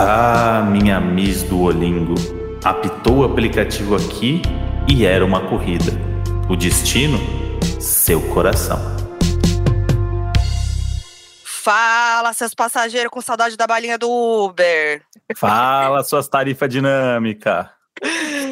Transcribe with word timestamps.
Ah, 0.00 0.62
minha 0.62 1.00
Miss 1.00 1.42
Duolingo. 1.42 2.14
Apitou 2.64 3.16
o 3.16 3.24
aplicativo 3.24 3.96
aqui 3.96 4.42
e 4.88 5.04
era 5.04 5.24
uma 5.24 5.48
corrida. 5.48 5.90
O 6.48 6.54
destino? 6.54 7.18
Seu 7.80 8.22
coração. 8.32 8.78
Fala, 11.44 12.32
seus 12.32 12.54
passageiros 12.54 13.10
com 13.10 13.20
saudade 13.20 13.56
da 13.56 13.66
balinha 13.66 13.98
do 13.98 14.08
Uber. 14.08 15.02
Fala, 15.34 16.04
suas 16.04 16.28
tarifas 16.28 16.68
dinâmicas. 16.68 17.66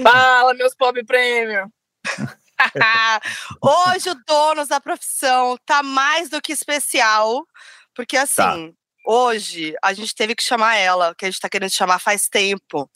Fala, 0.02 0.52
meus 0.52 0.74
pop 0.74 1.00
prêmio. 1.04 1.70
Hoje 3.62 4.10
o 4.10 4.16
dono 4.26 4.66
da 4.66 4.80
profissão 4.80 5.56
tá 5.64 5.80
mais 5.80 6.28
do 6.28 6.42
que 6.42 6.52
especial, 6.52 7.46
porque 7.94 8.16
assim, 8.16 8.72
tá. 8.72 8.85
Hoje 9.06 9.74
a 9.82 9.92
gente 9.92 10.14
teve 10.14 10.34
que 10.34 10.42
chamar 10.42 10.76
ela, 10.76 11.14
que 11.14 11.24
a 11.24 11.30
gente 11.30 11.40
tá 11.40 11.48
querendo 11.48 11.70
chamar 11.70 11.98
faz 11.98 12.28
tempo. 12.28 12.90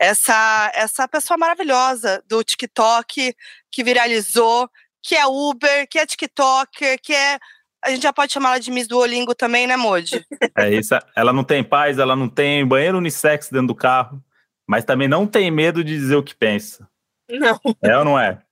Essa 0.00 0.72
essa 0.74 1.06
pessoa 1.06 1.36
maravilhosa 1.36 2.22
do 2.26 2.42
TikTok 2.42 3.34
que 3.70 3.84
viralizou, 3.84 4.68
que 5.02 5.14
é 5.14 5.26
Uber, 5.26 5.86
que 5.88 5.98
é 5.98 6.06
TikToker, 6.06 6.98
que 7.00 7.14
é 7.14 7.38
a 7.82 7.90
gente 7.90 8.02
já 8.02 8.12
pode 8.12 8.32
chamar 8.32 8.50
ela 8.50 8.60
de 8.60 8.70
Miss 8.70 8.86
Duolingo 8.86 9.34
também, 9.34 9.66
né, 9.66 9.76
Modi? 9.76 10.24
É 10.56 10.70
isso. 10.70 10.94
Ela 11.16 11.32
não 11.32 11.42
tem 11.42 11.64
paz, 11.64 11.98
ela 11.98 12.14
não 12.14 12.28
tem 12.28 12.66
banheiro 12.66 12.98
unissex 12.98 13.48
dentro 13.50 13.68
do 13.68 13.74
carro, 13.74 14.22
mas 14.66 14.84
também 14.84 15.08
não 15.08 15.26
tem 15.26 15.50
medo 15.50 15.82
de 15.82 15.96
dizer 15.96 16.16
o 16.16 16.22
que 16.22 16.34
pensa. 16.34 16.88
Não. 17.28 17.58
É 17.82 17.96
ou 17.96 18.04
não 18.04 18.18
é? 18.18 18.42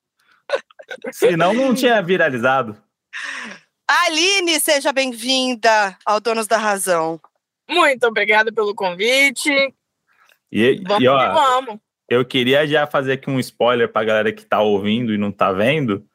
Senão 1.12 1.52
não 1.52 1.74
tinha 1.74 2.00
viralizado. 2.00 2.76
Aline, 3.90 4.60
seja 4.60 4.92
bem-vinda 4.92 5.96
ao 6.04 6.20
Donos 6.20 6.46
da 6.46 6.58
Razão. 6.58 7.18
Muito 7.66 8.06
obrigada 8.06 8.52
pelo 8.52 8.74
convite. 8.74 9.50
E, 10.52 10.82
vamos 10.86 11.02
e 11.02 11.08
ó, 11.08 11.32
vamos. 11.32 11.78
eu 12.06 12.22
queria 12.22 12.66
já 12.66 12.86
fazer 12.86 13.12
aqui 13.12 13.30
um 13.30 13.40
spoiler 13.40 13.90
para 13.90 14.02
a 14.02 14.04
galera 14.04 14.32
que 14.32 14.42
está 14.42 14.60
ouvindo 14.60 15.14
e 15.14 15.16
não 15.16 15.30
está 15.30 15.52
vendo, 15.52 16.06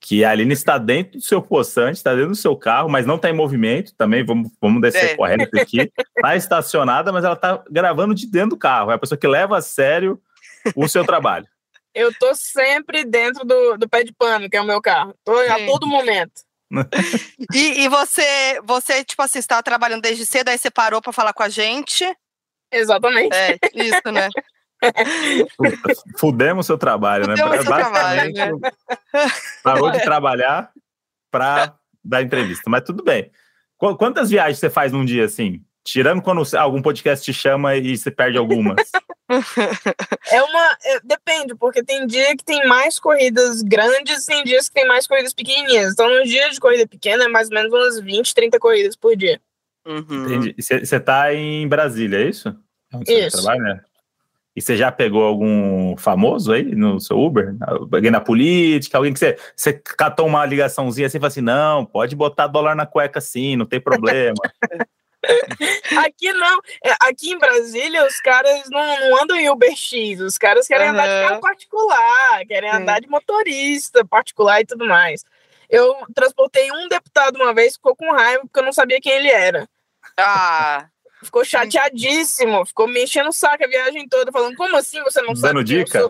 que 0.00 0.24
a 0.24 0.30
Aline 0.32 0.52
está 0.52 0.76
dentro 0.76 1.18
do 1.18 1.24
seu 1.24 1.40
poçante, 1.40 1.98
está 1.98 2.16
dentro 2.16 2.30
do 2.30 2.36
seu 2.36 2.56
carro, 2.56 2.88
mas 2.88 3.06
não 3.06 3.14
está 3.14 3.30
em 3.30 3.34
movimento 3.34 3.94
também, 3.94 4.24
vamos, 4.24 4.50
vamos 4.60 4.82
descer 4.82 5.10
é. 5.10 5.16
correndo 5.16 5.48
aqui. 5.54 5.88
Está 6.16 6.34
estacionada, 6.34 7.12
mas 7.12 7.22
ela 7.22 7.34
está 7.34 7.62
gravando 7.70 8.12
de 8.12 8.26
dentro 8.26 8.50
do 8.50 8.58
carro. 8.58 8.90
É 8.90 8.94
a 8.94 8.98
pessoa 8.98 9.16
que 9.16 9.28
leva 9.28 9.56
a 9.56 9.62
sério 9.62 10.20
o 10.74 10.88
seu 10.88 11.04
trabalho. 11.04 11.46
Eu 11.94 12.12
tô 12.18 12.34
sempre 12.34 13.04
dentro 13.04 13.44
do, 13.44 13.76
do 13.76 13.88
pé 13.88 14.02
de 14.02 14.12
pano, 14.12 14.50
que 14.50 14.56
é 14.56 14.60
o 14.60 14.66
meu 14.66 14.80
carro. 14.82 15.14
Tô 15.24 15.36
Sim. 15.44 15.48
a 15.48 15.66
todo 15.66 15.86
momento. 15.86 16.49
e, 17.52 17.84
e, 17.84 17.88
você, 17.88 18.60
você, 18.64 19.04
tipo 19.04 19.22
assim, 19.22 19.38
estava 19.38 19.62
trabalhando 19.62 20.02
desde 20.02 20.24
cedo, 20.24 20.48
aí 20.48 20.58
você 20.58 20.70
parou 20.70 21.02
para 21.02 21.12
falar 21.12 21.32
com 21.32 21.42
a 21.42 21.48
gente? 21.48 22.04
Exatamente. 22.72 23.34
É, 23.34 23.58
isso, 23.74 24.12
né? 24.12 24.28
Fudemos 26.16 26.66
seu 26.66 26.78
trabalho, 26.78 27.26
né? 27.26 27.36
Fudemos 27.36 27.56
né? 27.56 27.62
Seu 27.62 27.72
trabalho, 27.72 28.32
né? 28.32 28.50
Parou 29.62 29.90
de 29.90 30.00
trabalhar 30.00 30.70
para 31.30 31.74
dar 32.04 32.22
entrevista. 32.22 32.70
Mas 32.70 32.84
tudo 32.84 33.02
bem. 33.02 33.30
Quantas 33.76 34.30
viagens 34.30 34.58
você 34.58 34.70
faz 34.70 34.92
num 34.92 35.04
dia 35.04 35.24
assim? 35.24 35.62
Tirando 35.82 36.22
quando 36.22 36.42
algum 36.56 36.82
podcast 36.82 37.24
te 37.24 37.32
chama 37.32 37.76
e 37.76 37.96
você 37.96 38.10
perde 38.10 38.38
algumas. 38.38 38.90
É 40.30 40.42
uma. 40.42 40.76
É, 40.84 41.00
depende, 41.04 41.54
porque 41.54 41.82
tem 41.82 42.06
dia 42.06 42.36
que 42.36 42.44
tem 42.44 42.66
mais 42.66 42.98
corridas 42.98 43.62
grandes, 43.62 44.26
tem 44.26 44.42
dias 44.44 44.68
que 44.68 44.74
tem 44.74 44.86
mais 44.86 45.06
corridas 45.06 45.32
pequenininhas. 45.32 45.92
Então, 45.92 46.08
nos 46.08 46.28
dias 46.28 46.54
de 46.54 46.60
corrida 46.60 46.86
pequena, 46.86 47.24
é 47.24 47.28
mais 47.28 47.48
ou 47.48 47.54
menos 47.54 47.72
umas 47.72 48.00
20, 48.00 48.34
30 48.34 48.58
corridas 48.58 48.96
por 48.96 49.16
dia. 49.16 49.40
Uhum. 49.86 50.24
Entendi. 50.26 50.54
Você 50.58 51.00
tá 51.00 51.32
em 51.32 51.66
Brasília, 51.68 52.18
é 52.18 52.28
isso? 52.28 52.54
Onde 52.92 53.12
isso. 53.12 53.42
Trabalha, 53.42 53.62
né? 53.62 53.80
E 54.54 54.60
você 54.60 54.76
já 54.76 54.90
pegou 54.90 55.22
algum 55.22 55.96
famoso 55.96 56.52
aí 56.52 56.74
no 56.74 57.00
seu 57.00 57.18
Uber? 57.18 57.54
Alguém 57.92 58.10
na 58.10 58.20
política? 58.20 58.98
Alguém 58.98 59.12
que 59.12 59.18
você, 59.18 59.38
você 59.54 59.72
catou 59.72 60.26
uma 60.26 60.44
ligaçãozinha 60.44 61.06
assim 61.06 61.18
e 61.18 61.20
falou 61.20 61.28
assim: 61.28 61.40
não, 61.40 61.86
pode 61.86 62.16
botar 62.16 62.48
dólar 62.48 62.74
na 62.74 62.84
cueca 62.84 63.20
sim, 63.20 63.54
não 63.54 63.64
tem 63.64 63.80
problema. 63.80 64.34
Aqui 66.04 66.32
não. 66.32 66.60
É, 66.84 66.92
aqui 67.00 67.30
em 67.30 67.38
Brasília, 67.38 68.06
os 68.06 68.20
caras 68.20 68.68
não, 68.70 69.00
não 69.00 69.22
andam 69.22 69.36
em 69.36 69.50
Uber 69.50 69.74
X. 69.76 70.20
Os 70.20 70.38
caras 70.38 70.66
querem 70.66 70.86
uhum. 70.86 70.92
andar 70.94 71.06
de 71.06 71.28
carro 71.28 71.40
particular, 71.40 72.46
querem 72.46 72.70
andar 72.70 73.00
de 73.00 73.08
motorista 73.08 74.04
particular 74.04 74.60
e 74.60 74.66
tudo 74.66 74.86
mais. 74.86 75.24
Eu 75.68 75.94
transportei 76.14 76.70
um 76.72 76.88
deputado 76.88 77.36
uma 77.36 77.54
vez, 77.54 77.74
ficou 77.74 77.94
com 77.94 78.10
raiva 78.12 78.42
porque 78.42 78.58
eu 78.58 78.64
não 78.64 78.72
sabia 78.72 79.00
quem 79.00 79.12
ele 79.12 79.30
era. 79.30 79.68
Ah. 80.16 80.86
Ficou 81.22 81.44
chateadíssimo, 81.44 82.64
ficou 82.64 82.88
me 82.88 83.04
enchendo 83.04 83.28
o 83.28 83.32
saco 83.32 83.62
a 83.62 83.68
viagem 83.68 84.08
toda, 84.08 84.32
falando: 84.32 84.56
como 84.56 84.76
assim 84.76 85.02
você 85.02 85.20
não 85.20 85.36
sabe? 85.36 85.54
Dando 85.54 85.64
dica? 85.64 86.08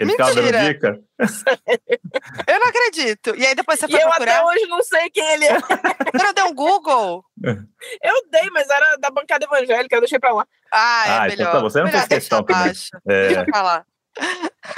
Ele 0.00 0.12
ficava 0.12 0.34
dando 0.34 0.58
dica. 0.66 0.98
eu 2.48 2.58
não 2.58 2.68
acredito. 2.68 3.36
E 3.36 3.46
aí 3.46 3.54
depois 3.54 3.78
você 3.78 3.86
foi 3.86 4.00
e 4.00 4.02
procurar? 4.02 4.40
eu 4.40 4.48
até 4.48 4.54
hoje 4.58 4.66
não 4.66 4.82
sei 4.82 5.10
quem 5.10 5.32
ele 5.32 5.44
é. 5.44 5.58
Você 6.10 6.24
não 6.24 6.32
deu 6.32 6.46
um 6.46 6.54
Google? 6.54 7.22
Eu 8.02 8.14
dei, 8.30 8.50
mas 8.50 8.68
era 8.68 8.96
da 8.96 9.10
bancada 9.10 9.44
evangélica, 9.44 9.96
eu 9.96 10.00
deixei 10.00 10.18
pra 10.18 10.32
lá. 10.34 10.46
Ah, 10.72 11.04
é 11.06 11.10
ah, 11.10 11.20
melhor. 11.22 11.34
Então 11.34 11.52
tá, 11.52 11.58
você 11.60 11.78
não 11.78 11.86
melhor 11.86 11.98
fez 11.98 12.08
questão 12.08 12.42
também. 12.42 12.72
É. 13.08 13.28
Deixa 13.28 13.44
pra 13.44 13.62
lá. 13.62 13.84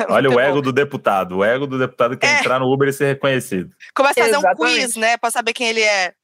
Olha 0.09 0.29
Muito 0.29 0.39
o 0.39 0.41
ego 0.41 0.55
bom. 0.57 0.63
do 0.63 0.73
deputado. 0.73 1.39
O 1.39 1.45
ego 1.45 1.67
do 1.67 1.79
deputado 1.79 2.17
que 2.17 2.27
é. 2.27 2.39
entrar 2.39 2.61
no 2.61 2.73
Uber 2.73 2.89
e 2.89 2.93
ser 2.93 3.07
reconhecido. 3.07 3.75
Começa 3.95 4.21
a 4.21 4.25
fazer 4.25 4.37
Exatamente. 4.37 4.63
um 4.63 4.81
quiz, 4.81 4.97
né? 4.97 5.17
Pra 5.17 5.31
saber 5.31 5.53
quem 5.53 5.69
ele 5.69 5.83
é. 5.83 6.15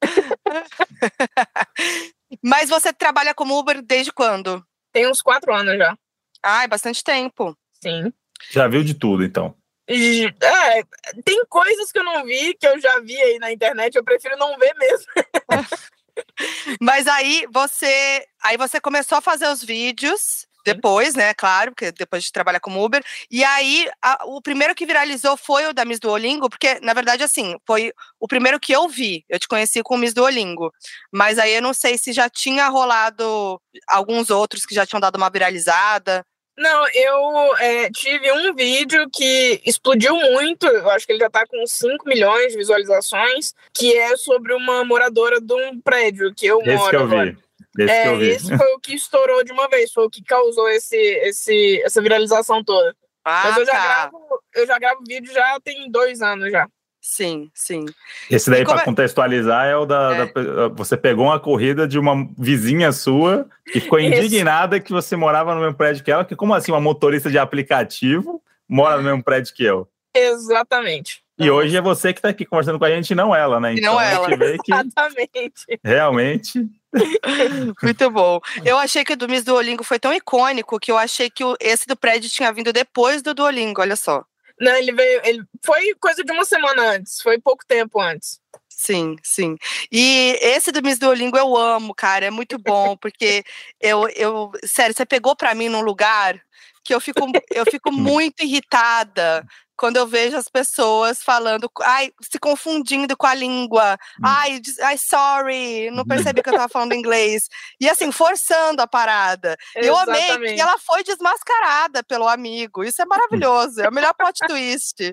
Mas 2.42 2.68
você 2.70 2.92
trabalha 2.92 3.34
como 3.34 3.58
Uber 3.58 3.82
desde 3.82 4.12
quando? 4.12 4.64
Tem 4.92 5.08
uns 5.08 5.20
quatro 5.20 5.52
anos 5.52 5.76
já. 5.76 5.96
Ah, 6.42 6.64
é 6.64 6.68
bastante 6.68 7.02
tempo. 7.02 7.56
Sim. 7.82 8.12
Já 8.50 8.68
viu 8.68 8.82
de 8.82 8.94
tudo, 8.94 9.24
então? 9.24 9.54
É, 9.88 10.82
tem 11.24 11.42
coisas 11.48 11.90
que 11.90 11.98
eu 11.98 12.04
não 12.04 12.24
vi, 12.24 12.54
que 12.54 12.66
eu 12.66 12.78
já 12.78 13.00
vi 13.00 13.16
aí 13.16 13.38
na 13.38 13.50
internet, 13.50 13.94
eu 13.96 14.04
prefiro 14.04 14.36
não 14.36 14.58
ver 14.58 14.74
mesmo. 14.74 15.06
Mas 16.80 17.06
aí 17.06 17.46
você, 17.50 18.26
aí 18.42 18.56
você 18.56 18.80
começou 18.80 19.18
a 19.18 19.22
fazer 19.22 19.48
os 19.48 19.62
vídeos 19.62 20.46
depois, 20.64 21.14
né? 21.14 21.32
Claro, 21.32 21.72
porque 21.72 21.92
depois 21.92 22.24
de 22.24 22.32
trabalhar 22.32 22.60
como 22.60 22.84
Uber. 22.84 23.02
E 23.30 23.42
aí, 23.42 23.88
a, 24.02 24.26
o 24.26 24.42
primeiro 24.42 24.74
que 24.74 24.84
viralizou 24.84 25.36
foi 25.36 25.66
o 25.66 25.72
da 25.72 25.84
Miss 25.84 25.98
Duolingo, 25.98 26.50
porque, 26.50 26.78
na 26.80 26.92
verdade, 26.92 27.22
assim, 27.22 27.56
foi 27.66 27.92
o 28.20 28.28
primeiro 28.28 28.60
que 28.60 28.72
eu 28.72 28.88
vi. 28.88 29.24
Eu 29.28 29.38
te 29.38 29.48
conheci 29.48 29.82
com 29.82 29.94
o 29.94 29.98
Miss 29.98 30.12
Duolingo. 30.12 30.70
Mas 31.12 31.38
aí 31.38 31.54
eu 31.54 31.62
não 31.62 31.72
sei 31.72 31.96
se 31.96 32.12
já 32.12 32.28
tinha 32.28 32.68
rolado 32.68 33.60
alguns 33.88 34.30
outros 34.30 34.66
que 34.66 34.74
já 34.74 34.84
tinham 34.84 35.00
dado 35.00 35.16
uma 35.16 35.30
viralizada. 35.30 36.24
Não, 36.58 36.88
eu 36.92 37.56
é, 37.58 37.88
tive 37.90 38.32
um 38.32 38.52
vídeo 38.52 39.08
que 39.12 39.62
explodiu 39.64 40.16
muito, 40.16 40.66
eu 40.66 40.90
acho 40.90 41.06
que 41.06 41.12
ele 41.12 41.20
já 41.20 41.30
tá 41.30 41.46
com 41.46 41.64
5 41.64 42.08
milhões 42.08 42.50
de 42.50 42.58
visualizações, 42.58 43.54
que 43.72 43.96
é 43.96 44.16
sobre 44.16 44.52
uma 44.52 44.84
moradora 44.84 45.40
de 45.40 45.54
um 45.54 45.80
prédio 45.80 46.34
que 46.34 46.46
eu 46.46 46.60
Esse 46.60 46.74
moro 46.74 46.90
que 46.90 46.96
eu 46.96 47.02
agora. 47.02 47.30
Vi. 47.30 47.84
Esse, 47.84 47.92
é, 47.92 48.02
que 48.02 48.08
eu 48.08 48.18
vi. 48.18 48.28
esse 48.30 48.56
foi 48.58 48.74
o 48.74 48.80
que 48.80 48.94
estourou 48.96 49.44
de 49.44 49.52
uma 49.52 49.68
vez, 49.68 49.92
foi 49.92 50.04
o 50.04 50.10
que 50.10 50.20
causou 50.24 50.68
esse, 50.68 50.96
esse, 50.96 51.80
essa 51.84 52.02
viralização 52.02 52.64
toda. 52.64 52.92
Ah, 53.24 53.42
Mas 53.44 53.58
eu 53.58 53.66
já, 53.66 53.72
tá. 53.72 53.84
gravo, 53.84 54.42
eu 54.56 54.66
já 54.66 54.78
gravo 54.80 55.04
vídeo 55.06 55.32
já 55.32 55.60
tem 55.60 55.88
dois 55.88 56.20
anos 56.22 56.50
já. 56.50 56.68
Sim, 57.10 57.50
sim. 57.54 57.86
Esse 58.30 58.50
daí, 58.50 58.64
para 58.64 58.82
é... 58.82 58.84
contextualizar, 58.84 59.64
é 59.64 59.74
o 59.74 59.86
da, 59.86 60.14
é. 60.14 60.26
da, 60.26 60.68
Você 60.68 60.94
pegou 60.94 61.24
uma 61.24 61.40
corrida 61.40 61.88
de 61.88 61.98
uma 61.98 62.28
vizinha 62.36 62.92
sua 62.92 63.48
que 63.72 63.80
ficou 63.80 63.98
indignada 63.98 64.78
que 64.78 64.92
você 64.92 65.16
morava 65.16 65.54
no 65.54 65.60
mesmo 65.62 65.74
prédio 65.74 66.04
que 66.04 66.10
ela. 66.10 66.22
Que, 66.22 66.36
como 66.36 66.52
assim, 66.52 66.70
uma 66.70 66.82
motorista 66.82 67.30
de 67.30 67.38
aplicativo 67.38 68.42
mora 68.68 68.98
no 68.98 69.04
mesmo 69.04 69.24
prédio 69.24 69.54
que 69.54 69.64
eu? 69.64 69.88
Exatamente. 70.14 71.22
E 71.38 71.50
hoje 71.50 71.74
é 71.78 71.80
você 71.80 72.12
que 72.12 72.18
está 72.18 72.28
aqui 72.28 72.44
conversando 72.44 72.78
com 72.78 72.84
a 72.84 72.90
gente, 72.90 73.14
não 73.14 73.34
ela, 73.34 73.58
né? 73.58 73.72
Então, 73.72 73.94
não 73.94 74.00
ela. 74.00 74.28
Exatamente. 74.68 75.80
Realmente. 75.82 76.68
Muito 77.82 78.10
bom. 78.10 78.38
Eu 78.66 78.76
achei 78.76 79.02
que 79.02 79.14
o 79.14 79.16
do 79.16 79.26
Miss 79.26 79.44
Duolingo 79.44 79.82
foi 79.82 79.98
tão 79.98 80.12
icônico 80.12 80.78
que 80.78 80.92
eu 80.92 80.98
achei 80.98 81.30
que 81.30 81.42
esse 81.58 81.86
do 81.86 81.96
prédio 81.96 82.28
tinha 82.28 82.52
vindo 82.52 82.70
depois 82.70 83.22
do 83.22 83.32
Duolingo, 83.32 83.80
olha 83.80 83.96
só. 83.96 84.24
Não, 84.60 84.74
ele 84.76 84.92
veio. 84.92 85.20
Ele 85.24 85.42
foi 85.64 85.94
coisa 86.00 86.22
de 86.24 86.32
uma 86.32 86.44
semana 86.44 86.90
antes, 86.92 87.20
foi 87.20 87.38
pouco 87.40 87.64
tempo 87.66 88.00
antes. 88.00 88.40
Sim, 88.68 89.16
sim. 89.24 89.56
E 89.90 90.38
esse 90.40 90.70
do 90.70 90.80
Miss 90.82 90.98
Duolingo 90.98 91.36
eu 91.36 91.56
amo, 91.56 91.94
cara. 91.94 92.26
É 92.26 92.30
muito 92.30 92.58
bom, 92.58 92.96
porque 92.96 93.44
eu, 93.80 94.08
eu 94.10 94.52
sério, 94.64 94.94
você 94.96 95.04
pegou 95.04 95.34
para 95.34 95.54
mim 95.54 95.68
num 95.68 95.80
lugar 95.80 96.40
que 96.88 96.94
eu 96.94 97.00
fico, 97.00 97.20
eu 97.52 97.66
fico 97.66 97.92
muito 97.92 98.42
irritada 98.42 99.46
quando 99.76 99.96
eu 99.96 100.06
vejo 100.06 100.36
as 100.36 100.48
pessoas 100.48 101.22
falando, 101.22 101.70
ai, 101.82 102.10
se 102.20 102.38
confundindo 102.38 103.16
com 103.16 103.26
a 103.26 103.34
língua, 103.34 103.96
hum. 104.18 104.22
ai, 104.24 104.60
ai, 104.82 104.98
sorry, 104.98 105.88
não 105.92 106.04
percebi 106.04 106.42
que 106.42 106.48
eu 106.48 106.54
tava 106.54 106.68
falando 106.68 106.94
inglês. 106.94 107.48
E 107.78 107.88
assim, 107.88 108.10
forçando 108.10 108.82
a 108.82 108.88
parada. 108.88 109.56
Eu 109.76 109.96
amei 109.96 110.54
que 110.54 110.60
ela 110.60 110.78
foi 110.78 111.04
desmascarada 111.04 112.02
pelo 112.02 112.26
amigo. 112.26 112.82
Isso 112.82 113.00
é 113.02 113.04
maravilhoso, 113.04 113.80
é 113.80 113.88
o 113.88 113.92
melhor 113.92 114.14
plot 114.14 114.38
twist. 114.48 115.12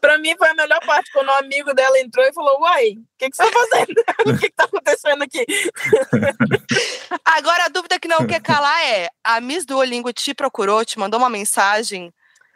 Pra 0.00 0.18
mim 0.18 0.34
foi 0.36 0.48
a 0.48 0.54
melhor 0.54 0.80
parte, 0.84 1.10
quando 1.12 1.28
o 1.28 1.32
amigo 1.32 1.72
dela 1.74 1.98
entrou 1.98 2.24
e 2.24 2.32
falou: 2.32 2.60
Uai, 2.60 2.92
o 2.92 3.04
que, 3.18 3.30
que 3.30 3.36
você 3.36 3.44
tá 3.44 3.52
fazendo? 3.52 3.94
o 4.26 4.38
que, 4.38 4.48
que 4.48 4.54
tá 4.54 4.64
acontecendo 4.64 5.22
aqui? 5.22 5.44
Agora 7.24 7.64
a 7.64 7.68
dúvida 7.68 7.98
que 7.98 8.08
não 8.08 8.26
quer 8.26 8.40
calar 8.40 8.84
é: 8.84 9.08
a 9.22 9.40
Miss 9.40 9.64
Duolingo 9.64 10.12
te 10.12 10.34
procurou, 10.34 10.84
te 10.84 10.98
mandou 10.98 11.18
uma 11.18 11.30
mensagem? 11.30 12.12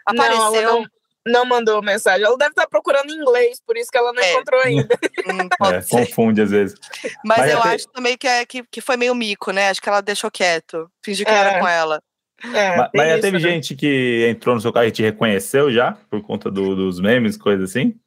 Apareceu? 0.07 0.73
Não, 0.73 0.81
não, 0.81 0.87
não 1.27 1.45
mandou 1.45 1.83
mensagem. 1.83 2.25
Ela 2.25 2.37
deve 2.37 2.51
estar 2.51 2.67
procurando 2.67 3.11
inglês, 3.11 3.61
por 3.65 3.77
isso 3.77 3.91
que 3.91 3.99
ela 3.99 4.13
não 4.13 4.23
é. 4.23 4.33
encontrou 4.33 4.61
ainda. 4.65 4.99
Hum, 5.27 5.49
é, 5.73 5.83
confunde 5.89 6.43
às 6.43 6.51
vezes. 6.51 6.79
Mas, 7.25 7.39
Mas 7.39 7.51
eu 7.53 7.63
acho 7.63 7.89
também 7.89 8.17
que, 8.17 8.27
é, 8.27 8.45
que, 8.45 8.65
que 8.65 8.81
foi 8.81 8.97
meio 8.97 9.15
mico, 9.15 9.53
né? 9.53 9.71
Acho 9.71 9.81
que 9.81 9.89
ela 9.89 10.01
deixou 10.01 10.31
quieto. 10.31 10.91
Fingiu 11.05 11.27
que 11.27 11.33
é. 11.33 11.37
era 11.37 11.61
com 11.61 11.69
ela. 11.69 12.03
É, 12.43 12.77
mas, 12.77 12.91
mas 12.95 13.09
já 13.09 13.21
teve 13.21 13.39
né? 13.39 13.39
gente 13.41 13.75
que 13.75 14.27
entrou 14.31 14.55
no 14.55 14.61
seu 14.61 14.73
carro 14.73 14.87
e 14.87 14.93
te 14.93 15.03
reconheceu 15.03 15.73
já? 15.73 15.93
Por 16.11 16.23
conta 16.23 16.51
do, 16.51 16.75
dos 16.75 17.01
memes, 17.01 17.37
coisas 17.37 17.71
assim? 17.71 17.99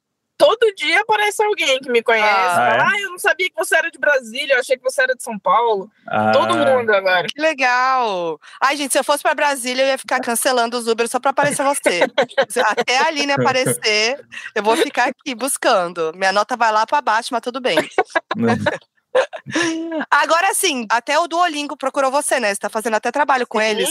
todo 0.42 0.74
dia 0.74 1.00
aparece 1.00 1.40
alguém 1.40 1.78
que 1.78 1.88
me 1.88 2.02
conhece. 2.02 2.26
Ah, 2.26 2.74
é? 2.74 2.80
ah, 2.80 3.00
eu 3.00 3.10
não 3.10 3.18
sabia 3.18 3.48
que 3.48 3.54
você 3.54 3.76
era 3.76 3.88
de 3.92 3.98
Brasília, 3.98 4.54
eu 4.54 4.58
achei 4.58 4.76
que 4.76 4.82
você 4.82 5.02
era 5.02 5.14
de 5.14 5.22
São 5.22 5.38
Paulo. 5.38 5.88
Ah. 6.08 6.32
Todo 6.32 6.56
mundo 6.56 6.90
agora. 6.90 7.28
Que 7.28 7.40
legal. 7.40 8.40
Ai, 8.60 8.76
gente, 8.76 8.90
se 8.90 8.98
eu 8.98 9.04
fosse 9.04 9.22
para 9.22 9.36
Brasília, 9.36 9.82
eu 9.84 9.88
ia 9.88 9.98
ficar 9.98 10.18
cancelando 10.18 10.76
os 10.76 10.88
Uber 10.88 11.08
só 11.08 11.20
para 11.20 11.30
aparecer 11.30 11.62
você. 11.62 12.00
Até 12.66 12.98
a 12.98 13.06
Aline 13.06 13.32
aparecer, 13.32 14.20
eu 14.52 14.64
vou 14.64 14.76
ficar 14.76 15.10
aqui 15.10 15.32
buscando. 15.32 16.12
Minha 16.16 16.32
nota 16.32 16.56
vai 16.56 16.72
lá 16.72 16.84
para 16.86 17.00
baixo, 17.00 17.28
mas 17.30 17.40
tudo 17.40 17.60
bem. 17.60 17.76
Agora 20.10 20.54
sim, 20.54 20.86
até 20.90 21.18
o 21.18 21.26
Duolingo 21.26 21.76
procurou 21.76 22.10
você, 22.10 22.38
né? 22.40 22.54
Você 22.54 22.60
tá 22.60 22.68
fazendo 22.68 22.94
até 22.94 23.10
trabalho 23.10 23.46
com 23.46 23.60
eles. 23.60 23.88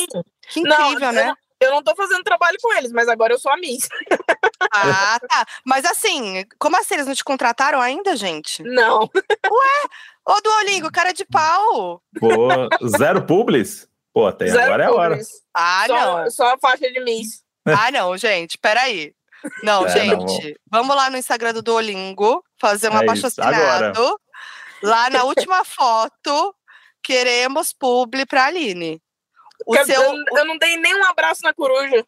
Que 0.49 0.59
incrível, 0.61 0.99
não, 0.99 1.11
né? 1.11 1.33
Eu 1.59 1.71
não 1.71 1.83
tô 1.83 1.95
fazendo 1.95 2.23
trabalho 2.23 2.57
com 2.59 2.73
eles, 2.73 2.91
mas 2.91 3.07
agora 3.07 3.33
eu 3.33 3.39
sou 3.39 3.51
a 3.51 3.57
Miss. 3.57 3.87
Ah, 4.73 5.19
tá. 5.19 5.45
Mas 5.65 5.85
assim, 5.85 6.43
como 6.57 6.75
assim? 6.75 6.95
Eles 6.95 7.05
não 7.05 7.13
te 7.13 7.23
contrataram 7.23 7.79
ainda, 7.79 8.15
gente? 8.15 8.63
Não. 8.63 9.01
Ué, 9.01 9.89
ô 10.25 10.41
Duolingo, 10.41 10.91
cara 10.91 11.11
de 11.11 11.25
pau. 11.25 12.01
Pô, 12.19 12.87
zero 12.97 13.23
publis? 13.25 13.87
Pô, 14.13 14.25
até 14.27 14.47
zero 14.47 14.73
agora 14.73 14.87
publis. 14.87 15.27
é 15.27 15.57
a 15.57 15.61
hora. 15.61 15.83
Ah, 15.83 15.83
só, 15.87 15.93
não. 15.93 16.31
Só 16.31 16.53
a 16.53 16.57
faixa 16.57 16.91
de 16.91 16.99
Miss. 16.99 17.41
Ah, 17.63 17.91
não, 17.91 18.17
gente, 18.17 18.57
peraí. 18.57 19.13
Não, 19.61 19.85
é, 19.85 19.89
gente, 19.89 20.15
não. 20.47 20.55
vamos 20.71 20.95
lá 20.95 21.11
no 21.11 21.17
Instagram 21.17 21.53
do 21.53 21.61
Duolingo, 21.61 22.43
fazer 22.59 22.89
um 22.89 22.97
é 22.97 23.03
abaixo 23.03 23.27
assinado. 23.27 24.17
Lá 24.81 25.09
na 25.09 25.23
última 25.23 25.63
foto, 25.63 26.55
queremos 27.03 27.73
publi 27.73 28.25
pra 28.25 28.45
Aline. 28.45 29.01
O 29.65 29.75
eu, 29.75 29.85
seu... 29.85 30.01
eu 30.01 30.45
não 30.45 30.57
dei 30.57 30.77
nem 30.77 30.95
um 30.95 31.05
abraço 31.05 31.41
na 31.43 31.53
coruja. 31.53 32.05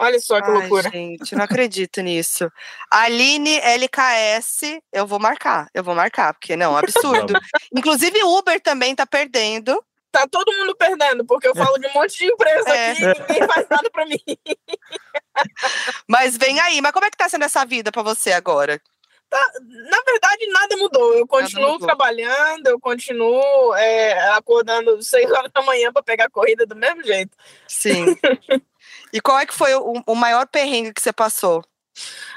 Olha 0.00 0.20
só 0.20 0.40
que 0.40 0.48
Ai, 0.48 0.58
loucura. 0.58 0.90
Gente, 0.90 1.34
não 1.34 1.44
acredito 1.44 2.00
nisso. 2.00 2.50
Aline 2.90 3.58
LKS, 3.58 4.80
eu 4.92 5.06
vou 5.06 5.18
marcar, 5.18 5.68
eu 5.74 5.82
vou 5.82 5.94
marcar, 5.94 6.34
porque 6.34 6.56
não, 6.56 6.76
absurdo. 6.76 7.34
Inclusive, 7.74 8.22
Uber 8.22 8.60
também 8.60 8.94
tá 8.94 9.04
perdendo. 9.04 9.84
Tá 10.10 10.26
todo 10.26 10.56
mundo 10.56 10.74
perdendo, 10.76 11.24
porque 11.26 11.48
eu 11.48 11.54
falo 11.54 11.76
de 11.78 11.86
um 11.88 11.92
monte 11.92 12.16
de 12.16 12.26
empresa 12.26 12.68
é. 12.70 12.92
aqui 12.92 13.02
e 13.02 13.06
ninguém 13.06 13.46
faz 13.46 13.66
nada 13.68 13.90
pra 13.90 14.06
mim. 14.06 14.20
Mas 16.08 16.36
vem 16.36 16.58
aí, 16.60 16.80
mas 16.80 16.92
como 16.92 17.04
é 17.04 17.10
que 17.10 17.16
tá 17.16 17.28
sendo 17.28 17.44
essa 17.44 17.64
vida 17.64 17.92
pra 17.92 18.02
você 18.02 18.32
agora? 18.32 18.80
Tá, 19.30 19.52
na 19.60 20.02
verdade, 20.06 20.46
nada 20.48 20.76
mudou. 20.78 21.14
Eu 21.14 21.26
continuo 21.26 21.72
mudou. 21.72 21.86
trabalhando, 21.86 22.66
eu 22.66 22.80
continuo 22.80 23.74
é, 23.74 24.30
acordando 24.30 25.02
seis 25.02 25.30
horas 25.30 25.52
da 25.52 25.60
manhã 25.62 25.92
para 25.92 26.02
pegar 26.02 26.24
a 26.26 26.30
corrida 26.30 26.64
do 26.64 26.74
mesmo 26.74 27.04
jeito. 27.04 27.36
Sim. 27.66 28.16
e 29.12 29.20
qual 29.20 29.38
é 29.38 29.44
que 29.44 29.54
foi 29.54 29.74
o, 29.74 30.02
o 30.06 30.14
maior 30.14 30.46
perrengue 30.46 30.94
que 30.94 31.02
você 31.02 31.12
passou? 31.12 31.62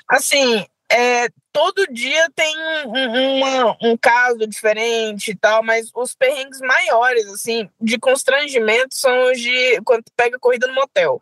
Assim, 0.08 0.66
é, 0.92 1.30
todo 1.54 1.88
dia 1.88 2.30
tem 2.36 2.54
um, 2.86 3.38
uma, 3.38 3.78
um 3.82 3.96
caso 3.96 4.46
diferente 4.46 5.32
e 5.32 5.36
tal, 5.36 5.64
mas 5.64 5.90
os 5.96 6.14
perrengues 6.14 6.60
maiores, 6.60 7.26
assim, 7.28 7.70
de 7.80 7.98
constrangimento 7.98 8.94
são 8.94 9.32
os 9.32 9.40
de 9.40 9.80
quando 9.86 10.04
pega 10.18 10.38
corrida 10.38 10.68
no 10.68 10.74
motel. 10.74 11.22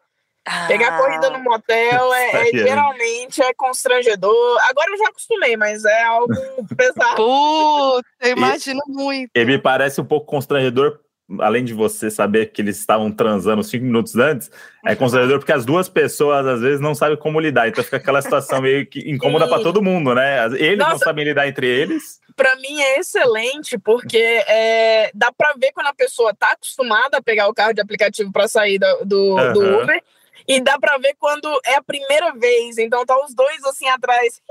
Pegar 0.67 0.97
corrida 0.97 1.29
no 1.29 1.37
ah. 1.37 1.43
motel 1.43 2.13
é, 2.13 2.49
é, 2.49 2.51
geralmente 2.51 3.41
é 3.41 3.53
constrangedor. 3.53 4.57
Agora 4.69 4.91
eu 4.91 4.97
já 4.97 5.07
acostumei, 5.09 5.55
mas 5.55 5.85
é 5.85 6.03
algo 6.03 6.33
pesado. 6.75 7.15
Puta, 7.15 8.07
eu 8.21 8.31
imagino 8.37 8.81
e, 8.87 8.91
muito. 8.91 9.31
E 9.35 9.45
me 9.45 9.57
parece 9.57 10.01
um 10.01 10.05
pouco 10.05 10.25
constrangedor, 10.25 10.99
além 11.39 11.63
de 11.63 11.73
você 11.73 12.09
saber 12.09 12.47
que 12.47 12.61
eles 12.61 12.79
estavam 12.79 13.11
transando 13.11 13.63
cinco 13.63 13.85
minutos 13.85 14.15
antes, 14.15 14.49
é 14.85 14.95
constrangedor 14.95 15.39
porque 15.39 15.53
as 15.53 15.65
duas 15.65 15.87
pessoas 15.87 16.45
às 16.47 16.61
vezes 16.61 16.79
não 16.79 16.95
sabem 16.95 17.17
como 17.17 17.39
lidar. 17.39 17.67
Então 17.67 17.83
fica 17.83 17.97
aquela 17.97 18.21
situação 18.21 18.61
meio 18.61 18.87
que 18.87 19.09
incômoda 19.09 19.47
para 19.47 19.61
todo 19.61 19.83
mundo, 19.83 20.15
né? 20.15 20.45
Eles 20.57 20.79
Nossa. 20.79 20.91
não 20.91 20.99
sabem 20.99 21.25
lidar 21.25 21.47
entre 21.47 21.67
eles 21.67 22.19
para 22.39 22.55
mim 22.55 22.79
é 22.79 22.99
excelente, 22.99 23.77
porque 23.77 24.17
é, 24.17 25.11
dá 25.13 25.29
para 25.29 25.55
ver 25.59 25.73
quando 25.73 25.87
a 25.87 25.93
pessoa 25.93 26.33
tá 26.33 26.53
acostumada 26.53 27.17
a 27.17 27.21
pegar 27.21 27.49
o 27.49 27.53
carro 27.53 27.73
de 27.73 27.81
aplicativo 27.81 28.31
para 28.31 28.47
sair 28.47 28.79
do, 28.79 29.03
do, 29.03 29.35
uhum. 29.35 29.53
do, 29.53 29.81
Uber 29.81 30.01
e 30.47 30.61
dá 30.61 30.79
pra 30.79 30.97
ver 30.97 31.15
quando 31.19 31.47
é 31.65 31.75
a 31.75 31.83
primeira 31.83 32.33
vez. 32.33 32.77
Então 32.77 33.05
tá 33.05 33.17
os 33.23 33.33
dois 33.33 33.63
assim 33.65 33.87
atrás. 33.87 34.41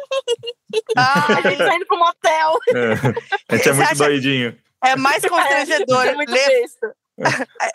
Ah, 0.97 1.39
a 1.39 1.49
gente 1.49 1.59
tá 1.59 1.75
indo 1.75 1.87
pro 1.87 1.99
motel. 1.99 2.59
É, 2.75 3.55
a 3.55 3.57
gente 3.57 3.69
é 3.69 3.73
muito 3.73 3.95
doidinho. 3.97 4.59
É 4.85 4.97
mais 4.97 5.23
constrangedor. 5.27 6.07
É, 6.07 6.15
muito 6.15 6.33
le... 6.33 6.67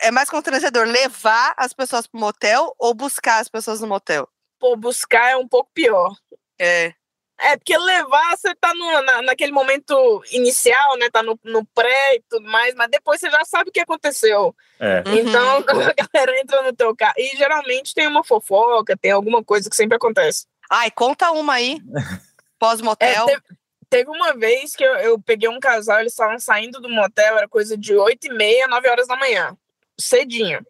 é 0.00 0.10
mais 0.10 0.30
constrangedor 0.30 0.86
levar 0.86 1.54
as 1.56 1.72
pessoas 1.72 2.06
pro 2.06 2.20
motel 2.20 2.74
ou 2.78 2.94
buscar 2.94 3.40
as 3.40 3.48
pessoas 3.48 3.80
no 3.80 3.86
motel? 3.86 4.28
Pô, 4.58 4.76
buscar 4.76 5.30
é 5.30 5.36
um 5.36 5.46
pouco 5.46 5.70
pior. 5.74 6.14
É. 6.58 6.94
É, 7.38 7.56
porque 7.56 7.76
levar, 7.76 8.36
você 8.36 8.54
tá 8.54 8.72
no, 8.74 9.02
na, 9.02 9.22
naquele 9.22 9.52
momento 9.52 10.22
inicial, 10.30 10.96
né? 10.98 11.10
Tá 11.10 11.22
no, 11.22 11.38
no 11.44 11.64
pré 11.66 12.16
e 12.16 12.22
tudo 12.28 12.48
mais, 12.48 12.74
mas 12.74 12.88
depois 12.88 13.20
você 13.20 13.28
já 13.28 13.44
sabe 13.44 13.70
o 13.70 13.72
que 13.72 13.80
aconteceu. 13.80 14.54
É. 14.78 15.02
Então, 15.06 15.58
uhum. 15.58 15.64
a 15.64 15.94
galera 16.12 16.40
entra 16.40 16.62
no 16.62 16.72
teu 16.72 16.94
carro. 16.94 17.14
E 17.18 17.36
geralmente 17.36 17.92
tem 17.92 18.06
uma 18.06 18.22
fofoca, 18.22 18.96
tem 18.96 19.10
alguma 19.10 19.42
coisa 19.42 19.68
que 19.68 19.76
sempre 19.76 19.96
acontece. 19.96 20.46
Ai, 20.70 20.90
conta 20.90 21.32
uma 21.32 21.54
aí. 21.54 21.80
Pós-motel. 22.58 23.24
É, 23.24 23.26
teve, 23.26 23.42
teve, 23.90 24.10
uma 24.10 24.32
vez 24.34 24.76
que 24.76 24.84
eu, 24.84 24.94
eu 24.96 25.20
peguei 25.20 25.48
um 25.48 25.60
casal, 25.60 26.00
eles 26.00 26.12
estavam 26.12 26.38
saindo 26.38 26.80
do 26.80 26.88
motel, 26.88 27.36
era 27.36 27.48
coisa 27.48 27.76
de 27.76 27.94
8 27.94 28.28
e 28.28 28.34
meia, 28.34 28.68
9 28.68 28.88
horas 28.88 29.08
da 29.08 29.16
manhã. 29.16 29.56
Cedinho. 29.98 30.64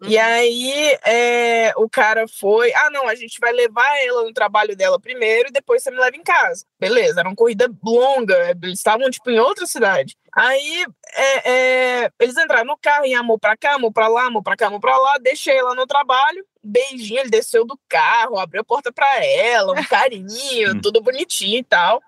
Uhum. 0.00 0.08
E 0.08 0.16
aí 0.16 0.98
é, 1.04 1.72
o 1.76 1.88
cara 1.88 2.26
foi, 2.28 2.72
ah, 2.72 2.88
não, 2.90 3.08
a 3.08 3.14
gente 3.16 3.38
vai 3.40 3.52
levar 3.52 3.88
ela 4.04 4.22
no 4.22 4.32
trabalho 4.32 4.76
dela 4.76 5.00
primeiro 5.00 5.48
e 5.48 5.52
depois 5.52 5.82
você 5.82 5.90
me 5.90 5.98
leva 5.98 6.16
em 6.16 6.22
casa. 6.22 6.64
Beleza, 6.78 7.20
era 7.20 7.28
uma 7.28 7.34
corrida 7.34 7.68
longa, 7.84 8.50
eles 8.50 8.78
estavam 8.78 9.10
tipo 9.10 9.28
em 9.30 9.40
outra 9.40 9.66
cidade. 9.66 10.16
Aí 10.32 10.86
é, 11.14 11.50
é, 11.50 12.12
eles 12.20 12.36
entraram 12.36 12.66
no 12.66 12.76
carro 12.76 13.06
e 13.06 13.14
amor 13.14 13.40
pra 13.40 13.56
cá, 13.56 13.74
amor 13.74 13.92
pra 13.92 14.06
lá, 14.06 14.26
amor 14.26 14.42
pra 14.42 14.56
cá, 14.56 14.68
amor 14.68 14.80
pra 14.80 14.96
lá, 14.96 15.18
deixei 15.18 15.56
ela 15.56 15.74
no 15.74 15.86
trabalho, 15.86 16.46
beijinho, 16.62 17.20
ele 17.20 17.30
desceu 17.30 17.64
do 17.64 17.78
carro, 17.88 18.38
abriu 18.38 18.60
a 18.60 18.64
porta 18.64 18.92
pra 18.92 19.24
ela, 19.24 19.72
um 19.72 19.84
carinho, 19.84 20.80
tudo 20.80 21.00
bonitinho 21.00 21.58
e 21.58 21.64
tal. 21.64 22.00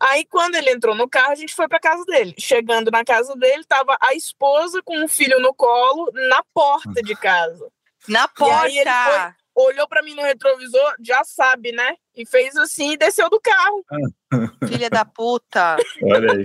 Aí, 0.00 0.24
quando 0.26 0.54
ele 0.56 0.70
entrou 0.70 0.94
no 0.94 1.08
carro, 1.08 1.32
a 1.32 1.36
gente 1.36 1.54
foi 1.54 1.66
para 1.68 1.80
casa 1.80 2.04
dele. 2.04 2.34
Chegando 2.38 2.90
na 2.90 3.04
casa 3.04 3.34
dele, 3.34 3.64
tava 3.64 3.96
a 4.00 4.14
esposa 4.14 4.82
com 4.82 5.04
o 5.04 5.08
filho 5.08 5.40
no 5.40 5.54
colo 5.54 6.10
na 6.28 6.42
porta 6.52 7.02
de 7.02 7.14
casa. 7.16 7.70
Na 8.08 8.28
porta! 8.28 8.68
E 8.68 8.78
aí 8.78 8.78
ele 8.78 8.90
foi, 8.90 9.64
olhou 9.64 9.88
para 9.88 10.02
mim 10.02 10.14
no 10.14 10.22
retrovisor, 10.22 10.94
já 11.00 11.24
sabe, 11.24 11.72
né? 11.72 11.96
E 12.14 12.26
fez 12.26 12.54
assim 12.56 12.92
e 12.92 12.96
desceu 12.96 13.30
do 13.30 13.40
carro. 13.40 13.84
Filha 14.68 14.90
da 14.90 15.04
puta! 15.04 15.76
Olha 16.02 16.32
aí. 16.32 16.44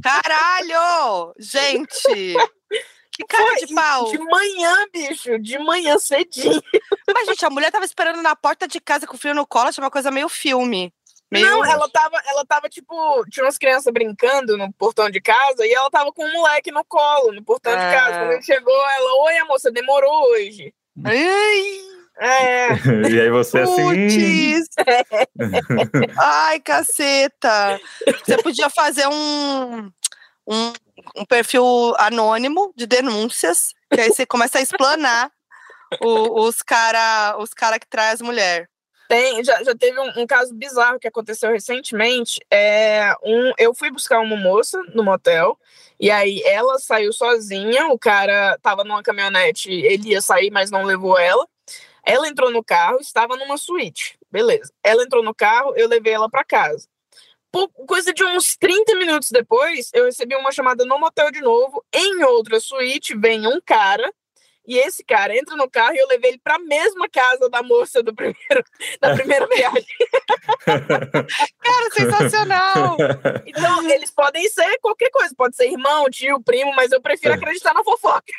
Caralho! 0.00 1.34
Gente! 1.38 2.36
Que 3.14 3.26
cara 3.26 3.46
Foi, 3.46 3.66
de 3.66 3.74
pau! 3.74 4.10
De 4.10 4.18
manhã, 4.18 4.86
bicho, 4.92 5.38
de 5.38 5.58
manhã 5.58 5.98
cedinho. 5.98 6.62
Mas, 7.12 7.28
gente, 7.28 7.44
a 7.44 7.50
mulher 7.50 7.70
tava 7.70 7.84
esperando 7.84 8.22
na 8.22 8.34
porta 8.34 8.66
de 8.66 8.80
casa 8.80 9.06
com 9.06 9.16
o 9.16 9.18
filho 9.18 9.34
no 9.34 9.46
colo, 9.46 9.68
achei 9.68 9.84
uma 9.84 9.90
coisa 9.90 10.10
meio 10.10 10.28
filme. 10.30 10.94
Meio... 11.32 11.46
Não, 11.46 11.64
ela 11.64 11.88
tava, 11.88 12.20
ela 12.26 12.44
tava, 12.44 12.68
tipo, 12.68 13.24
tinha 13.30 13.46
umas 13.46 13.56
crianças 13.56 13.90
brincando 13.90 14.54
no 14.58 14.70
portão 14.74 15.08
de 15.08 15.18
casa 15.18 15.66
e 15.66 15.72
ela 15.72 15.90
tava 15.90 16.12
com 16.12 16.22
um 16.22 16.32
moleque 16.32 16.70
no 16.70 16.84
colo, 16.84 17.32
no 17.32 17.42
portão 17.42 17.72
de 17.72 17.78
casa. 17.78 18.18
Quando 18.18 18.32
ele 18.32 18.42
chegou, 18.42 18.90
ela, 18.90 19.24
oi, 19.24 19.38
a 19.38 19.46
moça, 19.46 19.72
demorou 19.72 20.30
hoje. 20.30 20.74
Ai! 21.02 21.92
É. 22.20 22.68
e 23.10 23.18
aí 23.18 23.30
você 23.30 23.60
assim. 23.60 24.60
Ai, 26.20 26.60
caceta! 26.60 27.80
Você 28.22 28.36
podia 28.42 28.68
fazer 28.68 29.06
um, 29.06 29.90
um, 30.46 30.72
um, 31.16 31.24
perfil 31.24 31.94
anônimo 31.96 32.74
de 32.76 32.86
denúncias, 32.86 33.72
que 33.90 34.02
aí 34.02 34.10
você 34.10 34.26
começa 34.26 34.58
a 34.58 34.62
explanar 34.62 35.32
o, 36.02 36.44
os 36.44 36.60
cara, 36.62 37.36
os 37.38 37.54
cara 37.54 37.78
que 37.78 37.88
traz 37.88 38.20
mulher. 38.20 38.68
Tem, 39.12 39.44
já, 39.44 39.62
já 39.62 39.74
teve 39.74 40.00
um, 40.00 40.22
um, 40.22 40.26
caso 40.26 40.54
bizarro 40.54 40.98
que 40.98 41.06
aconteceu 41.06 41.50
recentemente. 41.50 42.40
É, 42.50 43.14
um, 43.22 43.52
eu 43.58 43.74
fui 43.74 43.90
buscar 43.90 44.20
uma 44.20 44.36
moça 44.38 44.82
no 44.94 45.04
motel, 45.04 45.58
e 46.00 46.10
aí 46.10 46.42
ela 46.46 46.78
saiu 46.78 47.12
sozinha, 47.12 47.88
o 47.88 47.98
cara 47.98 48.58
tava 48.62 48.84
numa 48.84 49.02
caminhonete, 49.02 49.70
ele 49.70 50.12
ia 50.12 50.22
sair, 50.22 50.50
mas 50.50 50.70
não 50.70 50.84
levou 50.84 51.18
ela. 51.18 51.46
Ela 52.02 52.26
entrou 52.26 52.50
no 52.50 52.64
carro, 52.64 53.00
estava 53.02 53.36
numa 53.36 53.58
suíte, 53.58 54.18
beleza. 54.30 54.72
Ela 54.82 55.02
entrou 55.04 55.22
no 55.22 55.34
carro, 55.34 55.74
eu 55.76 55.88
levei 55.88 56.14
ela 56.14 56.30
para 56.30 56.42
casa. 56.42 56.88
coisa 57.86 58.14
de 58.14 58.24
uns 58.24 58.56
30 58.56 58.94
minutos 58.96 59.28
depois, 59.30 59.90
eu 59.92 60.06
recebi 60.06 60.34
uma 60.36 60.52
chamada 60.52 60.86
no 60.86 60.98
motel 60.98 61.30
de 61.30 61.42
novo. 61.42 61.84
Em 61.92 62.24
outra 62.24 62.58
suíte, 62.60 63.14
vem 63.14 63.46
um 63.46 63.60
cara 63.60 64.10
e 64.66 64.78
esse 64.78 65.04
cara 65.04 65.36
entra 65.36 65.56
no 65.56 65.68
carro 65.68 65.94
e 65.94 65.98
eu 65.98 66.08
levei 66.08 66.30
ele 66.30 66.40
para 66.42 66.56
a 66.56 66.58
mesma 66.58 67.08
casa 67.08 67.48
da 67.48 67.62
moça 67.62 68.02
do 68.02 68.14
primeiro, 68.14 68.64
da 69.00 69.14
primeira 69.14 69.46
viagem. 69.46 69.86
cara, 70.66 71.90
sensacional! 71.92 72.96
Então, 73.46 73.90
eles 73.90 74.10
podem 74.10 74.48
ser 74.48 74.78
qualquer 74.80 75.10
coisa, 75.10 75.34
pode 75.36 75.56
ser 75.56 75.70
irmão, 75.70 76.08
tio, 76.10 76.40
primo, 76.42 76.72
mas 76.74 76.92
eu 76.92 77.00
prefiro 77.00 77.34
acreditar 77.34 77.74
na 77.74 77.82
fofoca. 77.82 78.32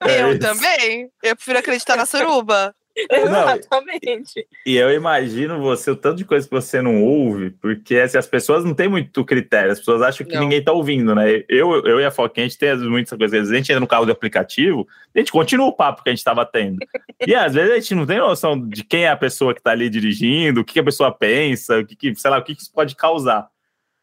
É 0.00 0.22
eu 0.22 0.38
também. 0.38 1.10
Eu 1.22 1.36
prefiro 1.36 1.58
acreditar 1.58 1.96
na 1.96 2.06
suruba. 2.06 2.74
Exatamente. 3.10 4.46
E 4.66 4.76
eu 4.76 4.92
imagino 4.92 5.60
você, 5.60 5.90
o 5.90 5.96
tanto 5.96 6.18
de 6.18 6.24
coisa 6.24 6.46
que 6.46 6.54
você 6.54 6.82
não 6.82 7.02
ouve, 7.02 7.50
porque 7.50 7.96
assim, 7.96 8.18
as 8.18 8.26
pessoas 8.26 8.64
não 8.64 8.74
têm 8.74 8.88
muito 8.88 9.24
critério, 9.24 9.72
as 9.72 9.78
pessoas 9.78 10.02
acham 10.02 10.26
que 10.26 10.34
não. 10.34 10.42
ninguém 10.42 10.62
tá 10.62 10.72
ouvindo, 10.72 11.14
né? 11.14 11.44
Eu, 11.48 11.84
eu 11.86 12.00
e 12.00 12.04
a 12.04 12.10
Foquinha, 12.10 12.46
a 12.46 12.48
gente 12.48 12.58
tem 12.58 12.76
muitas 12.76 13.16
coisas, 13.16 13.50
a 13.50 13.54
gente 13.54 13.70
entra 13.70 13.80
no 13.80 13.86
carro 13.86 14.06
do 14.06 14.12
aplicativo, 14.12 14.86
a 15.14 15.18
gente 15.18 15.32
continua 15.32 15.66
o 15.66 15.72
papo 15.72 16.02
que 16.02 16.08
a 16.08 16.12
gente 16.12 16.18
estava 16.18 16.44
tendo. 16.44 16.78
E 17.26 17.34
às 17.34 17.52
vezes 17.52 17.70
a 17.70 17.74
gente 17.74 17.94
não 17.94 18.06
tem 18.06 18.18
noção 18.18 18.66
de 18.66 18.82
quem 18.82 19.04
é 19.04 19.10
a 19.10 19.16
pessoa 19.16 19.54
que 19.54 19.60
tá 19.60 19.72
ali 19.72 19.90
dirigindo, 19.90 20.62
o 20.62 20.64
que, 20.64 20.72
que 20.72 20.80
a 20.80 20.84
pessoa 20.84 21.12
pensa, 21.12 21.78
o 21.78 21.84
que, 21.84 21.94
que 21.94 22.14
sei 22.14 22.30
lá, 22.30 22.38
o 22.38 22.42
que, 22.42 22.54
que 22.54 22.62
isso 22.62 22.72
pode 22.72 22.96
causar. 22.96 23.46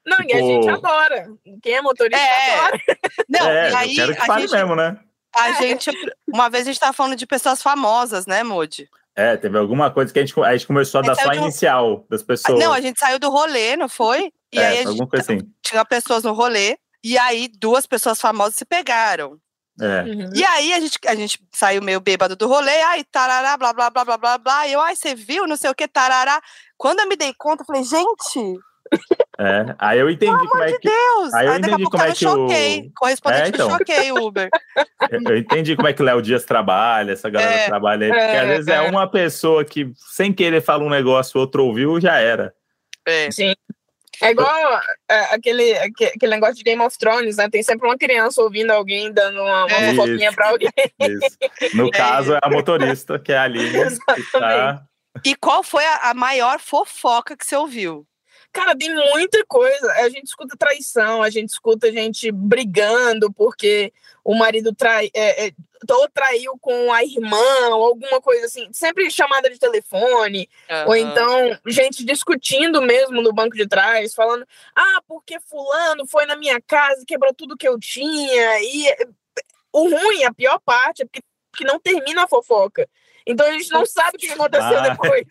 Não, 0.06 0.18
tipo... 0.18 0.30
e 0.30 0.34
a 0.34 0.38
tipo 0.38 0.48
gente 0.48 0.70
adora. 0.70 1.28
Quem 1.64 1.74
é 1.74 1.82
motorista 1.82 2.16
é. 2.16 2.60
adora. 2.60 2.82
Não, 3.28 3.50
é, 3.50 3.72
e 3.72 3.76
aí, 3.76 3.90
eu 3.90 3.96
quero 3.96 4.16
que 4.16 4.26
fale 4.28 4.42
gente... 4.44 4.54
mesmo, 4.54 4.76
né? 4.76 5.00
A 5.38 5.52
gente, 5.54 5.92
uma 6.28 6.50
vez 6.50 6.64
a 6.64 6.66
gente 6.66 6.76
estava 6.76 6.94
falando 6.94 7.16
de 7.16 7.28
pessoas 7.28 7.62
famosas, 7.62 8.26
né, 8.26 8.44
Modi? 8.44 8.90
É, 9.16 9.36
teve 9.36 9.58
alguma 9.58 9.90
coisa 9.90 10.14
que 10.14 10.20
a 10.20 10.26
gente, 10.26 10.40
a 10.40 10.56
gente 10.56 10.68
começou 10.68 11.00
a, 11.00 11.04
a 11.04 11.08
dar 11.08 11.16
só 11.16 11.30
a 11.30 11.36
inicial 11.36 12.06
das 12.10 12.22
pessoas. 12.22 12.60
Não, 12.60 12.72
a 12.72 12.82
gente 12.82 13.00
saiu 13.00 13.18
do 13.18 13.30
rolê, 13.30 13.76
não 13.76 13.90
foi? 13.90 14.32
E 14.52 14.60
é, 14.60 14.68
aí 14.68 14.80
a 14.80 14.92
gente, 14.92 15.08
coisa 15.08 15.34
assim. 15.34 15.40
tinha 15.62 15.84
pessoas 15.84 16.24
no 16.24 16.34
rolê, 16.34 16.78
e 17.04 17.18
aí 17.18 17.48
duas 17.48 17.86
pessoas 17.86 18.22
famosas 18.22 18.56
se 18.56 18.66
pegaram. 18.66 19.40
É. 19.80 20.04
Uhum. 20.04 20.32
E 20.34 20.44
aí 20.44 20.74
a 20.74 20.80
gente, 20.80 21.00
a 21.06 21.16
gente 21.16 21.40
saiu 21.52 21.82
meio 21.82 22.00
bêbado 22.00 22.36
do 22.36 22.48
rolê, 22.48 22.82
ai, 22.82 23.04
tarará, 23.04 23.56
blá, 23.58 23.74
blá, 23.74 23.90
blá, 23.90 24.06
blá, 24.06 24.18
blá, 24.18 24.38
blá. 24.38 24.68
E 24.68 24.74
eu, 24.74 24.82
ai, 24.82 24.96
você 24.96 25.14
viu, 25.14 25.46
não 25.48 25.56
sei 25.56 25.70
o 25.70 25.76
que, 25.76 25.88
tarará. 25.88 26.42
Quando 26.78 27.00
eu 27.00 27.08
me 27.08 27.16
dei 27.16 27.34
conta, 27.38 27.62
eu 27.62 27.66
falei, 27.66 27.84
gente, 27.84 28.60
é, 29.40 29.76
aí 29.78 30.00
eu 30.00 30.10
entendi 30.10 30.36
Pelo 30.36 30.50
como 30.50 30.64
é 30.64 30.72
que. 30.74 30.90
Deus. 30.90 31.34
Aí 31.36 31.46
eu 31.46 31.52
aí 31.52 31.60
entendi 31.60 31.84
como 31.84 32.04
é 32.04 32.08
que 32.08 32.16
choquei. 32.16 32.80
o. 32.80 32.92
Correspondente 32.96 33.44
é, 33.44 33.48
então. 33.50 33.70
choquei, 33.70 34.12
Uber. 34.12 34.50
Eu 35.30 35.38
entendi 35.38 35.76
como 35.76 35.88
é 35.88 35.94
que 35.94 36.02
o 36.02 36.06
Léo 36.06 36.22
Dias 36.22 36.44
trabalha, 36.44 37.12
essa 37.12 37.30
galera 37.30 37.52
é, 37.52 37.66
trabalha 37.68 38.06
aí. 38.06 38.12
Porque 38.12 38.36
é, 38.36 38.40
às 38.40 38.48
vezes 38.48 38.68
é. 38.68 38.76
é. 38.76 38.82
uma 38.82 39.08
pessoa 39.08 39.64
que, 39.64 39.92
sem 39.96 40.34
querer, 40.34 40.62
fala 40.62 40.84
um 40.84 40.90
negócio, 40.90 41.40
outro 41.40 41.66
ouviu, 41.66 42.02
já 42.02 42.18
era. 42.18 42.54
É. 43.06 43.30
Sim. 43.30 43.54
É 44.22 44.32
igual 44.32 44.82
é, 45.08 45.36
aquele, 45.36 45.78
aquele 45.78 46.32
negócio 46.32 46.56
de 46.56 46.64
Game 46.64 46.82
of 46.82 46.98
Thrones, 46.98 47.38
né? 47.38 47.48
Tem 47.48 47.62
sempre 47.62 47.88
uma 47.88 47.98
criança 47.98 48.42
ouvindo 48.42 48.72
alguém 48.72 49.14
dando 49.14 49.40
uma, 49.40 49.66
uma 49.66 49.78
é 49.78 49.94
fofoquinha 49.94 50.34
pra 50.34 50.50
alguém. 50.50 50.72
Isso. 51.00 51.76
No 51.76 51.92
caso, 51.92 52.34
é 52.34 52.40
a 52.42 52.50
motorista, 52.50 53.20
que 53.20 53.32
é 53.32 53.38
a 53.38 53.44
Aline. 53.44 53.98
Tá... 54.32 54.84
E 55.24 55.36
qual 55.36 55.62
foi 55.62 55.86
a, 55.86 56.10
a 56.10 56.14
maior 56.16 56.60
fofoca 56.60 57.38
que 57.38 57.46
você 57.46 57.56
ouviu? 57.56 58.08
Cara, 58.52 58.76
tem 58.76 58.94
muita 58.94 59.46
coisa. 59.46 59.92
A 59.94 60.10
gente 60.10 60.26
escuta 60.26 60.58
traição, 60.58 61.22
a 61.22 61.30
gente 61.30 61.50
escuta 61.50 61.92
gente 61.92 62.32
brigando 62.32 63.32
porque 63.32 63.94
o 64.24 64.34
marido 64.34 64.74
trai, 64.74 65.10
é, 65.14 65.48
é, 65.48 65.52
ou 65.90 66.10
traiu 66.10 66.58
com 66.60 66.92
a 66.92 67.04
irmã, 67.04 67.70
ou 67.70 67.86
alguma 67.86 68.20
coisa 68.20 68.46
assim. 68.46 68.68
Sempre 68.72 69.12
chamada 69.12 69.50
de 69.50 69.60
telefone. 69.60 70.50
Uhum. 70.70 70.88
Ou 70.88 70.96
então, 70.96 71.60
gente 71.68 72.04
discutindo 72.04 72.82
mesmo 72.82 73.22
no 73.22 73.32
banco 73.32 73.56
de 73.56 73.68
trás, 73.68 74.14
falando: 74.14 74.46
ah, 74.76 75.02
porque 75.08 75.40
Fulano 75.40 76.06
foi 76.08 76.26
na 76.26 76.36
minha 76.36 76.60
casa 76.62 77.02
e 77.02 77.06
quebrou 77.06 77.34
tudo 77.34 77.58
que 77.58 77.68
eu 77.68 77.80
tinha. 77.80 78.62
E 78.62 78.96
o 79.72 79.90
ruim, 79.90 80.24
a 80.24 80.34
pior 80.34 80.60
parte, 80.60 81.04
é 81.04 81.06
porque 81.06 81.22
que 81.58 81.66
não 81.66 81.80
termina 81.80 82.24
a 82.24 82.28
fofoca. 82.28 82.88
Então 83.28 83.46
a 83.46 83.52
gente 83.52 83.70
não 83.72 83.86
sabe 83.86 84.16
o 84.16 84.20
que 84.20 84.30
aconteceu 84.30 84.80
ah. 84.80 84.90
depois. 84.90 85.26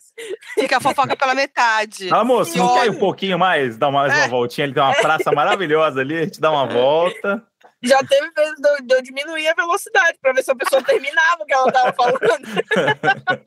Fica 0.54 0.76
a 0.76 0.80
fofoca 0.80 1.16
pela 1.16 1.34
metade. 1.34 2.08
Ah, 2.12 2.22
moço, 2.22 2.56
não 2.56 2.74
quer 2.74 2.90
um 2.90 2.98
pouquinho 2.98 3.38
mais? 3.38 3.78
Dar 3.78 3.90
mais 3.90 4.12
é. 4.12 4.16
uma 4.18 4.28
voltinha? 4.28 4.66
Ele 4.66 4.74
tem 4.74 4.82
uma 4.82 4.94
praça 4.94 5.32
maravilhosa 5.32 6.00
ali, 6.00 6.18
a 6.18 6.24
gente 6.24 6.40
dá 6.40 6.50
uma 6.50 6.66
volta. 6.66 7.42
Já 7.82 8.02
teve 8.04 8.30
vezes 8.30 8.56
de, 8.56 8.82
de 8.86 8.94
eu 8.94 9.02
diminuir 9.02 9.48
a 9.48 9.54
velocidade 9.54 10.18
para 10.20 10.32
ver 10.32 10.42
se 10.42 10.50
a 10.50 10.56
pessoa 10.56 10.82
terminava 10.82 11.42
o 11.42 11.46
que 11.46 11.54
ela 11.54 11.68
estava 11.68 11.92
falando. 11.92 12.18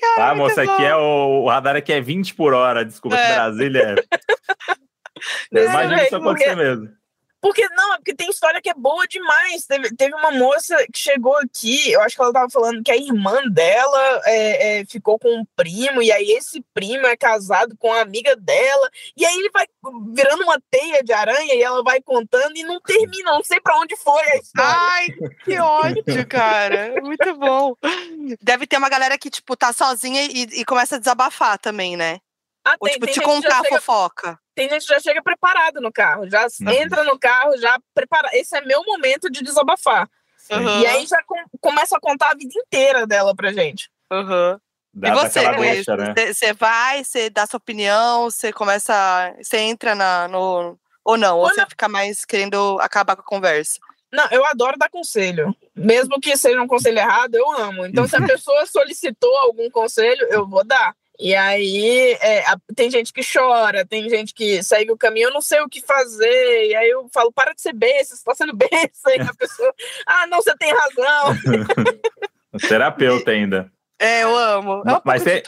Cara, 0.00 0.30
ah, 0.30 0.34
moça, 0.34 0.62
aqui 0.62 0.84
é 0.84 0.96
o, 0.96 1.42
o 1.42 1.48
radar 1.48 1.76
aqui 1.76 1.92
é 1.92 2.00
20 2.00 2.34
por 2.34 2.54
hora. 2.54 2.84
Desculpa, 2.84 3.16
é. 3.16 3.34
Brasília 3.34 3.96
é. 5.52 5.60
Imagina 5.64 6.04
isso 6.04 6.16
acontecer 6.16 6.56
mesmo. 6.56 7.01
Porque 7.42 7.68
não, 7.70 7.94
é 7.94 7.96
porque 7.96 8.14
tem 8.14 8.30
história 8.30 8.62
que 8.62 8.70
é 8.70 8.74
boa 8.74 9.04
demais. 9.08 9.66
Teve, 9.66 9.92
teve 9.96 10.14
uma 10.14 10.30
moça 10.30 10.76
que 10.92 10.98
chegou 10.98 11.36
aqui, 11.38 11.90
eu 11.90 12.00
acho 12.00 12.14
que 12.14 12.22
ela 12.22 12.32
tava 12.32 12.48
falando 12.48 12.84
que 12.84 12.92
a 12.92 12.96
irmã 12.96 13.42
dela 13.50 14.20
é, 14.26 14.80
é, 14.80 14.84
ficou 14.84 15.18
com 15.18 15.40
um 15.40 15.44
primo, 15.56 16.00
e 16.00 16.12
aí 16.12 16.30
esse 16.30 16.64
primo 16.72 17.04
é 17.04 17.16
casado 17.16 17.76
com 17.76 17.92
a 17.92 18.00
amiga 18.00 18.36
dela, 18.36 18.88
e 19.16 19.26
aí 19.26 19.36
ele 19.36 19.50
vai 19.50 19.66
virando 20.12 20.44
uma 20.44 20.62
teia 20.70 21.02
de 21.02 21.12
aranha 21.12 21.52
e 21.52 21.60
ela 21.60 21.82
vai 21.82 22.00
contando 22.00 22.56
e 22.56 22.62
não 22.62 22.80
termina, 22.80 23.32
não 23.32 23.42
sei 23.42 23.60
para 23.60 23.76
onde 23.76 23.96
foi 23.96 24.22
a 24.22 24.36
história. 24.36 24.76
Ai, 24.78 25.06
que 25.44 25.58
ódio, 25.58 26.26
cara. 26.28 26.94
Muito 27.02 27.34
bom. 27.36 27.74
Deve 28.40 28.68
ter 28.68 28.76
uma 28.76 28.88
galera 28.88 29.18
que, 29.18 29.28
tipo, 29.28 29.56
tá 29.56 29.72
sozinha 29.72 30.22
e, 30.26 30.60
e 30.60 30.64
começa 30.64 30.94
a 30.94 30.98
desabafar 31.00 31.58
também, 31.58 31.96
né? 31.96 32.20
Ah, 32.64 32.76
Ou, 32.78 32.88
tem, 32.88 32.94
tipo, 32.94 33.06
tem 33.06 33.14
te 33.14 33.20
contar 33.20 33.60
a 33.60 33.64
fofoca. 33.64 34.38
Tem 34.54 34.68
gente 34.68 34.86
que 34.86 34.92
já 34.92 35.00
chega 35.00 35.22
preparado 35.22 35.80
no 35.80 35.90
carro, 35.90 36.28
já 36.28 36.46
uhum. 36.60 36.70
entra 36.70 37.04
no 37.04 37.18
carro, 37.18 37.56
já 37.56 37.78
prepara. 37.94 38.28
Esse 38.32 38.56
é 38.56 38.60
meu 38.60 38.82
momento 38.84 39.30
de 39.30 39.42
desabafar. 39.42 40.08
Uhum. 40.50 40.80
E 40.80 40.86
aí 40.86 41.06
já 41.06 41.22
com, 41.24 41.36
começa 41.60 41.96
a 41.96 42.00
contar 42.00 42.30
a 42.30 42.34
vida 42.34 42.52
inteira 42.54 43.06
dela 43.06 43.34
pra 43.34 43.52
gente. 43.52 43.90
Uhum. 44.12 44.58
e 45.02 45.10
você, 45.12 45.50
Luiz? 45.52 45.86
Né? 45.86 46.32
Você 46.32 46.52
vai, 46.52 47.02
você 47.02 47.30
dá 47.30 47.46
sua 47.46 47.56
opinião, 47.56 48.24
você 48.24 48.52
começa. 48.52 49.34
Você 49.40 49.58
entra 49.58 49.94
na, 49.94 50.28
no. 50.28 50.78
Ou 51.04 51.16
não, 51.16 51.38
ou, 51.38 51.48
você 51.48 51.66
fica 51.66 51.88
mais 51.88 52.24
querendo 52.24 52.78
acabar 52.80 53.16
com 53.16 53.22
a 53.22 53.24
conversa. 53.24 53.80
Não, 54.12 54.28
eu 54.30 54.44
adoro 54.44 54.78
dar 54.78 54.90
conselho. 54.90 55.56
Mesmo 55.74 56.20
que 56.20 56.36
seja 56.36 56.60
um 56.60 56.68
conselho 56.68 56.98
errado, 56.98 57.34
eu 57.34 57.50
amo. 57.50 57.86
Então, 57.86 58.06
se 58.06 58.14
a 58.14 58.20
pessoa 58.26 58.66
solicitou 58.66 59.34
algum 59.38 59.70
conselho, 59.70 60.26
eu 60.30 60.46
vou 60.46 60.62
dar. 60.62 60.94
E 61.22 61.36
aí 61.36 62.18
é, 62.20 62.42
tem 62.74 62.90
gente 62.90 63.12
que 63.12 63.22
chora, 63.22 63.86
tem 63.86 64.10
gente 64.10 64.34
que 64.34 64.60
segue 64.60 64.90
o 64.90 64.96
caminho, 64.96 65.28
eu 65.28 65.32
não 65.32 65.40
sei 65.40 65.60
o 65.60 65.68
que 65.68 65.80
fazer. 65.80 66.66
E 66.66 66.74
aí 66.74 66.90
eu 66.90 67.08
falo, 67.14 67.30
para 67.30 67.54
de 67.54 67.62
ser 67.62 67.72
besta, 67.72 68.16
você 68.16 68.22
está 68.22 68.34
sendo 68.34 68.54
besta. 68.58 69.14
E 69.14 69.20
a 69.20 69.32
pessoa, 69.32 69.72
ah, 70.04 70.26
não, 70.26 70.42
você 70.42 70.52
tem 70.56 70.74
razão. 70.74 71.36
Terapeuta 72.68 73.30
ainda. 73.30 73.70
É, 74.00 74.24
eu 74.24 74.36
amo. 74.36 74.82
É 74.84 75.00
mas 75.04 75.22
tem, 75.22 75.40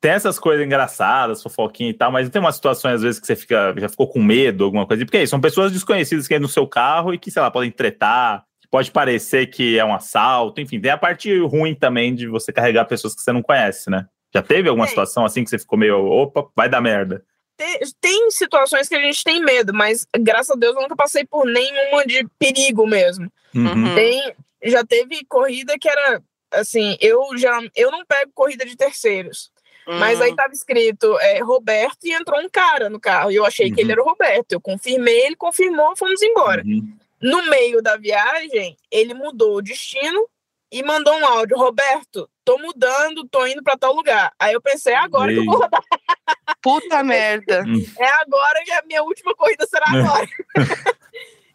tem, 0.00 0.12
essas 0.12 0.38
coisas 0.38 0.64
engraçadas, 0.64 1.42
fofoquinha 1.42 1.90
e 1.90 1.94
tal, 1.94 2.10
mas 2.10 2.30
tem 2.30 2.40
umas 2.40 2.54
situações, 2.54 2.94
às 2.94 3.02
vezes, 3.02 3.20
que 3.20 3.26
você 3.26 3.36
fica, 3.36 3.74
já 3.76 3.88
ficou 3.90 4.08
com 4.08 4.22
medo, 4.22 4.64
alguma 4.64 4.86
coisa. 4.86 5.04
Porque 5.04 5.18
aí, 5.18 5.26
são 5.26 5.42
pessoas 5.42 5.70
desconhecidas 5.70 6.26
que 6.26 6.32
é 6.32 6.38
no 6.38 6.48
seu 6.48 6.66
carro 6.66 7.12
e 7.12 7.18
que, 7.18 7.30
sei 7.30 7.42
lá, 7.42 7.50
podem 7.50 7.70
tretar, 7.70 8.44
pode 8.70 8.90
parecer 8.90 9.48
que 9.48 9.78
é 9.78 9.84
um 9.84 9.94
assalto, 9.94 10.58
enfim, 10.58 10.80
tem 10.80 10.90
a 10.90 10.96
parte 10.96 11.38
ruim 11.40 11.74
também 11.74 12.14
de 12.14 12.26
você 12.26 12.50
carregar 12.50 12.86
pessoas 12.86 13.14
que 13.14 13.20
você 13.20 13.30
não 13.30 13.42
conhece, 13.42 13.90
né? 13.90 14.06
Já 14.32 14.42
teve 14.42 14.68
alguma 14.68 14.86
tem. 14.86 14.90
situação 14.90 15.24
assim 15.24 15.42
que 15.42 15.50
você 15.50 15.58
ficou 15.58 15.78
meio, 15.78 15.98
opa, 16.04 16.48
vai 16.54 16.68
dar 16.68 16.80
merda? 16.80 17.24
Tem, 17.56 17.78
tem, 18.00 18.30
situações 18.30 18.88
que 18.88 18.94
a 18.94 19.00
gente 19.00 19.24
tem 19.24 19.42
medo, 19.42 19.74
mas 19.74 20.06
graças 20.16 20.50
a 20.50 20.58
Deus 20.58 20.76
eu 20.76 20.82
nunca 20.82 20.94
passei 20.94 21.24
por 21.24 21.44
nenhuma 21.44 22.04
de 22.06 22.24
perigo 22.38 22.86
mesmo. 22.86 23.30
Uhum. 23.54 23.94
Tem, 23.94 24.34
já 24.62 24.84
teve 24.84 25.24
corrida 25.28 25.76
que 25.78 25.88
era 25.88 26.22
assim, 26.52 26.96
eu 27.00 27.36
já 27.36 27.60
eu 27.74 27.90
não 27.90 28.04
pego 28.06 28.30
corrida 28.32 28.64
de 28.64 28.76
terceiros. 28.76 29.50
Uhum. 29.88 29.98
Mas 29.98 30.20
aí 30.20 30.36
tava 30.36 30.52
escrito 30.52 31.18
é, 31.18 31.40
Roberto 31.40 32.04
e 32.04 32.12
entrou 32.12 32.38
um 32.40 32.48
cara 32.48 32.90
no 32.90 33.00
carro. 33.00 33.32
E 33.32 33.36
eu 33.36 33.44
achei 33.44 33.68
uhum. 33.68 33.74
que 33.74 33.80
ele 33.80 33.88
uhum. 33.88 33.92
era 33.92 34.02
o 34.02 34.08
Roberto. 34.08 34.52
Eu 34.52 34.60
confirmei, 34.60 35.26
ele 35.26 35.36
confirmou, 35.36 35.96
fomos 35.96 36.22
embora. 36.22 36.62
Uhum. 36.62 36.96
No 37.20 37.42
meio 37.46 37.82
da 37.82 37.96
viagem, 37.96 38.76
ele 38.90 39.14
mudou 39.14 39.56
o 39.56 39.62
destino 39.62 40.28
e 40.70 40.82
mandou 40.82 41.14
um 41.14 41.26
áudio, 41.26 41.56
Roberto, 41.56 42.28
tô 42.48 42.56
mudando, 42.56 43.28
tô 43.28 43.46
indo 43.46 43.62
para 43.62 43.76
tal 43.76 43.92
lugar. 43.92 44.32
Aí 44.38 44.54
eu 44.54 44.60
pensei, 44.62 44.94
é 44.94 44.96
agora 44.96 45.30
que 45.30 45.38
eu 45.38 45.44
vou 45.44 45.58
rodar. 45.58 45.82
Puta 46.62 47.02
merda. 47.04 47.62
É 47.98 48.08
agora 48.22 48.64
que 48.64 48.72
a 48.72 48.82
minha 48.86 49.02
última 49.02 49.34
corrida 49.34 49.66
será 49.66 49.84
agora. 49.86 50.26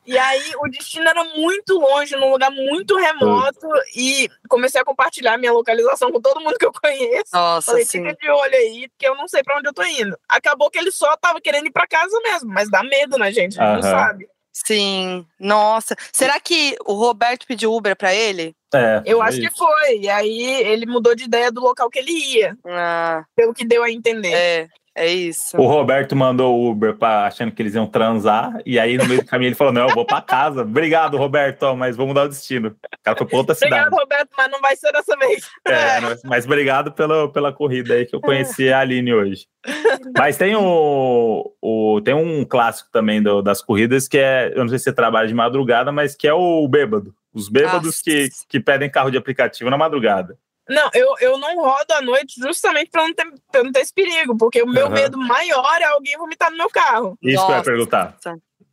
e 0.06 0.16
aí 0.16 0.54
o 0.62 0.70
destino 0.70 1.10
era 1.10 1.24
muito 1.24 1.80
longe, 1.80 2.16
num 2.16 2.30
lugar 2.30 2.52
muito 2.52 2.96
remoto, 2.96 3.68
e 3.96 4.30
comecei 4.48 4.82
a 4.82 4.86
compartilhar 4.86 5.36
minha 5.40 5.52
localização 5.52 6.12
com 6.12 6.22
todo 6.22 6.42
mundo 6.42 6.60
que 6.60 6.66
eu 6.66 6.72
conheço. 6.72 7.32
Nossa, 7.34 7.72
Falei, 7.72 7.86
sim. 7.86 8.04
fica 8.04 8.16
de 8.16 8.30
olho 8.30 8.56
aí, 8.56 8.88
porque 8.90 9.08
eu 9.08 9.16
não 9.16 9.28
sei 9.28 9.42
para 9.42 9.58
onde 9.58 9.70
eu 9.70 9.74
tô 9.74 9.84
indo. 9.84 10.16
Acabou 10.30 10.70
que 10.70 10.78
ele 10.78 10.92
só 10.92 11.18
tava 11.18 11.42
querendo 11.42 11.66
ir 11.66 11.72
para 11.72 11.88
casa 11.88 12.20
mesmo, 12.22 12.52
mas 12.54 12.70
dá 12.70 12.84
medo, 12.84 13.18
né, 13.18 13.32
gente? 13.32 13.60
A 13.60 13.74
gente 13.74 13.84
não 13.84 13.90
sabe. 13.90 14.30
Sim, 14.54 15.26
nossa. 15.40 15.96
Será 16.12 16.40
que 16.40 16.78
o 16.86 16.94
Roberto 16.94 17.48
pediu 17.48 17.74
Uber 17.74 17.96
para 17.96 18.14
ele? 18.14 18.56
É, 18.74 19.04
eu 19.06 19.22
acho 19.22 19.40
isso. 19.40 19.50
que 19.50 19.58
foi. 19.58 20.00
E 20.00 20.10
aí 20.10 20.42
ele 20.64 20.86
mudou 20.86 21.16
de 21.16 21.26
ideia 21.26 21.52
do 21.52 21.62
local 21.62 21.90
que 21.90 22.00
ele 22.00 22.12
ia. 22.12 22.58
Ah. 22.66 23.24
Pelo 23.36 23.54
que 23.54 23.66
deu 23.66 23.84
a 23.84 23.92
entender. 23.92 24.34
É. 24.34 24.68
É 24.96 25.08
isso. 25.08 25.58
O 25.58 25.66
Roberto 25.66 26.16
mandou 26.16 26.56
o 26.56 26.70
Uber 26.70 26.96
pra, 26.96 27.26
achando 27.26 27.52
que 27.52 27.60
eles 27.62 27.74
iam 27.74 27.88
transar, 27.88 28.54
e 28.64 28.78
aí 28.78 28.96
no 28.96 29.06
meio 29.08 29.22
do 29.22 29.26
caminho 29.26 29.50
ele 29.50 29.56
falou: 29.56 29.74
Não, 29.74 29.88
eu 29.88 29.96
vou 29.96 30.06
pra 30.06 30.22
casa. 30.22 30.62
Obrigado, 30.62 31.18
Roberto, 31.18 31.76
mas 31.76 31.96
vamos 31.96 32.10
mudar 32.10 32.26
o 32.26 32.30
destino. 32.30 32.70
O 32.70 33.04
cara 33.04 33.18
foi 33.18 33.26
pra 33.26 33.38
outra 33.40 33.56
cidade. 33.56 33.74
Obrigado, 33.74 34.00
Roberto, 34.00 34.30
mas 34.38 34.52
não 34.52 34.62
vai 34.62 34.76
ser 34.76 34.92
dessa 34.92 35.18
vez. 35.18 35.50
É, 35.66 36.00
mas, 36.00 36.22
mas 36.24 36.46
obrigado 36.46 36.92
pela, 36.92 37.28
pela 37.32 37.52
corrida 37.52 37.96
aí 37.96 38.06
que 38.06 38.16
eu 38.16 38.22
conheci 38.22 38.72
a 38.72 38.82
Aline 38.82 39.14
hoje. 39.14 39.48
Mas 40.18 40.36
tem 40.36 40.58
o, 40.58 41.54
o 41.62 42.02
tem 42.04 42.14
um 42.14 42.44
clássico 42.44 42.90
também 42.92 43.24
do, 43.24 43.42
das 43.42 43.62
corridas 43.62 44.10
que 44.10 44.18
é, 44.18 44.52
eu 44.54 44.60
não 44.60 44.68
sei 44.68 44.78
se 44.78 44.84
você 44.84 44.94
trabalha 44.94 45.26
de 45.26 45.34
madrugada, 45.34 45.90
mas 45.90 46.16
que 46.16 46.28
é 46.28 46.34
o 46.34 46.68
bêbado. 46.68 47.16
Os 47.34 47.50
bêbados 47.50 48.02
que, 48.02 48.30
que 48.48 48.60
pedem 48.60 48.92
carro 48.92 49.10
de 49.10 49.18
aplicativo 49.18 49.70
na 49.70 49.78
madrugada. 49.78 50.38
Não, 50.70 50.90
eu, 50.94 51.16
eu 51.20 51.38
não 51.38 51.56
rodo 51.58 51.94
à 51.94 52.02
noite 52.02 52.40
justamente 52.40 52.90
para 52.90 53.06
não, 53.06 53.14
ter, 53.14 53.26
não 53.64 53.72
ter 53.72 53.82
esse 53.82 53.94
perigo, 53.94 54.38
porque 54.38 54.62
o 54.62 54.68
meu 54.68 54.86
uhum. 54.86 54.94
medo 54.94 55.18
maior 55.18 55.82
é 55.82 55.86
alguém 55.86 56.18
vomitar 56.18 56.50
no 56.52 56.58
meu 56.58 56.70
carro. 56.70 57.18
Isso 57.22 57.36
Nossa. 57.36 57.48
que 57.48 57.52
eu 57.52 57.58
ia 57.58 57.64
perguntar. 57.64 58.18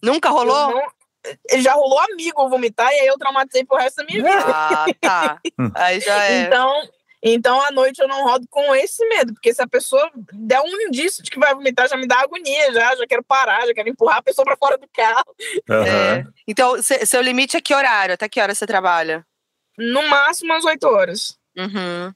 Nunca 0.02 0.28
rolou? 0.28 0.70
Não, 0.70 0.82
já 1.60 1.72
rolou 1.74 1.98
amigo 2.00 2.48
vomitar 2.48 2.90
e 2.92 3.00
aí 3.00 3.06
eu 3.06 3.18
traumatizei 3.18 3.64
pro 3.64 3.76
resto 3.76 3.96
da 3.96 4.04
minha 4.04 4.22
vida. 4.22 4.44
Ah, 4.46 4.86
tá. 5.00 5.40
Aí 5.74 6.00
já 6.00 6.24
é. 6.24 6.42
Então, 6.42 6.82
então, 7.22 7.60
à 7.60 7.70
noite 7.70 8.00
eu 8.00 8.08
não 8.08 8.24
rodo 8.24 8.46
com 8.48 8.74
esse 8.74 9.06
medo, 9.08 9.34
porque 9.34 9.52
se 9.52 9.60
a 9.60 9.68
pessoa 9.68 10.10
der 10.32 10.60
um 10.60 10.80
indício 10.88 11.22
de 11.22 11.30
que 11.30 11.38
vai 11.38 11.54
vomitar, 11.54 11.88
já 11.88 11.96
me 11.96 12.06
dá 12.06 12.20
agonia, 12.20 12.72
já, 12.72 12.96
já 12.96 13.06
quero 13.06 13.22
parar, 13.22 13.66
já 13.66 13.74
quero 13.74 13.90
empurrar 13.90 14.18
a 14.18 14.22
pessoa 14.22 14.44
para 14.44 14.56
fora 14.56 14.78
do 14.78 14.88
carro. 14.92 15.36
Uhum. 15.68 15.84
É. 15.84 16.24
Então, 16.48 16.76
seu 16.82 17.20
limite 17.20 17.56
é 17.56 17.60
que 17.60 17.74
horário? 17.74 18.14
Até 18.14 18.28
que 18.28 18.40
hora 18.40 18.54
você 18.54 18.66
trabalha? 18.66 19.24
No 19.78 20.02
máximo 20.08 20.52
às 20.54 20.64
8 20.64 20.84
horas. 20.86 21.38
Uhum. 21.56 22.12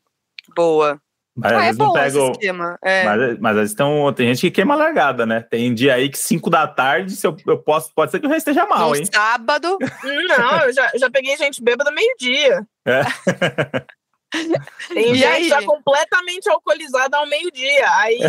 Boa. 0.56 1.00
Mas 1.36 1.52
ah, 1.52 1.64
é 1.64 1.72
não 1.72 1.92
pega. 1.92 2.78
É. 2.82 3.04
Mas, 3.04 3.38
mas 3.40 3.50
às 3.56 3.62
vezes 3.62 3.74
tem, 3.74 4.14
tem 4.14 4.28
gente 4.28 4.40
que 4.42 4.50
queima 4.52 4.76
largada, 4.76 5.26
né? 5.26 5.40
Tem 5.40 5.74
dia 5.74 5.94
aí 5.94 6.08
que 6.08 6.16
5 6.16 6.48
da 6.48 6.66
tarde, 6.66 7.16
se 7.16 7.26
eu, 7.26 7.36
eu 7.46 7.58
posso, 7.58 7.92
pode 7.92 8.12
ser 8.12 8.20
que 8.20 8.26
eu 8.26 8.30
já 8.30 8.36
esteja 8.36 8.64
mal, 8.66 8.90
no 8.90 8.96
hein? 8.96 9.04
Sábado. 9.04 9.76
Não, 10.04 10.60
eu 10.64 10.72
já, 10.72 10.92
já 10.94 11.10
peguei 11.10 11.36
gente 11.36 11.62
bêbada 11.62 11.90
meio-dia. 11.90 12.64
É. 12.86 13.02
Tem 14.88 15.12
e 15.12 15.14
gente 15.14 15.24
aí? 15.24 15.48
já 15.48 15.62
completamente 15.62 16.48
alcoolizada 16.48 17.16
ao 17.16 17.26
meio-dia. 17.26 17.86
Aí 17.98 18.20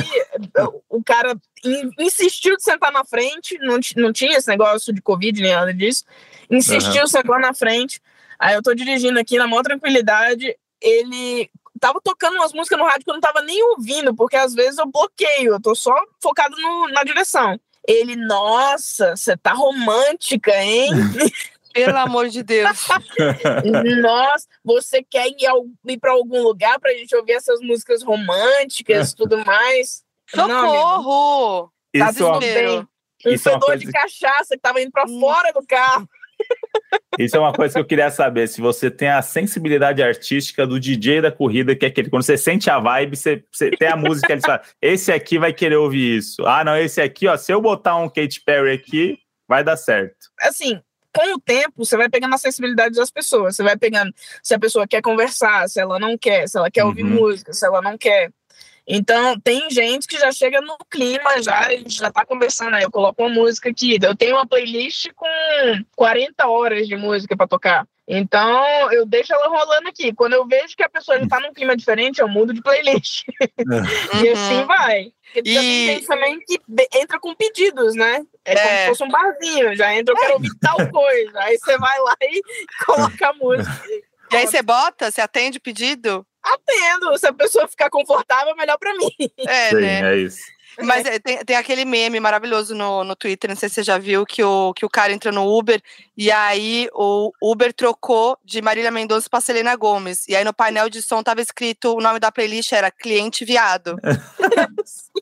o 0.90 1.04
cara 1.04 1.36
insistiu 2.00 2.56
de 2.56 2.64
sentar 2.64 2.92
na 2.92 3.04
frente, 3.04 3.58
não, 3.60 3.80
não 3.98 4.14
tinha 4.14 4.38
esse 4.38 4.48
negócio 4.48 4.94
de 4.94 5.02
Covid 5.02 5.42
nem 5.42 5.54
nada 5.54 5.74
disso. 5.74 6.04
Insistiu, 6.50 7.02
uhum. 7.02 7.08
sentou 7.08 7.40
na 7.40 7.54
frente. 7.54 8.02
Aí 8.40 8.54
eu 8.56 8.62
tô 8.62 8.74
dirigindo 8.74 9.20
aqui 9.20 9.38
na 9.38 9.48
maior 9.48 9.64
tranquilidade. 9.64 10.56
Ele 10.82 11.50
tava 11.80 12.00
tocando 12.04 12.36
umas 12.36 12.54
músicas 12.54 12.78
no 12.78 12.86
rádio 12.86 13.06
que 13.06 13.10
eu 13.10 13.16
não 13.16 13.22
tava 13.22 13.42
nem 13.42 13.62
ouvindo, 13.64 14.16
porque 14.16 14.36
às 14.36 14.54
vezes 14.54 14.78
eu 14.78 14.86
bloqueio, 14.86 15.54
eu 15.54 15.62
tô 15.62 15.76
só 15.76 15.94
focado 16.22 16.56
no, 16.58 16.88
na 16.90 17.04
direção. 17.04 17.60
Ele, 17.88 18.16
nossa, 18.16 19.16
você 19.16 19.38
tá 19.38 19.54
romântica, 19.54 20.52
hein? 20.56 20.92
Pelo 21.76 21.98
amor 21.98 22.30
de 22.30 22.42
Deus. 22.42 22.88
Nossa, 24.02 24.48
você 24.64 25.04
quer 25.04 25.28
ir, 25.28 25.46
ir 25.86 26.00
para 26.00 26.14
algum 26.14 26.42
lugar 26.42 26.80
para 26.80 26.92
a 26.92 26.94
gente 26.94 27.14
ouvir 27.14 27.34
essas 27.34 27.60
músicas 27.60 28.02
românticas 28.02 29.12
e 29.12 29.16
tudo 29.16 29.44
mais? 29.46 30.02
Socorro! 30.30 31.70
Não, 31.94 32.06
tá 32.06 32.14
tudo 32.14 32.40
bem. 32.40 32.80
Um 33.26 33.32
Isso 33.34 33.50
fedor 33.50 33.74
é 33.74 33.78
de 33.78 33.92
cachaça 33.92 34.56
que 34.56 34.62
tava 34.62 34.82
indo 34.82 34.92
para 34.92 35.04
hum. 35.06 35.20
fora 35.20 35.52
do 35.52 35.66
carro. 35.68 36.08
Isso 37.20 37.36
é 37.36 37.40
uma 37.40 37.52
coisa 37.52 37.74
que 37.74 37.80
eu 37.80 37.86
queria 37.86 38.10
saber, 38.10 38.48
se 38.48 38.62
você 38.62 38.92
tem 38.92 39.08
a 39.10 39.22
sensibilidade 39.22 40.04
artística 40.04 40.68
do 40.68 40.80
DJ 40.80 41.22
da 41.22 41.32
corrida, 41.32 41.76
que 41.76 41.86
é 41.86 41.88
aquele, 41.88 42.10
quando 42.10 42.24
você 42.24 42.38
sente 42.38 42.70
a 42.70 42.78
vibe, 42.78 43.16
você, 43.16 43.44
você 43.52 43.72
tem 43.72 43.88
a 43.88 43.96
música, 43.96 44.34
ele 44.34 44.42
fala, 44.42 44.62
esse 44.82 45.12
aqui 45.12 45.40
vai 45.40 45.54
querer 45.54 45.78
ouvir 45.78 46.18
isso. 46.18 46.46
Ah, 46.46 46.64
não, 46.64 46.76
esse 46.78 47.02
aqui, 47.02 47.28
ó, 47.28 47.38
se 47.38 47.52
eu 47.54 47.62
botar 47.62 47.96
um 47.96 48.10
Katy 48.10 48.42
Perry 48.46 48.74
aqui, 48.74 49.18
vai 49.48 49.64
dar 49.64 49.78
certo. 49.78 50.30
Assim, 50.42 50.82
com 51.16 51.34
o 51.34 51.40
tempo, 51.40 51.86
você 51.86 51.96
vai 51.96 52.10
pegando 52.10 52.36
a 52.36 52.38
sensibilidade 52.38 52.96
das 52.96 53.10
pessoas. 53.10 53.56
Você 53.56 53.64
vai 53.64 53.78
pegando 53.78 54.14
se 54.44 54.54
a 54.54 54.60
pessoa 54.60 54.86
quer 54.86 55.02
conversar, 55.02 55.70
se 55.70 55.80
ela 55.80 55.98
não 55.98 56.18
quer, 56.18 56.50
se 56.50 56.58
ela 56.58 56.70
quer 56.70 56.84
uhum. 56.84 56.90
ouvir 56.90 57.06
música, 57.06 57.54
se 57.54 57.66
ela 57.66 57.82
não 57.82 57.98
quer. 57.98 58.32
Então, 58.88 59.40
tem 59.40 59.70
gente 59.70 60.08
que 60.08 60.18
já 60.18 60.32
chega 60.32 60.62
no 60.62 60.78
clima, 60.90 61.42
já, 61.42 61.70
já 61.88 62.12
tá 62.12 62.26
conversando. 62.26 62.76
Aí 62.76 62.84
eu 62.84 62.92
coloco 62.92 63.22
uma 63.24 63.34
música 63.34 63.70
aqui. 63.70 63.98
Eu 64.02 64.16
tenho 64.16 64.36
uma 64.36 64.48
playlist 64.48 65.08
com 65.16 65.28
40 65.96 66.48
horas 66.48 66.88
de 66.88 66.96
música 66.96 67.36
para 67.36 67.48
tocar. 67.48 67.88
Então, 68.08 68.92
eu 68.92 69.04
deixo 69.06 69.34
ela 69.34 69.48
rolando 69.48 69.90
aqui. 69.90 70.14
Quando 70.14 70.34
eu 70.34 70.46
vejo 70.46 70.76
que 70.76 70.84
a 70.84 70.90
pessoa 70.90 71.20
já 71.20 71.28
tá 71.28 71.40
num 71.40 71.54
clima 71.54 71.76
diferente, 71.76 72.22
eu 72.22 72.28
mudo 72.28 72.54
de 72.54 72.62
playlist. 72.62 73.24
Uhum. 73.60 74.22
e 74.24 74.30
assim 74.30 74.64
vai. 74.66 75.12
Porque 75.34 75.50
e... 75.50 75.56
tem 75.56 75.88
gente 75.88 76.06
também 76.06 76.40
que 76.42 76.60
entra 76.94 77.20
com 77.20 77.34
pedidos, 77.34 77.96
né? 77.96 78.22
É, 78.46 78.54
é, 78.54 78.58
como 78.58 78.78
se 78.78 78.88
fosse 78.90 79.04
um 79.04 79.10
barzinho. 79.10 79.76
Já 79.76 79.96
entra, 79.96 80.14
eu 80.14 80.20
quero 80.20 80.34
ouvir 80.34 80.52
tal 80.62 80.78
coisa. 80.92 81.40
Aí 81.40 81.58
você 81.58 81.78
vai 81.80 82.00
lá 82.00 82.16
e 82.22 82.42
coloca 82.86 83.30
a 83.30 83.34
música. 83.34 83.84
E 84.32 84.36
aí 84.36 84.48
você 84.48 84.62
bota, 84.62 85.10
você 85.10 85.22
atende 85.22 85.58
o 85.58 85.62
pedido? 85.62 86.26
Atendo. 86.54 87.18
Se 87.18 87.28
a 87.28 87.34
pessoa 87.34 87.68
ficar 87.68 87.90
confortável, 87.90 88.56
melhor 88.56 88.78
para 88.78 88.94
mim. 88.94 89.12
É, 89.48 89.70
Sim, 89.70 89.76
né? 89.76 90.14
é 90.14 90.18
isso. 90.18 90.56
Mas 90.84 91.06
é, 91.06 91.20
tem, 91.20 91.38
tem 91.40 91.56
aquele 91.56 91.86
meme 91.86 92.20
maravilhoso 92.20 92.76
no, 92.76 93.04
no 93.04 93.16
Twitter, 93.16 93.50
não 93.50 93.56
sei 93.56 93.70
se 93.70 93.76
você 93.76 93.84
já 93.84 93.98
viu, 93.98 94.26
que 94.26 94.44
o, 94.44 94.74
que 94.74 94.86
o 94.86 94.90
cara 94.90 95.14
entra 95.14 95.32
no 95.32 95.48
Uber 95.48 95.82
e 96.18 96.30
aí 96.32 96.90
o 96.94 97.32
Uber 97.42 97.74
trocou 97.74 98.38
de 98.44 98.62
Marília 98.62 98.92
Mendonça 98.92 99.30
para 99.30 99.42
Selena 99.42 99.76
Gomes. 99.76 100.28
E 100.28 100.36
aí 100.36 100.44
no 100.44 100.54
painel 100.54 100.90
de 100.90 101.02
som 101.02 101.24
tava 101.24 101.42
escrito, 101.42 101.96
o 101.96 102.02
nome 102.02 102.20
da 102.20 102.32
playlist 102.32 102.74
era 102.74 102.92
Cliente 102.92 103.46
Viado. 103.46 103.98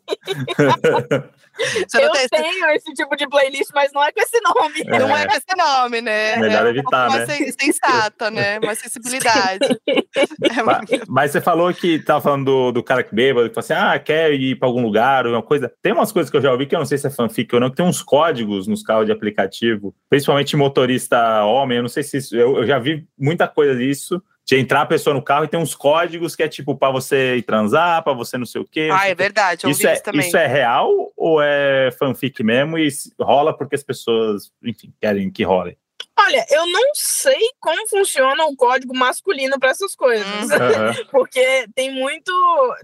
eu 1.94 2.12
tem... 2.12 2.28
tenho 2.30 2.66
esse 2.72 2.94
tipo 2.94 3.16
de 3.16 3.28
playlist, 3.28 3.70
mas 3.74 3.92
não 3.94 4.04
é 4.04 4.12
com 4.12 4.22
esse 4.22 4.40
nome. 4.42 4.82
É. 4.86 5.00
Não 5.00 5.16
é 5.16 5.28
com 5.28 5.34
esse 5.34 5.56
nome, 5.58 6.02
né? 6.02 6.38
Melhor 6.38 6.66
é 6.66 6.70
evitar, 6.70 7.10
um 7.10 7.14
né? 7.14 7.26
Mais 7.26 7.56
sensata, 7.60 8.32
né? 8.32 8.60
Mais 8.60 8.80
sensibilidade. 8.80 9.80
é 9.88 10.64
mas, 10.64 10.90
mas, 11.08 11.32
você 11.32 11.42
falou 11.42 11.74
que 11.74 12.00
tava 12.00 12.22
falando 12.22 12.46
do, 12.46 12.72
do 12.74 12.84
cara 12.84 13.04
que 13.04 13.14
bêbado, 13.14 13.50
que 13.50 13.56
falou 13.56 13.66
assim, 13.66 13.74
ah, 13.74 14.00
quer 14.00 14.34
ir 14.34 14.58
para 14.58 14.68
algum 14.68 14.82
lugar, 14.82 15.26
ou 15.26 15.34
uma 15.34 15.44
coisa. 15.44 15.72
Tem 15.82 15.94
umas 15.94 16.12
coisas 16.12 16.30
que 16.30 16.38
eu 16.38 16.42
já 16.42 16.52
ouvi 16.52 16.66
que 16.66 16.76
eu 16.76 16.80
não 16.80 16.86
sei 16.86 16.98
se 16.98 17.08
é 17.08 17.10
fanfic 17.10 17.54
ou 17.54 17.62
não, 17.62 17.70
que 17.70 17.76
tem 17.76 17.86
uns 17.86 18.02
códigos 18.02 18.68
nos 18.68 18.84
carros 18.84 19.06
de 19.06 19.12
aplicativo, 19.12 19.96
principalmente 20.10 20.56
motorista 20.56 21.44
homem, 21.44 21.78
eu 21.78 21.84
não 21.84 21.90
sei 21.90 22.04
se 22.04 22.18
isso, 22.18 22.36
eu, 22.36 22.58
eu 22.58 22.68
já 22.68 22.80
vi 22.80 23.08
muita 23.18 23.48
coisa 23.48 23.76
disso 23.76 24.22
de 24.46 24.58
entrar 24.58 24.82
a 24.82 24.86
pessoa 24.86 25.14
no 25.14 25.22
carro 25.22 25.46
e 25.46 25.48
tem 25.48 25.60
uns 25.60 25.74
códigos 25.74 26.36
que 26.36 26.44
é 26.44 26.48
tipo 26.48 26.76
para 26.76 26.92
você 26.92 27.38
ir 27.38 27.44
transar, 27.44 28.04
para 28.04 28.14
você 28.14 28.38
não 28.38 28.46
sei 28.46 28.62
o 28.62 28.68
quê. 28.70 28.90
Ah, 28.92 29.08
é 29.08 29.16
verdade, 29.16 29.66
eu 29.66 29.70
isso 29.70 29.88
é, 29.88 29.96
também. 30.00 30.28
Isso 30.28 30.36
é 30.36 30.48
real 30.48 31.12
ou 31.16 31.42
é 31.42 31.90
fanfic 31.98 32.44
mesmo 32.44 32.78
e 32.78 32.90
rola 33.20 33.56
porque 33.56 33.76
as 33.76 33.84
pessoas, 33.84 34.52
enfim, 34.62 34.94
querem 35.00 35.32
que 35.32 35.44
role? 35.44 35.78
Olha, 36.20 36.46
eu 36.50 36.68
não 36.68 36.92
sei 36.94 37.40
como 37.60 37.88
funciona 37.88 38.46
o 38.46 38.56
código 38.56 38.96
masculino 38.96 39.60
para 39.60 39.70
essas 39.70 39.96
coisas. 39.96 40.26
Uhum. 40.26 41.06
Porque 41.12 41.68
tem 41.76 41.92
muito. 41.92 42.32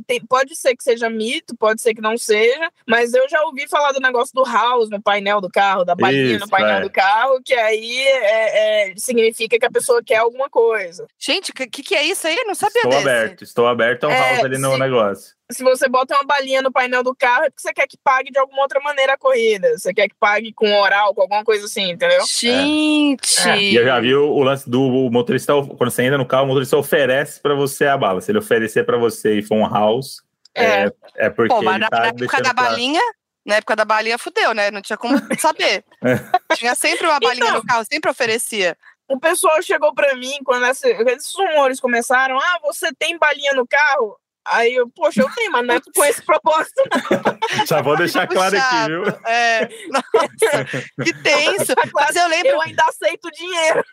Tem, 0.08 0.20
pode 0.20 0.56
ser 0.56 0.76
que 0.76 0.84
seja 0.84 1.10
mito, 1.10 1.56
pode 1.56 1.82
ser 1.82 1.94
que 1.94 2.02
não 2.02 2.18
seja, 2.18 2.72
mas 2.88 3.14
eu 3.14 3.30
já 3.30 3.42
ouvi 3.44 3.68
falar 3.68 3.92
do 3.92 4.00
negócio 4.00 4.34
do 4.34 4.44
house 4.44 4.90
no 4.90 5.02
painel 5.02 5.40
do 5.40 5.50
carro, 5.50 5.86
da 5.86 5.96
balinha 5.96 6.36
Isso, 6.36 6.46
no 6.46 6.50
painel 6.50 6.78
é. 6.78 6.82
do 6.82 6.90
carro, 6.90 7.40
que 7.44 7.54
aí 7.54 8.00
é, 8.08 8.90
é, 8.90 8.94
significa 8.98 9.60
que 9.60 9.66
a 9.66 9.72
pessoa 9.72 10.04
quer 10.04 10.18
alguma 10.18 10.50
coisa. 10.50 11.08
Gente, 11.18 11.52
o 11.52 11.54
que, 11.54 11.68
que 11.68 11.96
é 11.96 12.04
isso 12.04 12.28
aí? 12.28 12.36
Eu 12.36 12.48
não 12.48 12.56
sabia 12.56 12.78
Estou 12.78 12.92
desse. 12.92 13.08
aberto, 13.08 13.44
estou 13.44 13.68
aberto 13.68 14.04
ao 14.06 14.12
é, 14.12 14.30
house 14.32 14.46
ali 14.46 14.58
no 14.58 14.78
negócio 14.78 15.39
se 15.52 15.64
você 15.64 15.90
bota 15.90 16.14
uma 16.14 16.24
balinha 16.24 16.62
no 16.62 16.72
painel 16.72 17.04
do 17.04 17.16
carro, 17.16 17.46
é 17.46 17.50
porque 17.50 17.62
você 17.62 17.74
quer 17.74 17.88
que 17.88 17.98
pague 18.04 18.32
de 18.32 18.38
alguma 18.38 18.62
outra 18.62 18.80
maneira 18.80 19.14
a 19.14 19.18
corrida. 19.18 19.78
Você 19.78 19.94
quer 19.94 20.08
que 20.08 20.16
pague 20.20 20.54
com 20.54 20.72
oral, 20.80 21.14
com 21.16 21.22
alguma 21.22 21.44
coisa 21.44 21.66
assim, 21.66 21.92
entendeu? 21.92 22.24
Gente! 22.28 23.48
É. 23.48 23.58
E 23.58 23.76
eu 23.76 23.84
já 23.84 24.00
vi 24.00 24.14
o 24.14 24.44
lance 24.44 24.70
do 24.70 25.10
motorista, 25.12 25.54
quando 25.54 25.90
você 25.90 26.04
entra 26.04 26.18
no 26.18 26.26
carro, 26.26 26.44
o 26.44 26.48
motorista 26.48 26.78
oferece 26.78 27.42
para 27.42 27.56
você 27.56 27.88
a 27.88 27.98
bala. 27.98 28.22
Se 28.22 28.32
ele 28.32 28.38
oferecer 28.38 28.86
para 28.86 28.98
você 28.98 29.40
e 29.40 29.42
for 29.42 29.56
um 29.56 29.68
house, 29.68 30.22
é, 30.56 30.86
é, 30.86 30.92
é 31.16 31.30
porque. 31.30 31.54
Pô, 31.54 31.62
mas 31.64 31.80
na, 31.80 31.90
tá 31.90 32.00
na 32.00 32.08
época 32.08 32.42
da 32.42 32.54
balinha, 32.54 33.02
na 33.44 33.56
época 33.56 33.76
da 33.76 33.86
balinha, 33.86 34.18
fudeu, 34.20 34.54
né? 34.54 34.70
Não 34.70 34.82
tinha 34.82 34.98
como 34.98 35.18
saber. 35.40 35.84
É. 36.04 36.56
Tinha 36.56 36.76
sempre 36.76 37.08
uma 37.08 37.20
balinha 37.20 37.46
então, 37.46 37.58
no 37.58 37.66
carro, 37.66 37.86
sempre 37.92 38.12
oferecia. 38.12 38.78
O 39.08 39.20
pessoal 39.20 39.60
chegou 39.64 39.94
para 39.96 40.16
mim 40.16 40.38
quando 40.46 40.68
esses 40.68 41.34
rumores 41.34 41.80
começaram. 41.80 42.38
Ah, 42.38 42.60
você 42.62 42.94
tem 42.94 43.18
balinha 43.18 43.54
no 43.54 43.68
carro? 43.68 44.16
Aí 44.46 44.74
eu, 44.74 44.90
poxa, 44.90 45.22
eu 45.22 45.30
tenho, 45.36 45.52
mas 45.52 45.68
não 45.68 45.76
é 45.76 45.80
com 45.80 46.04
esse 46.06 46.22
propósito. 46.24 46.82
Já 47.68 47.82
vou 47.82 47.96
deixar 47.98 48.28
claro 48.28 48.58
aqui, 48.58 48.86
viu? 48.88 49.04
É, 49.28 49.70
nossa, 49.90 50.66
que 51.04 51.14
tenso. 51.22 51.74
Mas 51.94 52.16
eu 52.16 52.28
lembro. 52.28 52.52
Eu 52.52 52.62
ainda 52.62 52.84
aceito 52.86 53.30
dinheiro. 53.32 53.84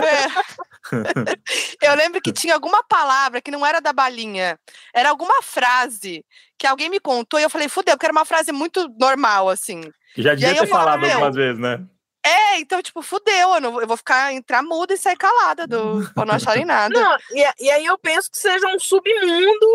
É. 0.00 1.86
Eu 1.86 1.94
lembro 1.94 2.20
que 2.20 2.32
tinha 2.32 2.54
alguma 2.54 2.82
palavra 2.82 3.40
que 3.40 3.50
não 3.50 3.64
era 3.64 3.80
da 3.80 3.92
balinha, 3.92 4.58
era 4.94 5.10
alguma 5.10 5.42
frase 5.42 6.24
que 6.58 6.66
alguém 6.66 6.90
me 6.90 7.00
contou 7.00 7.38
e 7.38 7.42
eu 7.42 7.50
falei, 7.50 7.68
fudeu, 7.68 7.96
que 7.96 8.04
era 8.04 8.12
uma 8.12 8.24
frase 8.24 8.52
muito 8.52 8.88
normal, 8.98 9.48
assim. 9.48 9.80
Já 10.16 10.34
devia 10.34 10.60
ter 10.60 10.66
falado 10.66 11.04
algumas 11.04 11.34
vezes, 11.34 11.58
né? 11.58 11.84
É, 12.24 12.60
então, 12.60 12.82
tipo, 12.82 13.00
fudeu. 13.00 13.54
Eu, 13.54 13.60
não, 13.60 13.80
eu 13.80 13.86
vou 13.86 13.96
ficar, 13.96 14.32
entrar 14.32 14.62
muda 14.62 14.92
e 14.92 14.98
sair 14.98 15.16
calada 15.16 15.66
do, 15.66 16.06
pra 16.14 16.26
não 16.26 16.34
acharem 16.34 16.66
nada. 16.66 16.94
Não, 16.94 17.16
e, 17.30 17.64
e, 17.64 17.70
aí 17.70 17.86
eu 17.86 17.96
penso 17.96 18.30
que 18.30 18.36
seja 18.36 18.66
um 18.68 18.78
submundo 18.78 19.66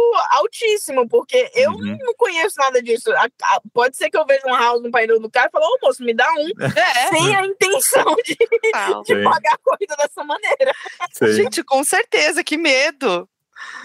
altíssimo, 0.45 1.07
porque 1.07 1.51
eu 1.53 1.71
uhum. 1.71 1.97
não 1.99 2.13
conheço 2.15 2.55
nada 2.57 2.81
disso. 2.81 3.11
A, 3.13 3.25
a, 3.25 3.61
pode 3.73 3.97
ser 3.97 4.09
que 4.09 4.17
eu 4.17 4.25
veja 4.25 4.47
um 4.47 4.55
house 4.55 4.81
no 4.81 4.91
painel 4.91 5.19
do 5.19 5.29
carro 5.29 5.47
e 5.49 5.51
falo, 5.51 5.65
ô 5.65 5.85
moço, 5.85 6.03
me 6.03 6.13
dá 6.13 6.31
um, 6.33 6.49
é. 6.63 7.07
sem 7.09 7.35
a 7.35 7.45
intenção 7.45 8.15
de, 8.23 8.35
de 8.35 9.23
pagar 9.23 9.53
a 9.53 9.57
corrida 9.57 9.95
dessa 9.97 10.23
maneira. 10.23 10.73
Sim. 11.11 11.33
Gente, 11.33 11.63
com 11.63 11.83
certeza, 11.83 12.43
que 12.43 12.57
medo. 12.57 13.27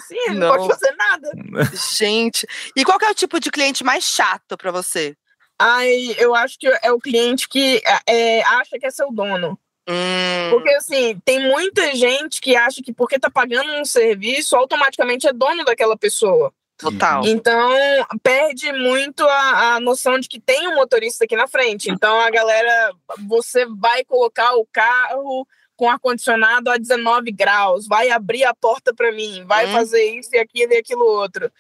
Sim, 0.07 0.35
não. 0.35 0.49
não 0.49 0.57
pode 0.57 0.69
fazer 0.69 0.95
nada. 0.97 1.31
Gente, 1.97 2.47
e 2.77 2.85
qual 2.85 2.99
é 3.03 3.11
o 3.11 3.15
tipo 3.15 3.41
de 3.41 3.51
cliente 3.51 3.85
mais 3.85 4.05
chato 4.05 4.57
para 4.57 4.71
você? 4.71 5.17
Ai, 5.59 6.17
eu 6.19 6.35
acho 6.35 6.59
que 6.59 6.67
é 6.67 6.91
o 6.91 6.99
cliente 6.99 7.49
que 7.49 7.83
é, 8.07 8.43
acha 8.43 8.79
que 8.79 8.87
é 8.87 8.91
seu 8.91 9.13
dono. 9.13 9.59
Hum. 9.91 10.51
Porque, 10.51 10.71
assim, 10.71 11.21
tem 11.25 11.49
muita 11.49 11.95
gente 11.97 12.41
que 12.41 12.55
acha 12.55 12.81
que 12.83 12.93
porque 12.93 13.19
tá 13.19 13.29
pagando 13.29 13.73
um 13.73 13.85
serviço, 13.85 14.55
automaticamente 14.55 15.27
é 15.27 15.33
dono 15.33 15.65
daquela 15.65 15.97
pessoa. 15.97 16.53
Total. 16.79 17.27
Então, 17.27 17.71
perde 18.23 18.73
muito 18.73 19.23
a, 19.23 19.75
a 19.75 19.81
noção 19.81 20.19
de 20.19 20.29
que 20.29 20.41
tem 20.41 20.69
um 20.69 20.77
motorista 20.77 21.25
aqui 21.25 21.37
na 21.37 21.47
frente. 21.47 21.91
Então, 21.91 22.21
a 22.21 22.31
galera, 22.31 22.93
você 23.29 23.67
vai 23.67 24.05
colocar 24.05 24.55
o 24.55 24.67
carro 24.73 25.47
com 25.77 25.91
ar-condicionado 25.91 26.71
a 26.71 26.77
19 26.77 27.33
graus, 27.33 27.87
vai 27.87 28.11
abrir 28.11 28.45
a 28.45 28.55
porta 28.55 28.95
para 28.95 29.13
mim, 29.13 29.45
vai 29.47 29.67
hum. 29.67 29.73
fazer 29.73 30.05
isso 30.19 30.31
e 30.33 30.39
aquilo 30.39 30.73
e 30.73 30.77
aquilo 30.77 31.05
outro. 31.05 31.51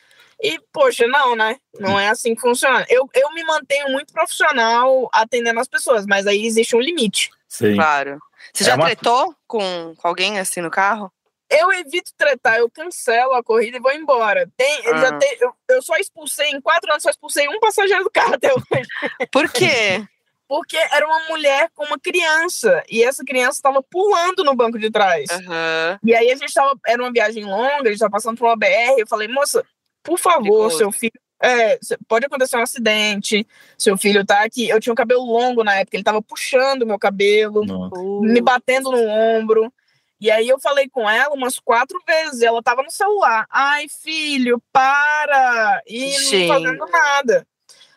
E, 0.42 0.58
poxa, 0.72 1.06
não, 1.06 1.36
né? 1.36 1.58
Não 1.78 2.00
é 2.00 2.08
assim 2.08 2.34
que 2.34 2.40
funciona. 2.40 2.86
Eu, 2.88 3.08
eu 3.14 3.30
me 3.32 3.44
mantenho 3.44 3.90
muito 3.90 4.12
profissional 4.12 5.08
atendendo 5.12 5.60
as 5.60 5.68
pessoas, 5.68 6.06
mas 6.06 6.26
aí 6.26 6.46
existe 6.46 6.74
um 6.74 6.80
limite. 6.80 7.30
Sim. 7.50 7.74
Claro. 7.74 8.18
Você 8.54 8.62
é 8.62 8.66
já 8.66 8.76
uma... 8.76 8.86
tretou 8.86 9.34
com, 9.46 9.94
com 9.96 10.08
alguém 10.08 10.38
assim 10.38 10.60
no 10.60 10.70
carro? 10.70 11.12
Eu 11.50 11.72
evito 11.72 12.12
tretar, 12.16 12.58
eu 12.58 12.70
cancelo 12.70 13.34
a 13.34 13.42
corrida 13.42 13.76
e 13.76 13.80
vou 13.80 13.92
embora. 13.92 14.48
Tem, 14.56 14.86
ah. 14.86 14.98
já 14.98 15.18
tem, 15.18 15.36
eu, 15.40 15.52
eu 15.68 15.82
só 15.82 15.96
expulsei, 15.96 16.50
em 16.50 16.60
quatro 16.60 16.88
anos, 16.92 17.02
só 17.02 17.10
expulsei 17.10 17.48
um 17.48 17.58
passageiro 17.58 18.04
do 18.04 18.10
carro 18.10 18.34
até 18.34 18.52
hoje. 18.52 18.88
Por 19.32 19.50
quê? 19.50 20.06
Porque 20.46 20.76
era 20.76 21.06
uma 21.06 21.28
mulher 21.28 21.70
com 21.74 21.84
uma 21.84 21.98
criança 21.98 22.82
e 22.88 23.04
essa 23.04 23.24
criança 23.24 23.58
estava 23.58 23.82
pulando 23.82 24.42
no 24.42 24.54
banco 24.54 24.78
de 24.78 24.90
trás. 24.90 25.28
Uhum. 25.30 25.98
E 26.04 26.14
aí 26.14 26.28
a 26.28 26.34
gente 26.34 26.48
estava, 26.48 26.76
era 26.86 27.00
uma 27.00 27.12
viagem 27.12 27.44
longa, 27.44 27.82
a 27.82 27.84
gente 27.84 27.94
estava 27.94 28.10
passando 28.10 28.36
por 28.36 28.46
uma 28.46 28.56
BR. 28.56 28.98
Eu 28.98 29.06
falei, 29.06 29.28
moça, 29.28 29.64
por 30.02 30.18
favor, 30.18 30.42
Perigoso. 30.42 30.78
seu 30.78 30.92
filho. 30.92 31.12
É, 31.42 31.78
pode 32.06 32.26
acontecer 32.26 32.56
um 32.56 32.62
acidente, 32.62 33.46
seu 33.78 33.96
filho 33.96 34.24
tá 34.26 34.44
aqui. 34.44 34.68
Eu 34.68 34.78
tinha 34.78 34.92
um 34.92 34.96
cabelo 34.96 35.24
longo 35.24 35.64
na 35.64 35.76
época, 35.76 35.96
ele 35.96 36.04
tava 36.04 36.20
puxando 36.20 36.86
meu 36.86 36.98
cabelo, 36.98 37.64
Nossa. 37.64 38.00
me 38.20 38.40
batendo 38.40 38.90
no 38.90 39.02
ombro. 39.08 39.72
E 40.20 40.30
aí 40.30 40.46
eu 40.46 40.60
falei 40.60 40.86
com 40.86 41.08
ela 41.08 41.34
umas 41.34 41.58
quatro 41.58 41.98
vezes, 42.06 42.42
ela 42.42 42.62
tava 42.62 42.82
no 42.82 42.90
celular. 42.90 43.46
Ai, 43.50 43.86
filho, 43.88 44.62
para! 44.70 45.82
E 45.86 46.12
Sim. 46.12 46.46
não 46.46 46.54
fazendo 46.54 46.86
nada. 46.86 47.46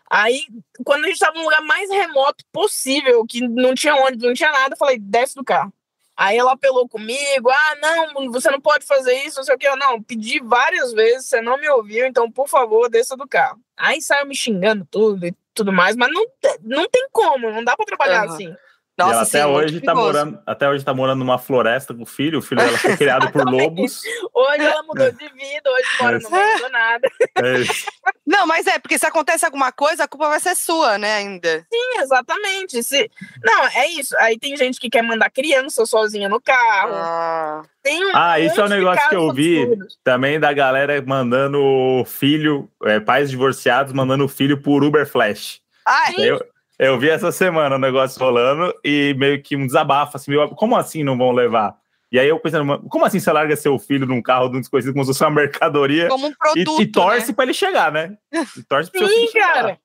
Aí, 0.09 0.45
quando 0.85 1.03
a 1.03 1.07
gente 1.07 1.19
tava 1.19 1.37
no 1.37 1.43
lugar 1.43 1.61
mais 1.63 1.89
remoto 1.89 2.45
possível, 2.51 3.25
que 3.25 3.45
não 3.45 3.73
tinha 3.73 3.95
onde, 3.95 4.25
não 4.25 4.33
tinha 4.33 4.51
nada, 4.51 4.73
eu 4.73 4.77
falei, 4.77 4.97
desce 4.97 5.35
do 5.35 5.43
carro. 5.43 5.73
Aí 6.15 6.37
ela 6.37 6.53
apelou 6.53 6.87
comigo, 6.87 7.49
ah, 7.49 7.75
não, 7.81 8.31
você 8.31 8.51
não 8.51 8.61
pode 8.61 8.85
fazer 8.85 9.13
isso, 9.23 9.37
não 9.37 9.43
sei 9.43 9.55
o 9.55 9.57
que. 9.57 9.67
Eu, 9.67 9.75
não, 9.75 10.01
pedi 10.01 10.39
várias 10.39 10.93
vezes, 10.93 11.27
você 11.27 11.41
não 11.41 11.57
me 11.57 11.67
ouviu, 11.69 12.05
então, 12.05 12.31
por 12.31 12.47
favor, 12.47 12.89
desça 12.89 13.17
do 13.17 13.27
carro. 13.27 13.59
Aí 13.75 14.01
saiu 14.01 14.27
me 14.27 14.35
xingando 14.35 14.87
tudo 14.89 15.25
e 15.25 15.35
tudo 15.53 15.73
mais, 15.73 15.95
mas 15.95 16.09
não, 16.11 16.25
não 16.61 16.89
tem 16.89 17.07
como, 17.11 17.51
não 17.51 17.63
dá 17.63 17.75
para 17.75 17.85
trabalhar 17.85 18.27
uhum. 18.27 18.33
assim. 18.33 18.55
Nossa, 18.95 19.13
ela 19.13 19.25
sim, 19.25 19.37
até 19.37 19.47
hoje 19.47 19.81
tá 19.81 19.95
morando, 19.95 20.39
até 20.45 20.69
hoje 20.69 20.85
tá 20.85 20.93
morando 20.93 21.19
numa 21.19 21.39
floresta 21.39 21.95
com 21.95 22.03
o 22.03 22.05
filho, 22.05 22.37
o 22.37 22.41
filho 22.43 22.61
dela 22.61 22.77
foi 22.77 22.95
criado 22.95 23.31
por 23.31 23.43
lobos. 23.49 24.01
Hoje 24.31 24.61
ela 24.61 24.83
mudou 24.83 25.11
de 25.11 25.29
vida, 25.29 25.71
hoje 25.71 25.87
mora 25.99 26.19
no 26.19 26.29
meio 26.29 26.59
do 26.59 26.69
nada. 26.69 27.11
É 27.37 27.53
não, 28.25 28.45
mas 28.45 28.67
é, 28.67 28.77
porque 28.77 28.99
se 28.99 29.05
acontece 29.05 29.45
alguma 29.45 29.71
coisa, 29.71 30.03
a 30.03 30.07
culpa 30.07 30.29
vai 30.29 30.39
ser 30.39 30.55
sua, 30.55 30.99
né, 30.99 31.15
ainda. 31.15 31.65
Sim, 31.73 32.01
exatamente. 32.01 32.83
Se... 32.83 33.09
Não, 33.43 33.65
é 33.65 33.87
isso. 33.87 34.15
Aí 34.19 34.37
tem 34.37 34.55
gente 34.55 34.79
que 34.79 34.91
quer 34.91 35.01
mandar 35.01 35.31
criança 35.31 35.87
sozinha 35.87 36.29
no 36.29 36.39
carro. 36.39 36.93
Ah, 36.93 37.63
tem 37.81 38.05
um 38.05 38.11
ah 38.13 38.39
isso 38.39 38.61
é 38.61 38.65
um 38.65 38.69
negócio 38.69 39.09
que 39.09 39.15
eu 39.15 39.33
vi 39.33 39.63
absurdos. 39.63 39.99
também 40.03 40.39
da 40.39 40.53
galera 40.53 41.01
mandando 41.01 42.03
filho, 42.05 42.69
é, 42.83 42.99
pais 42.99 43.31
divorciados 43.31 43.91
mandando 43.91 44.27
filho 44.27 44.61
por 44.61 44.83
Uber 44.83 45.07
Flash. 45.07 45.61
Ah, 45.85 46.11
eu, 46.17 46.39
eu 46.79 46.99
vi 46.99 47.09
essa 47.09 47.31
semana 47.31 47.75
o 47.75 47.79
negócio 47.79 48.19
rolando 48.19 48.73
e 48.83 49.13
meio 49.17 49.41
que 49.41 49.55
um 49.55 49.65
desabafo, 49.65 50.17
assim, 50.17 50.31
meio, 50.31 50.49
como 50.49 50.75
assim 50.75 51.03
não 51.03 51.17
vão 51.17 51.31
levar? 51.31 51.77
E 52.11 52.19
aí 52.19 52.27
eu 52.27 52.39
pensando, 52.39 52.79
como 52.89 53.05
assim 53.05 53.19
você 53.19 53.31
larga 53.31 53.55
seu 53.55 53.77
filho 53.79 54.05
num 54.05 54.21
carro 54.21 54.49
de 54.49 54.57
um 54.57 54.59
desconhecido 54.59 54.93
como 54.93 55.03
se 55.03 55.09
fosse 55.09 55.23
uma 55.23 55.31
mercadoria 55.31 56.07
como 56.07 56.27
um 56.27 56.33
produto, 56.33 56.79
e, 56.79 56.83
e 56.83 56.91
torce 56.91 57.29
né? 57.29 57.33
para 57.33 57.45
ele 57.45 57.53
chegar, 57.53 57.91
né? 57.91 58.15
E 58.31 58.63
torce 58.63 58.91
para 58.91 59.07
Sim, 59.07 59.31
cara. 59.33 59.79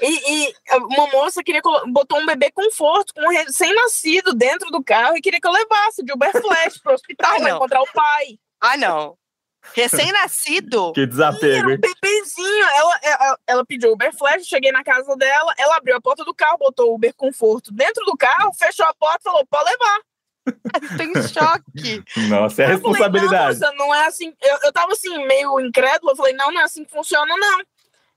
E, 0.00 0.48
e, 0.48 0.54
uma 0.76 1.06
moça 1.08 1.42
queria 1.42 1.60
botou 1.86 2.18
um 2.18 2.26
bebê 2.26 2.50
conforto, 2.50 3.14
com 3.14 3.24
um 3.24 3.30
recém-nascido 3.30 4.34
dentro 4.34 4.70
do 4.70 4.82
carro 4.82 5.16
e 5.16 5.20
queria 5.20 5.40
que 5.40 5.46
eu 5.46 5.52
levasse 5.52 6.04
de 6.04 6.12
Uber 6.12 6.32
Flash 6.32 6.78
pro 6.78 6.94
hospital 6.94 7.38
para 7.38 7.50
encontrar 7.50 7.80
o 7.80 7.92
pai. 7.92 8.38
Ah, 8.60 8.76
não. 8.76 9.16
Recém-nascido. 9.74 10.92
Que 10.94 11.06
desapego. 11.06 11.70
um 11.70 11.78
bebezinho. 11.78 12.64
Ela, 12.76 13.00
ela, 13.02 13.38
ela 13.46 13.66
pediu 13.66 13.92
Uber 13.92 14.14
Flash, 14.16 14.46
cheguei 14.46 14.72
na 14.72 14.82
casa 14.82 15.16
dela, 15.16 15.54
ela 15.56 15.76
abriu 15.76 15.96
a 15.96 16.00
porta 16.00 16.24
do 16.24 16.34
carro, 16.34 16.58
botou 16.58 16.90
o 16.90 16.94
Uber 16.94 17.14
Conforto 17.14 17.72
dentro 17.72 18.04
do 18.04 18.16
carro, 18.16 18.52
fechou 18.54 18.86
a 18.86 18.94
porta 18.94 19.20
e 19.20 19.24
falou: 19.24 19.46
pode 19.46 19.70
levar. 19.70 20.00
Tô 20.96 21.02
em 21.02 21.28
choque. 21.28 22.04
Nossa, 22.28 22.64
é 22.64 22.66
responsabilidade. 22.66 23.58
Falei, 23.58 23.76
não, 23.76 23.86
não, 23.86 23.94
é 23.94 24.06
assim. 24.06 24.34
Eu, 24.42 24.58
eu 24.64 24.72
tava 24.72 24.92
assim, 24.92 25.24
meio 25.26 25.60
incrédula. 25.60 26.12
Eu 26.12 26.16
falei, 26.16 26.32
não, 26.32 26.50
não 26.50 26.60
é 26.60 26.64
assim 26.64 26.84
que 26.84 26.90
funciona, 26.90 27.34
não. 27.36 27.60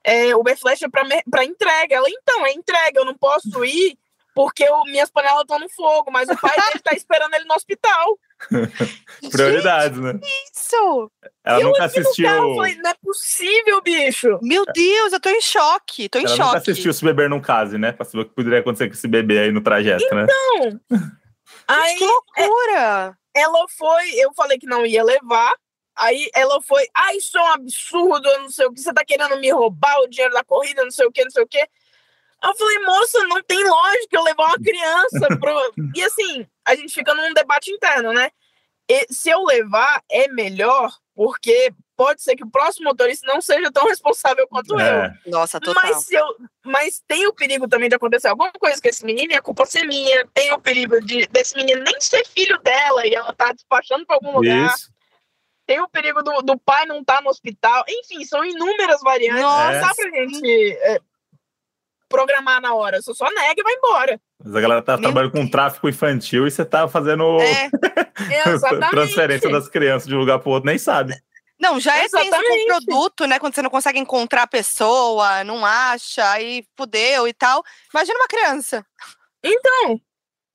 É, 0.03 0.35
Uber 0.35 0.57
Flash 0.57 0.81
é 0.81 0.89
pra, 0.89 1.03
pra 1.29 1.45
entrega. 1.45 1.95
Ela, 1.95 2.09
então, 2.09 2.45
é 2.45 2.51
entrega, 2.51 2.99
eu 2.99 3.05
não 3.05 3.15
posso 3.15 3.63
ir 3.63 3.97
porque 4.35 4.69
o, 4.69 4.83
minhas 4.83 5.09
panelas 5.09 5.41
estão 5.41 5.57
no 5.57 5.69
fogo, 5.69 6.11
mas 6.11 6.27
o 6.27 6.37
pai 6.37 6.53
dele 6.53 6.79
tá 6.83 6.93
esperando 6.93 7.33
ele 7.33 7.45
no 7.45 7.55
hospital. 7.55 8.19
Prioridades, 9.31 9.99
né? 9.99 10.19
Isso! 10.21 11.11
Ela 11.43 11.61
eu 11.61 11.67
nunca 11.67 11.85
assistiu. 11.85 12.25
Carro, 12.25 12.55
falei, 12.55 12.75
não 12.75 12.89
é 12.89 12.93
possível, 12.95 13.81
bicho. 13.81 14.39
Meu 14.41 14.65
Deus, 14.73 15.13
eu 15.13 15.19
tô 15.19 15.29
em 15.29 15.41
choque. 15.41 16.09
Tô 16.09 16.19
em 16.19 16.25
Ela 16.25 16.35
choque. 16.35 16.47
nunca 16.47 16.57
assistiu 16.57 16.93
Se 16.93 17.03
Beber 17.03 17.29
Num 17.29 17.41
Case, 17.41 17.77
né? 17.77 17.91
Pra 17.91 18.05
saber 18.05 18.23
o 18.23 18.25
que 18.25 18.35
poderia 18.35 18.59
acontecer 18.59 18.87
com 18.87 18.93
esse 18.93 19.07
bebê 19.07 19.39
aí 19.39 19.51
no 19.51 19.61
trajeto, 19.61 20.03
então, 20.03 20.17
né? 20.17 20.27
Então. 20.59 20.81
aí, 21.67 21.95
que 21.95 22.05
loucura! 22.05 23.17
É, 23.35 23.41
ela 23.41 23.65
foi, 23.77 24.11
eu 24.15 24.33
falei 24.33 24.57
que 24.57 24.67
não 24.67 24.85
ia 24.85 25.03
levar. 25.03 25.53
Aí 25.97 26.29
ela 26.35 26.61
foi, 26.61 26.85
ah, 26.93 27.15
isso 27.15 27.37
é 27.37 27.41
um 27.41 27.53
absurdo, 27.53 28.27
não 28.39 28.49
sei 28.49 28.65
o 28.65 28.73
que, 28.73 28.81
você 28.81 28.93
tá 28.93 29.03
querendo 29.05 29.39
me 29.39 29.49
roubar 29.49 29.97
o 30.01 30.07
dinheiro 30.07 30.33
da 30.33 30.43
corrida, 30.43 30.83
não 30.83 30.91
sei 30.91 31.05
o 31.05 31.11
que, 31.11 31.23
não 31.23 31.31
sei 31.31 31.43
o 31.43 31.47
que. 31.47 31.65
Eu 32.49 32.55
falei, 32.55 32.79
moça, 32.79 33.27
não 33.27 33.41
tem 33.43 33.63
lógica 33.63 34.17
eu 34.17 34.23
levar 34.23 34.45
uma 34.45 34.59
criança 34.59 35.27
pro. 35.39 35.73
e 35.95 36.03
assim, 36.03 36.47
a 36.65 36.75
gente 36.75 36.93
fica 36.93 37.13
num 37.13 37.33
debate 37.33 37.71
interno, 37.71 38.13
né? 38.13 38.29
E, 38.89 39.07
se 39.11 39.29
eu 39.29 39.43
levar, 39.43 40.03
é 40.09 40.27
melhor, 40.27 40.95
porque 41.15 41.73
pode 41.95 42.21
ser 42.21 42.35
que 42.35 42.43
o 42.43 42.49
próximo 42.49 42.89
motorista 42.89 43.25
não 43.25 43.41
seja 43.41 43.71
tão 43.71 43.87
responsável 43.87 44.47
quanto 44.47 44.79
é. 44.79 45.13
eu. 45.25 45.31
Nossa, 45.31 45.59
total. 45.59 45.81
Mas, 45.83 46.05
se 46.05 46.13
eu, 46.13 46.25
mas 46.63 47.01
tem 47.07 47.25
o 47.25 47.33
perigo 47.33 47.67
também 47.67 47.89
de 47.89 47.95
acontecer 47.95 48.27
alguma 48.27 48.51
coisa 48.51 48.81
com 48.81 48.87
esse 48.87 49.03
menino 49.05 49.31
e 49.31 49.35
a 49.35 49.41
culpa 49.41 49.65
ser 49.65 49.85
minha. 49.85 50.27
Tem 50.33 50.53
o 50.53 50.59
perigo 50.59 50.99
de, 51.01 51.25
desse 51.27 51.55
menino 51.55 51.83
nem 51.83 51.99
ser 51.99 52.25
filho 52.27 52.59
dela 52.61 53.07
e 53.07 53.15
ela 53.15 53.33
tá 53.33 53.51
despachando 53.53 54.05
para 54.05 54.17
algum 54.17 54.37
lugar. 54.37 54.67
Isso. 54.67 54.93
Tem 55.65 55.81
o 55.81 55.89
perigo 55.89 56.21
do, 56.21 56.41
do 56.43 56.59
pai 56.59 56.85
não 56.85 56.99
estar 56.99 57.15
tá 57.15 57.21
no 57.21 57.29
hospital. 57.29 57.83
Enfim, 57.87 58.23
são 58.23 58.45
inúmeras 58.45 59.01
variantes. 59.01 59.41
Nossa, 59.41 59.71
não 59.71 59.81
dá 59.81 59.95
pra 59.95 60.11
gente 60.11 60.71
é, 60.73 60.99
programar 62.09 62.61
na 62.61 62.73
hora. 62.73 63.01
Você 63.01 63.13
só 63.13 63.25
nega 63.31 63.55
e 63.59 63.63
vai 63.63 63.73
embora. 63.73 64.21
Mas 64.43 64.55
a 64.55 64.61
galera 64.61 64.81
tá 64.81 64.93
Meu 64.93 65.03
trabalhando 65.03 65.31
Deus. 65.31 65.45
com 65.45 65.51
tráfico 65.51 65.89
infantil 65.89 66.47
e 66.47 66.51
você 66.51 66.65
tá 66.65 66.87
fazendo 66.87 67.39
é, 67.41 67.69
transferência 68.91 69.49
das 69.49 69.67
crianças 69.67 70.07
de 70.07 70.15
um 70.15 70.19
lugar 70.19 70.39
pro 70.39 70.51
outro, 70.51 70.67
nem 70.67 70.77
sabe. 70.77 71.15
Não, 71.59 71.79
já 71.79 71.95
é 71.97 72.09
tenso 72.09 72.17
com 72.17 72.65
produto, 72.67 73.25
né? 73.27 73.39
Quando 73.39 73.55
você 73.55 73.61
não 73.61 73.69
consegue 73.69 73.97
encontrar 73.97 74.43
a 74.43 74.47
pessoa, 74.47 75.43
não 75.43 75.65
acha, 75.65 76.29
aí 76.31 76.65
fudeu 76.77 77.27
e 77.27 77.33
tal. 77.33 77.63
Imagina 77.93 78.19
uma 78.19 78.27
criança. 78.27 78.85
Então, 79.41 80.01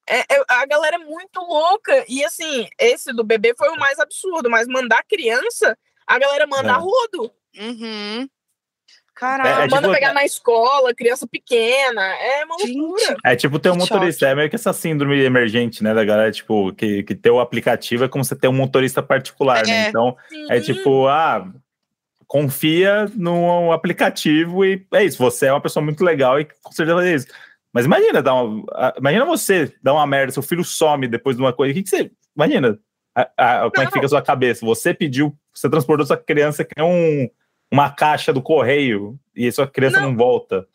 é, 0.07 0.21
é, 0.21 0.45
a 0.49 0.67
galera 0.67 0.97
é 0.97 0.99
muito 0.99 1.41
louca. 1.41 2.05
E 2.09 2.23
assim, 2.25 2.69
esse 2.79 3.13
do 3.13 3.25
bebê 3.25 3.55
foi 3.57 3.71
o 3.71 3.79
mais 3.79 3.99
absurdo, 3.99 4.51
mas 4.51 4.69
mandar 4.69 5.05
criança, 5.05 5.77
a 6.07 6.19
galera 6.19 6.47
manda 6.47 6.73
é. 6.73 6.77
rodo. 6.77 7.33
Uhum. 7.57 8.29
Caralho, 9.21 9.61
é, 9.61 9.65
é 9.65 9.69
manda 9.69 9.83
tipo, 9.83 9.93
pegar 9.93 10.15
na 10.15 10.25
escola, 10.25 10.95
criança 10.95 11.27
pequena. 11.27 12.03
É 12.03 12.43
uma 12.47 12.57
loucura. 12.57 13.19
É 13.23 13.37
tipo 13.37 13.59
ter 13.59 13.71
um 13.71 13.77
motorista, 13.77 14.27
é 14.27 14.35
meio 14.35 14.49
que 14.49 14.57
essa 14.57 14.73
síndrome 14.73 15.21
emergente, 15.21 15.85
né? 15.85 15.93
Da 15.93 16.03
galera, 16.03 16.33
tipo, 16.33 16.73
que, 16.73 17.03
que 17.03 17.15
ter 17.15 17.29
o 17.29 17.39
aplicativo 17.39 18.05
é 18.05 18.09
como 18.09 18.25
você 18.25 18.35
ter 18.35 18.49
um 18.49 18.53
motorista 18.55 19.03
particular, 19.03 19.67
né? 19.67 19.73
é, 19.73 19.83
né? 19.83 19.89
Então, 19.91 20.17
sim. 20.31 20.47
é 20.51 20.59
tipo, 20.59 21.07
ah, 21.07 21.47
confia 22.27 23.05
no 23.15 23.73
aplicativo 23.73 24.65
e 24.65 24.87
é 24.95 25.05
isso. 25.05 25.19
Você 25.19 25.49
é 25.49 25.53
uma 25.53 25.61
pessoa 25.61 25.85
muito 25.85 26.03
legal 26.03 26.41
e 26.41 26.47
com 26.63 26.73
certeza 26.73 27.07
é 27.07 27.15
isso. 27.15 27.27
Mas 27.75 27.85
imagina, 27.85 28.23
dá 28.23 28.33
uma, 28.33 28.95
imagina 28.97 29.27
você 29.27 29.71
dar 29.83 29.93
uma 29.93 30.07
merda, 30.07 30.33
seu 30.33 30.43
filho 30.43 30.65
some 30.65 31.07
depois 31.07 31.37
de 31.37 31.43
uma 31.43 31.53
coisa. 31.53 31.73
O 31.73 31.75
que, 31.75 31.83
que 31.83 31.91
você. 31.91 32.11
Imagina 32.35 32.79
a, 33.15 33.65
a, 33.65 33.71
como 33.71 33.83
é 33.83 33.87
que 33.87 33.93
fica 33.93 34.07
a 34.07 34.09
sua 34.09 34.23
cabeça? 34.23 34.65
Você 34.65 34.95
pediu, 34.95 35.37
você 35.53 35.69
transportou 35.69 36.07
sua 36.07 36.17
criança 36.17 36.65
que 36.65 36.73
é 36.75 36.83
um, 36.83 37.29
uma 37.71 37.91
caixa 37.91 38.33
do 38.33 38.43
correio 38.43 39.19
e 39.35 39.51
sua 39.53 39.67
criança 39.67 40.01
não, 40.01 40.11
não 40.11 40.17
volta. 40.17 40.67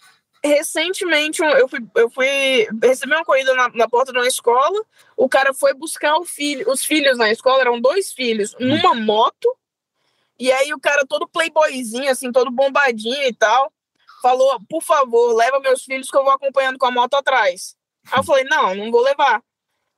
Recentemente, 0.43 1.41
eu 1.41 1.67
fui, 1.67 1.79
eu 1.95 2.09
fui 2.09 2.67
receber 2.83 3.15
uma 3.15 3.25
corrida 3.25 3.53
na, 3.55 3.69
na, 3.69 3.89
porta 3.89 4.11
de 4.11 4.19
uma 4.19 4.27
escola. 4.27 4.83
O 5.17 5.27
cara 5.27 5.53
foi 5.53 5.73
buscar 5.73 6.15
o 6.17 6.23
filho, 6.23 6.69
os 6.69 6.85
filhos 6.85 7.17
na 7.17 7.31
escola, 7.31 7.61
eram 7.61 7.81
dois 7.81 8.13
filhos, 8.13 8.53
hum. 8.55 8.67
numa 8.67 8.93
moto. 8.93 9.55
E 10.39 10.51
aí 10.51 10.73
o 10.73 10.79
cara 10.79 11.05
todo 11.07 11.27
playboyzinho, 11.27 12.11
assim, 12.11 12.31
todo 12.31 12.51
bombadinho 12.51 13.23
e 13.23 13.33
tal 13.33 13.71
falou, 14.25 14.59
por 14.67 14.81
favor, 14.81 15.35
leva 15.35 15.59
meus 15.59 15.83
filhos 15.83 16.09
que 16.09 16.17
eu 16.17 16.23
vou 16.23 16.33
acompanhando 16.33 16.79
com 16.79 16.87
a 16.87 16.91
moto 16.91 17.13
atrás. 17.13 17.75
Aí 18.11 18.17
eu 18.17 18.23
falei, 18.23 18.43
não, 18.45 18.73
não 18.73 18.89
vou 18.89 19.03
levar. 19.03 19.39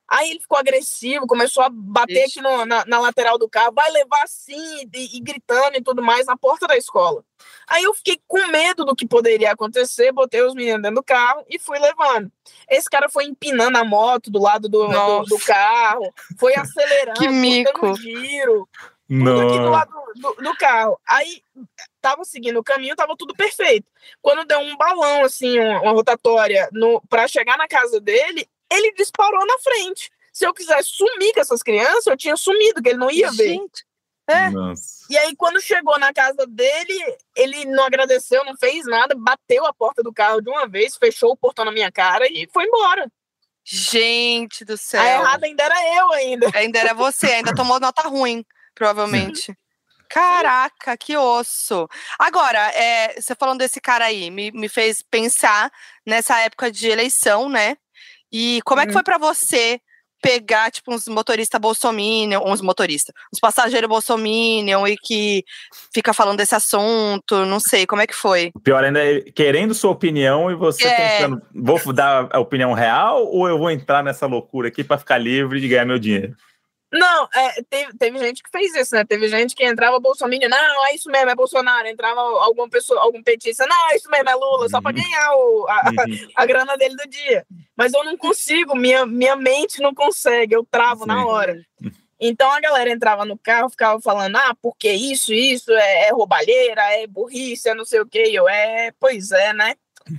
Aí 0.08 0.30
ele 0.30 0.40
ficou 0.40 0.56
agressivo, 0.56 1.26
começou 1.26 1.62
a 1.62 1.68
bater 1.70 2.24
Isso. 2.24 2.40
aqui 2.40 2.40
no, 2.40 2.64
na, 2.64 2.84
na, 2.86 2.98
lateral 2.98 3.36
do 3.36 3.48
carro, 3.48 3.74
vai 3.74 3.90
levar 3.90 4.26
sim, 4.26 4.88
e, 4.94 5.18
e, 5.18 5.20
gritando 5.20 5.76
e 5.76 5.82
tudo 5.82 6.02
mais 6.02 6.24
na 6.24 6.36
porta 6.36 6.66
da 6.66 6.78
escola. 6.78 7.22
Aí 7.66 7.84
eu 7.84 7.92
fiquei 7.92 8.18
com 8.26 8.46
medo 8.46 8.86
do 8.86 8.96
que 8.96 9.06
poderia 9.06 9.52
acontecer, 9.52 10.10
botei 10.10 10.40
os 10.40 10.54
meninos 10.54 10.80
dentro 10.80 10.96
do 10.96 11.04
carro 11.04 11.44
e 11.46 11.58
fui 11.58 11.78
levando. 11.78 12.32
Esse 12.70 12.88
cara 12.88 13.10
foi 13.10 13.24
empinando 13.24 13.76
a 13.76 13.84
moto 13.84 14.30
do 14.30 14.40
lado 14.40 14.66
do, 14.66 14.88
do, 14.88 15.22
do 15.24 15.38
carro, 15.40 16.10
foi 16.38 16.54
acelerando, 16.56 17.20
que 17.20 17.28
mico. 17.28 17.94
giro, 17.96 18.66
tudo 19.08 19.40
aqui 19.40 19.58
do 19.58 19.68
lado 19.68 19.92
do, 20.16 20.34
do, 20.34 20.56
carro. 20.56 20.98
Aí 21.06 21.42
tava 22.00 22.24
seguindo 22.24 22.58
o 22.58 22.64
caminho, 22.64 22.96
tava 22.96 23.14
tudo 23.14 23.34
perfeito. 23.34 23.86
Quando 24.22 24.46
deu 24.46 24.58
um 24.60 24.76
balão, 24.76 25.24
assim, 25.24 25.58
uma, 25.58 25.82
uma 25.82 25.92
rotatória 25.92 26.68
para 27.10 27.28
chegar 27.28 27.58
na 27.58 27.68
casa 27.68 28.00
dele, 28.00 28.48
ele 28.70 28.92
disparou 28.92 29.44
na 29.46 29.58
frente. 29.58 30.10
Se 30.32 30.46
eu 30.46 30.54
quisesse 30.54 30.90
sumir 30.90 31.32
com 31.34 31.40
essas 31.40 31.62
crianças, 31.62 32.06
eu 32.06 32.16
tinha 32.16 32.36
sumido, 32.36 32.82
que 32.82 32.90
ele 32.90 32.98
não 32.98 33.10
ia 33.10 33.30
ver. 33.30 33.48
Gente. 33.48 33.84
É. 34.28 34.50
E 35.08 35.16
aí, 35.16 35.34
quando 35.34 35.60
chegou 35.60 35.98
na 35.98 36.12
casa 36.12 36.46
dele, 36.46 37.16
ele 37.34 37.64
não 37.64 37.84
agradeceu, 37.84 38.44
não 38.44 38.54
fez 38.56 38.84
nada, 38.84 39.14
bateu 39.16 39.64
a 39.64 39.72
porta 39.72 40.02
do 40.02 40.12
carro 40.12 40.42
de 40.42 40.50
uma 40.50 40.68
vez, 40.68 40.96
fechou 40.96 41.32
o 41.32 41.36
portão 41.36 41.64
na 41.64 41.72
minha 41.72 41.90
cara 41.90 42.26
e 42.30 42.46
foi 42.52 42.64
embora. 42.64 43.10
Gente 43.64 44.64
do 44.64 44.76
céu. 44.76 45.00
A 45.00 45.06
errada 45.06 45.46
ainda 45.46 45.62
era 45.62 45.96
eu 45.96 46.12
ainda. 46.12 46.50
Ainda 46.54 46.78
era 46.78 46.94
você, 46.94 47.26
ainda 47.26 47.54
tomou 47.54 47.80
nota 47.80 48.02
ruim 48.02 48.44
provavelmente. 48.74 49.54
Caraca, 50.08 50.96
que 50.96 51.16
osso. 51.16 51.86
Agora, 52.18 52.60
é, 52.72 53.20
você 53.20 53.34
falando 53.34 53.58
desse 53.58 53.80
cara 53.80 54.06
aí, 54.06 54.30
me, 54.30 54.50
me 54.52 54.68
fez 54.68 55.02
pensar 55.02 55.70
nessa 56.06 56.38
época 56.40 56.70
de 56.70 56.88
eleição, 56.88 57.48
né? 57.48 57.76
E 58.32 58.60
como 58.64 58.80
é 58.80 58.86
que 58.86 58.92
foi 58.92 59.02
para 59.02 59.18
você 59.18 59.80
pegar, 60.22 60.70
tipo, 60.70 60.92
uns 60.92 61.06
motoristas 61.06 61.60
bolsominion, 61.60 62.42
uns 62.44 62.60
motoristas, 62.60 63.14
uns 63.32 63.38
passageiros 63.38 63.88
bolsominion 63.88 64.86
e 64.86 64.96
que 64.96 65.44
fica 65.92 66.12
falando 66.12 66.38
desse 66.38 66.54
assunto, 66.54 67.44
não 67.46 67.60
sei, 67.60 67.86
como 67.86 68.02
é 68.02 68.06
que 68.06 68.14
foi? 68.14 68.50
O 68.54 68.60
pior 68.60 68.82
ainda 68.82 69.04
é 69.04 69.20
querendo 69.20 69.74
sua 69.74 69.90
opinião 69.90 70.50
e 70.50 70.54
você 70.54 70.86
é... 70.86 71.18
pensando, 71.18 71.40
vou 71.54 71.92
dar 71.92 72.28
a 72.32 72.40
opinião 72.40 72.72
real 72.72 73.26
ou 73.26 73.48
eu 73.48 73.58
vou 73.58 73.70
entrar 73.70 74.02
nessa 74.02 74.26
loucura 74.26 74.68
aqui 74.68 74.82
para 74.82 74.98
ficar 74.98 75.18
livre 75.18 75.60
de 75.60 75.68
ganhar 75.68 75.84
meu 75.84 75.98
dinheiro? 75.98 76.34
Não, 76.90 77.28
é, 77.34 77.62
teve, 77.68 77.98
teve 77.98 78.18
gente 78.18 78.42
que 78.42 78.50
fez 78.50 78.74
isso, 78.74 78.94
né? 78.94 79.04
Teve 79.04 79.28
gente 79.28 79.54
que 79.54 79.64
entrava 79.64 80.00
Bolsonaro, 80.00 80.48
não, 80.48 80.86
é 80.86 80.94
isso 80.94 81.10
mesmo, 81.10 81.28
é 81.28 81.34
Bolsonaro. 81.34 81.86
Entrava 81.86 82.20
alguma 82.20 82.68
pessoa, 82.68 83.00
algum 83.00 83.22
petista, 83.22 83.66
não, 83.66 83.90
é 83.90 83.96
isso 83.96 84.08
mesmo, 84.10 84.28
é 84.28 84.34
Lula, 84.34 84.68
só 84.68 84.80
para 84.80 84.96
uhum. 84.96 85.02
ganhar 85.02 85.32
o, 85.34 85.66
a, 85.68 85.82
uhum. 85.90 86.28
a, 86.34 86.46
grana 86.46 86.76
dele 86.78 86.96
do 86.96 87.08
dia. 87.08 87.44
Mas 87.76 87.92
eu 87.92 88.02
não 88.04 88.16
consigo, 88.16 88.74
minha, 88.74 89.04
minha 89.04 89.36
mente 89.36 89.82
não 89.82 89.94
consegue, 89.94 90.54
eu 90.54 90.66
travo 90.70 91.02
Sim. 91.02 91.08
na 91.08 91.26
hora. 91.26 91.60
Então 92.20 92.50
a 92.50 92.60
galera 92.60 92.90
entrava 92.90 93.24
no 93.24 93.38
carro, 93.38 93.70
ficava 93.70 94.00
falando, 94.00 94.36
ah, 94.36 94.56
porque 94.60 94.90
isso, 94.90 95.32
isso 95.32 95.70
é, 95.72 96.08
é 96.08 96.12
roubalheira, 96.12 96.82
é 96.94 97.06
burrice, 97.06 97.68
é 97.68 97.74
não 97.74 97.84
sei 97.84 98.00
o 98.00 98.06
quê. 98.06 98.30
Eu, 98.32 98.48
é, 98.48 98.92
pois 98.98 99.30
é, 99.30 99.52
né? 99.52 99.76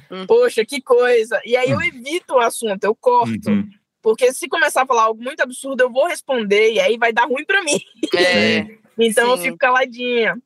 Uhum. 0.09 0.25
Poxa, 0.27 0.63
que 0.63 0.81
coisa. 0.81 1.41
E 1.43 1.57
aí 1.57 1.71
eu 1.71 1.81
evito 1.81 2.35
o 2.35 2.39
assunto, 2.39 2.83
eu 2.83 2.95
corto. 2.95 3.49
Uhum. 3.49 3.69
Porque 4.01 4.33
se 4.33 4.47
começar 4.47 4.83
a 4.83 4.87
falar 4.87 5.03
algo 5.03 5.21
muito 5.21 5.41
absurdo, 5.41 5.81
eu 5.81 5.89
vou 5.89 6.07
responder 6.07 6.73
e 6.73 6.79
aí 6.79 6.97
vai 6.97 7.11
dar 7.11 7.25
ruim 7.25 7.45
para 7.45 7.63
mim. 7.63 7.79
É, 8.15 8.65
então 8.97 9.25
sim. 9.25 9.31
eu 9.31 9.37
fico 9.37 9.57
caladinha. 9.57 10.37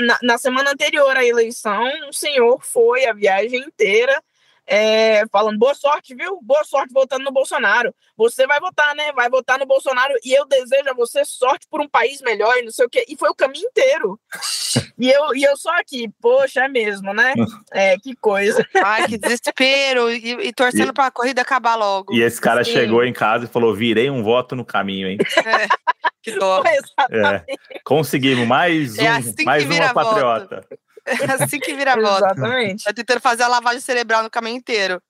Na, 0.00 0.18
na 0.22 0.38
semana 0.38 0.72
anterior 0.72 1.16
à 1.16 1.24
eleição, 1.24 1.84
o 2.08 2.12
senhor 2.12 2.58
foi 2.64 3.06
a 3.06 3.12
viagem 3.12 3.60
inteira 3.60 4.20
é, 4.66 5.26
falando 5.30 5.58
boa 5.58 5.74
sorte, 5.74 6.14
viu? 6.14 6.40
Boa 6.42 6.64
sorte 6.64 6.92
votando 6.92 7.24
no 7.24 7.32
Bolsonaro. 7.32 7.94
Você 8.16 8.46
vai 8.46 8.60
votar, 8.60 8.94
né? 8.94 9.12
Vai 9.12 9.28
votar 9.28 9.58
no 9.58 9.66
Bolsonaro 9.66 10.14
e 10.24 10.32
eu 10.32 10.46
desejo 10.46 10.90
a 10.90 10.94
você 10.94 11.24
sorte 11.24 11.66
por 11.70 11.80
um 11.80 11.88
país 11.88 12.20
melhor 12.22 12.56
e 12.56 12.62
não 12.62 12.70
sei 12.70 12.86
o 12.86 12.90
quê. 12.90 13.04
E 13.08 13.16
foi 13.16 13.28
o 13.28 13.34
caminho 13.34 13.66
inteiro. 13.66 14.18
E 14.96 15.10
eu, 15.10 15.34
e 15.34 15.42
eu 15.42 15.56
só 15.56 15.70
aqui, 15.78 16.08
poxa, 16.20 16.64
é 16.64 16.68
mesmo, 16.68 17.12
né? 17.12 17.34
É, 17.72 17.96
que 17.98 18.14
coisa. 18.14 18.64
Ai, 18.84 19.08
que 19.08 19.18
desespero. 19.18 20.10
E, 20.10 20.48
e 20.48 20.52
torcendo 20.52 20.92
para 20.92 21.06
a 21.06 21.10
corrida 21.10 21.42
acabar 21.42 21.74
logo. 21.74 22.14
E 22.14 22.22
esse 22.22 22.40
cara 22.40 22.64
Sim. 22.64 22.72
chegou 22.72 23.04
em 23.04 23.12
casa 23.12 23.44
e 23.44 23.48
falou: 23.48 23.74
virei 23.74 24.08
um 24.08 24.22
voto 24.22 24.54
no 24.54 24.64
caminho, 24.64 25.08
hein? 25.08 25.18
É, 25.44 25.66
que 26.22 26.32
dó. 26.38 26.62
É, 27.10 27.44
conseguimos 27.84 28.46
mais 28.46 28.96
é 28.98 29.10
um, 29.10 29.16
assim 29.16 29.44
mais 29.44 29.64
uma 29.64 29.92
patriota. 29.92 30.66
É 31.06 31.12
assim 31.42 31.58
que 31.58 31.74
vira 31.74 31.94
voto. 31.94 32.24
Exatamente. 32.24 32.84
Tá 32.84 32.92
tentando 32.92 33.20
fazer 33.20 33.42
a 33.42 33.48
lavagem 33.48 33.80
cerebral 33.80 34.22
no 34.22 34.30
caminho 34.30 34.56
inteiro. 34.56 35.00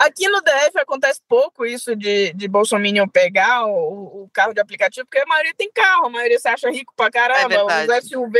Aqui 0.00 0.26
no 0.28 0.40
DF 0.40 0.78
acontece 0.78 1.20
pouco 1.28 1.66
isso 1.66 1.94
de, 1.94 2.32
de 2.32 2.48
Bolsonaro 2.48 3.10
pegar 3.10 3.66
o, 3.66 4.24
o, 4.24 4.30
carro 4.32 4.54
de 4.54 4.60
aplicativo, 4.60 5.06
porque 5.06 5.22
a 5.22 5.26
maioria 5.26 5.52
tem 5.56 5.70
carro, 5.70 6.06
a 6.06 6.10
maioria 6.10 6.38
se 6.38 6.48
acha 6.48 6.70
rico 6.70 6.94
pra 6.96 7.10
caramba, 7.10 7.54
é 7.54 7.98
os 7.98 8.06
SUV, 8.06 8.38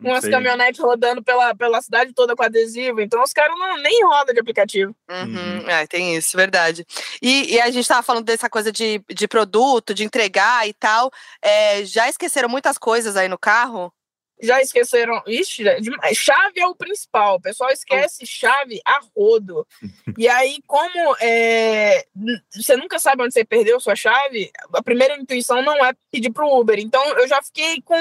umas 0.00 0.24
Sim. 0.24 0.30
caminhonetes 0.30 0.80
rodando 0.80 1.22
pela, 1.22 1.54
pela 1.54 1.82
cidade 1.82 2.12
toda 2.14 2.36
com 2.36 2.42
adesivo, 2.42 3.00
então 3.00 3.22
os 3.22 3.32
caras 3.32 3.58
não 3.58 3.76
nem 3.78 4.04
rodam 4.04 4.32
de 4.32 4.40
aplicativo. 4.40 4.94
Uhum. 5.10 5.68
É, 5.68 5.86
tem 5.86 6.16
isso, 6.16 6.36
verdade. 6.36 6.86
E, 7.20 7.54
e, 7.54 7.60
a 7.60 7.70
gente 7.70 7.88
tava 7.88 8.02
falando 8.02 8.24
dessa 8.24 8.48
coisa 8.48 8.70
de, 8.70 9.02
de 9.08 9.26
produto, 9.26 9.92
de 9.92 10.04
entregar 10.04 10.66
e 10.68 10.72
tal, 10.72 11.10
é, 11.42 11.84
já 11.84 12.08
esqueceram 12.08 12.48
muitas 12.48 12.78
coisas 12.78 13.16
aí 13.16 13.28
no 13.28 13.38
carro? 13.38 13.92
Já 14.42 14.60
esqueceram. 14.60 15.22
Ixi, 15.26 15.64
chave 16.14 16.60
é 16.60 16.66
o 16.66 16.74
principal. 16.74 17.36
O 17.36 17.40
pessoal 17.40 17.70
esquece 17.70 18.26
chave 18.26 18.80
a 18.86 19.00
rodo. 19.16 19.66
E 20.18 20.28
aí, 20.28 20.58
como 20.66 21.16
é, 21.20 22.04
você 22.50 22.76
nunca 22.76 22.98
sabe 22.98 23.22
onde 23.22 23.32
você 23.32 23.42
perdeu 23.42 23.80
sua 23.80 23.94
chave, 23.94 24.50
a 24.74 24.82
primeira 24.82 25.16
intuição 25.16 25.62
não 25.62 25.82
é 25.84 25.94
pedir 26.10 26.30
pro 26.30 26.48
Uber. 26.48 26.78
Então, 26.78 27.02
eu 27.18 27.26
já 27.26 27.40
fiquei 27.40 27.80
com 27.80 27.96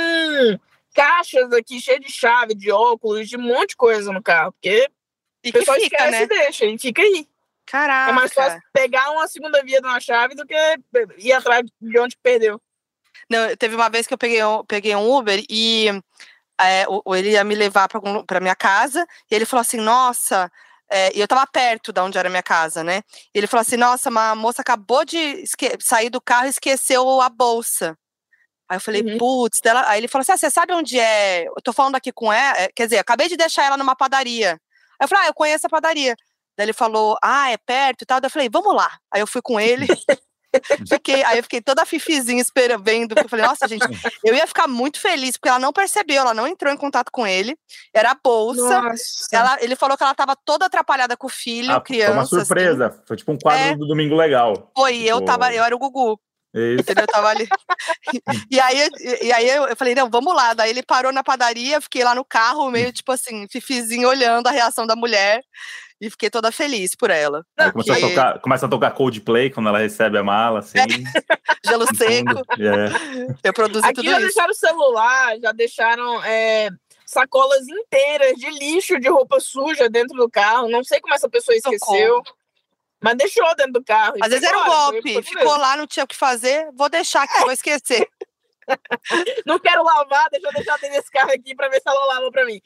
caixas 0.94 1.54
aqui 1.54 1.80
cheias 1.80 2.02
de 2.02 2.12
chave, 2.12 2.56
de 2.56 2.72
óculos, 2.72 3.30
de 3.30 3.38
um 3.38 3.42
monte 3.42 3.70
de 3.70 3.76
coisa 3.78 4.12
no 4.12 4.22
carro. 4.22 4.52
Porque 4.54 4.90
e 5.44 5.50
o 5.50 5.54
pessoal 5.54 5.78
fica, 5.80 5.96
esquece 5.96 6.12
né? 6.12 6.24
e 6.24 6.28
deixa, 6.28 6.66
e 6.66 6.78
fica 6.78 7.02
aí. 7.02 7.28
Caraca. 7.66 8.12
É 8.12 8.14
mais 8.14 8.34
fácil 8.34 8.60
pegar 8.74 9.12
uma 9.12 9.28
segunda 9.28 9.64
via 9.64 9.80
de 9.80 9.88
uma 9.88 10.00
chave 10.00 10.36
do 10.36 10.46
que 10.46 10.56
ir 11.20 11.32
atrás 11.32 11.64
de 11.80 12.00
onde 12.00 12.18
perdeu. 12.22 12.60
Não, 13.30 13.56
teve 13.56 13.76
uma 13.76 13.90
vez 13.90 14.08
que 14.08 14.14
eu 14.14 14.18
peguei 14.18 14.44
um, 14.44 14.66
peguei 14.66 14.96
um 14.96 15.10
Uber 15.10 15.44
e 15.48 15.88
é, 16.60 16.86
ele 17.18 17.32
ia 17.32 17.44
me 17.44 17.56
levar 17.56 17.88
para 17.88 18.40
minha 18.40 18.56
casa 18.56 19.06
e 19.30 19.36
ele 19.36 19.46
falou 19.46 19.62
assim: 19.62 19.78
Nossa, 19.78 20.52
é, 20.90 21.16
e 21.16 21.20
eu 21.20 21.28
tava 21.28 21.46
perto 21.48 21.92
da 21.94 22.04
onde 22.04 22.18
era 22.18 22.28
a 22.28 22.32
minha 22.32 22.44
casa, 22.44 22.84
né? 22.84 23.02
E 23.34 23.38
ele 23.38 23.48
falou 23.48 23.62
assim: 23.62 23.78
Nossa, 23.78 24.10
uma 24.10 24.36
moça 24.36 24.62
acabou 24.62 25.06
de 25.06 25.44
sair 25.80 26.10
do 26.10 26.22
carro 26.22 26.48
e 26.48 26.50
esqueceu 26.50 27.22
a 27.22 27.30
bolsa. 27.30 27.98
Aí 28.70 28.78
eu 28.78 28.82
falei, 28.82 29.02
uhum. 29.02 29.18
putz, 29.18 29.62
aí 29.88 30.00
ele 30.00 30.08
falou 30.08 30.22
assim: 30.22 30.32
ah, 30.34 30.38
você 30.38 30.52
sabe 30.52 30.74
onde 30.74 31.00
é? 31.00 31.48
Eu 31.48 31.56
tô 31.64 31.74
falando 31.74 31.96
aqui 31.96 32.12
com 32.12 32.32
ela, 32.32 32.56
é, 32.56 32.68
quer 32.70 32.86
dizer, 32.86 33.00
acabei 33.00 33.28
de 33.28 33.36
deixar 33.36 33.66
ela 33.66 33.78
numa 33.78 33.96
padaria. 33.96 34.52
Aí 35.00 35.06
eu 35.06 35.08
falei, 35.08 35.26
ah, 35.26 35.28
eu 35.30 35.34
conheço 35.34 35.66
a 35.66 35.70
padaria. 35.70 36.16
Daí 36.56 36.66
ele 36.66 36.74
falou, 36.74 37.18
ah, 37.24 37.50
é 37.50 37.58
perto 37.58 38.04
e 38.04 38.06
tal. 38.06 38.22
Daí 38.22 38.28
eu 38.28 38.32
falei, 38.32 38.50
vamos 38.52 38.76
lá. 38.76 39.00
Aí 39.12 39.22
eu 39.22 39.28
fui 39.28 39.42
com 39.42 39.60
ele. 39.60 39.88
fiquei, 40.88 41.24
aí 41.24 41.38
eu 41.38 41.44
fiquei 41.44 41.62
toda 41.62 41.86
fifizinha 41.86 42.42
esperando, 42.42 42.84
vendo, 42.84 43.10
porque 43.10 43.26
eu 43.26 43.30
falei, 43.30 43.46
nossa, 43.46 43.68
gente, 43.68 43.82
eu 44.24 44.36
ia 44.36 44.48
ficar 44.48 44.68
muito 44.68 45.00
feliz, 45.00 45.38
porque 45.38 45.50
ela 45.50 45.60
não 45.60 45.74
percebeu, 45.74 46.22
ela 46.22 46.34
não 46.34 46.48
entrou 46.48 46.74
em 46.74 46.78
contato 46.78 47.12
com 47.12 47.26
ele, 47.26 47.58
era 47.94 48.12
a 48.12 48.18
bolsa, 48.22 48.92
ela, 49.32 49.58
ele 49.62 49.76
falou 49.76 49.98
que 49.98 50.04
ela 50.04 50.12
estava 50.12 50.36
toda 50.36 50.66
atrapalhada 50.66 51.16
com 51.16 51.28
o 51.28 51.30
filho, 51.30 51.72
ah, 51.72 51.82
criança. 51.82 52.12
Foi 52.12 52.18
uma 52.18 52.26
surpresa, 52.26 52.88
assim. 52.88 53.00
foi 53.06 53.18
tipo 53.18 53.32
um 53.32 53.38
quadro 53.38 53.64
é, 53.64 53.76
do 53.76 53.88
Domingo 53.88 54.16
Legal. 54.16 54.72
Foi, 54.76 54.94
tipo... 54.94 55.06
eu 55.06 55.22
tava, 55.24 55.54
eu 55.54 55.64
era 55.64 55.76
o 55.76 55.80
Gugu. 55.80 56.20
Isso. 56.54 56.82
Entendeu? 56.82 57.04
Eu 57.04 57.08
tava 57.08 57.28
ali. 57.28 57.48
e 58.50 58.60
aí, 58.60 58.90
e 59.22 59.32
aí 59.32 59.50
eu 59.50 59.76
falei, 59.76 59.94
não, 59.94 60.10
vamos 60.10 60.36
lá. 60.36 60.54
Daí 60.54 60.72
ele 60.72 60.82
parou 60.82 61.12
na 61.12 61.24
padaria, 61.24 61.80
fiquei 61.80 62.04
lá 62.04 62.16
no 62.16 62.26
carro, 62.26 62.72
meio 62.72 62.92
tipo 62.92 63.12
assim, 63.12 63.48
fifizinho, 63.48 64.10
olhando 64.10 64.48
a 64.48 64.52
reação 64.52 64.88
da 64.88 64.96
mulher 64.96 65.44
e 66.02 66.10
fiquei 66.10 66.30
toda 66.30 66.52
feliz 66.52 66.96
por 66.96 67.10
ela. 67.10 67.46
Aí 67.58 67.72
começa, 67.72 67.94
a 67.94 68.00
tocar, 68.00 68.40
começa 68.40 68.66
a 68.66 68.70
tocar 68.70 68.92
Coldplay 68.92 69.50
quando 69.50 69.68
ela 69.68 69.80
recebe 69.80 70.18
a 70.18 70.24
mala, 70.24 70.60
assim. 70.60 70.78
É. 70.78 70.86
Gelo 71.68 71.86
seco. 71.96 72.42
É. 72.58 73.38
Eu 73.44 73.54
produzi 73.54 73.86
Aqui 73.86 73.96
tudo 73.96 74.06
já 74.06 74.18
isso. 74.18 74.28
deixaram 74.28 74.52
o 74.52 74.56
celular, 74.56 75.40
já 75.40 75.52
deixaram 75.52 76.24
é, 76.24 76.70
sacolas 77.06 77.68
inteiras 77.68 78.34
de 78.36 78.50
lixo 78.50 79.00
de 79.00 79.10
roupa 79.10 79.40
suja 79.40 79.90
dentro 79.90 80.16
do 80.16 80.30
carro. 80.30 80.70
Não 80.70 80.84
sei 80.84 81.02
como 81.02 81.14
essa 81.14 81.28
pessoa 81.28 81.56
esqueceu. 81.56 82.24
Mas 83.02 83.16
deixou 83.16 83.46
dentro 83.56 83.74
do 83.74 83.84
carro. 83.84 84.16
Às 84.22 84.30
vezes 84.30 84.46
era 84.46 84.60
um 84.60 84.66
golpe. 84.66 85.24
Ficou 85.24 85.58
lá, 85.58 85.78
não 85.78 85.88
tinha 85.88 86.04
o 86.04 86.08
que 86.08 86.16
fazer. 86.16 86.70
Vou 86.74 86.90
deixar 86.90 87.24
aqui, 87.24 87.40
vou 87.40 87.52
esquecer. 87.52 88.08
Não 89.46 89.60
quero 89.60 89.84
lavar, 89.84 90.30
deixa 90.30 90.48
eu 90.48 90.54
deixar 90.54 90.78
dentro 90.78 90.98
desse 90.98 91.12
carro 91.12 91.32
aqui 91.32 91.56
pra 91.56 91.70
ver 91.70 91.78
se 91.78 91.88
ela 91.88 92.06
lava 92.06 92.32
pra 92.32 92.46
mim. 92.46 92.62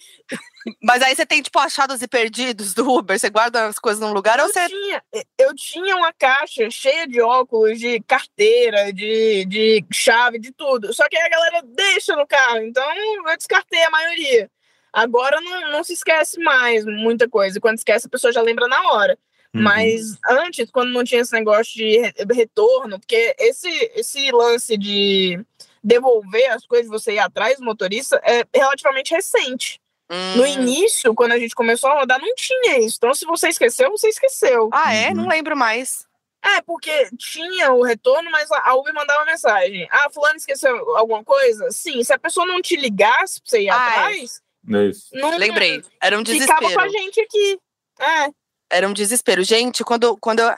Mas 0.82 1.02
aí 1.02 1.16
você 1.16 1.26
tem, 1.26 1.42
tipo, 1.42 1.58
achados 1.60 2.02
e 2.02 2.08
perdidos 2.08 2.74
do 2.74 2.89
Uber? 2.89 3.18
Você 3.20 3.30
guarda 3.30 3.68
as 3.68 3.80
coisas 3.80 4.02
num 4.02 4.13
lugar 4.13 4.39
eu 4.39 4.46
ou 4.46 4.52
você. 4.52 4.68
Tinha, 4.68 5.04
eu 5.38 5.56
tinha 5.56 5.96
uma 5.96 6.13
caixa 6.13 6.70
cheia 6.70 7.08
de 7.08 7.22
óculos, 7.22 7.80
de 7.80 8.00
carteira, 8.02 8.92
de, 8.92 9.46
de 9.46 9.86
chave, 9.92 10.39
de 10.39 10.52
tudo. 10.52 10.94
Só 10.94 11.08
que 11.10 11.18
a 11.18 11.30
galera 11.30 11.62
deixa 11.66 12.16
no 12.16 12.28
carro. 12.28 12.60
Então 12.60 12.84
eu 13.28 13.38
descartei 13.38 13.84
a 13.84 13.89
maioria. 13.89 14.50
Agora 14.94 15.42
não, 15.42 15.72
não 15.72 15.84
se 15.84 15.94
esquece 15.94 16.39
mais 16.39 16.86
muita 16.86 17.28
coisa. 17.28 17.60
Quando 17.60 17.78
esquece, 17.78 18.08
a 18.08 18.10
pessoa 18.10 18.32
já 18.32 18.42
lembra 18.42 18.68
na 18.68 18.92
hora. 18.92 19.18
Uhum. 19.54 19.62
Mas 19.62 20.18
antes, 20.30 20.70
quando 20.72 20.92
não 20.92 21.04
tinha 21.04 21.22
esse 21.22 21.34
negócio 21.34 21.74
de 21.74 22.00
retorno, 22.34 23.00
porque 23.00 23.36
esse, 23.39 23.70
esse 23.96 24.32
lance 24.32 24.78
de 24.78 25.39
devolver 25.84 26.52
as 26.52 26.65
coisas, 26.65 26.89
você 26.89 27.13
ir 27.13 27.19
atrás 27.19 27.58
do 27.58 27.65
motorista, 27.65 28.22
é 28.24 28.46
relativamente 28.54 29.13
recente. 29.13 29.80
Hum. 30.10 30.38
No 30.38 30.46
início, 30.46 31.13
quando 31.13 31.32
a 31.32 31.39
gente 31.39 31.56
começou 31.56 31.89
a 31.89 32.00
rodar, 32.00 32.19
não 32.19 32.34
tinha 32.36 32.80
isso. 32.80 32.98
Então, 32.98 33.13
se 33.13 33.26
você 33.26 33.50
esqueceu, 33.50 33.89
você 33.91 34.10
esqueceu. 34.10 34.69
Ah, 34.72 34.93
é? 34.93 35.10
Uhum. 35.10 35.15
Não 35.15 35.28
lembro 35.28 35.56
mais. 35.56 36.06
É, 36.46 36.62
porque 36.62 37.10
tinha 37.17 37.72
o 37.72 37.84
retorno, 37.84 38.30
mas 38.30 38.52
a 38.52 38.76
Uber 38.76 38.93
mandava 38.93 39.26
mensagem. 39.26 39.88
Ah, 39.89 40.10
fulano 40.13 40.36
esqueceu 40.36 40.98
alguma 40.98 41.24
coisa? 41.24 41.72
Sim, 41.72 42.04
se 42.04 42.12
a 42.12 42.19
pessoa 42.19 42.46
não 42.46 42.62
te 42.62 42.76
ligasse 42.76 43.41
pra 43.41 43.50
você 43.50 43.62
ir 43.62 43.69
ah, 43.69 43.74
é. 43.74 43.89
atrás... 43.89 44.41
É. 44.72 44.86
Isso. 44.86 45.10
Não, 45.13 45.38
Lembrei, 45.38 45.84
era 46.02 46.17
um 46.17 46.24
desespero. 46.24 46.67
Ficava 46.67 46.74
com 46.74 46.80
a 46.80 46.88
gente 46.88 47.19
aqui. 47.19 47.60
É 48.00 48.43
era 48.74 48.88
um 48.88 48.93
desespero. 48.93 49.43
Gente, 49.43 49.84
quando, 49.84 50.17
quando 50.17 50.39
eu, 50.39 50.54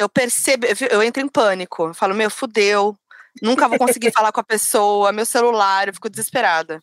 eu 0.00 0.08
percebo, 0.08 0.66
eu 0.90 1.02
entro 1.02 1.22
em 1.22 1.28
pânico. 1.28 1.88
Eu 1.88 1.94
falo, 1.94 2.14
meu, 2.14 2.28
fudeu. 2.28 2.96
Nunca 3.42 3.68
vou 3.68 3.78
conseguir 3.78 4.12
falar 4.12 4.32
com 4.32 4.40
a 4.40 4.44
pessoa, 4.44 5.12
meu 5.12 5.26
celular, 5.26 5.88
eu 5.88 5.94
fico 5.94 6.08
desesperada. 6.08 6.80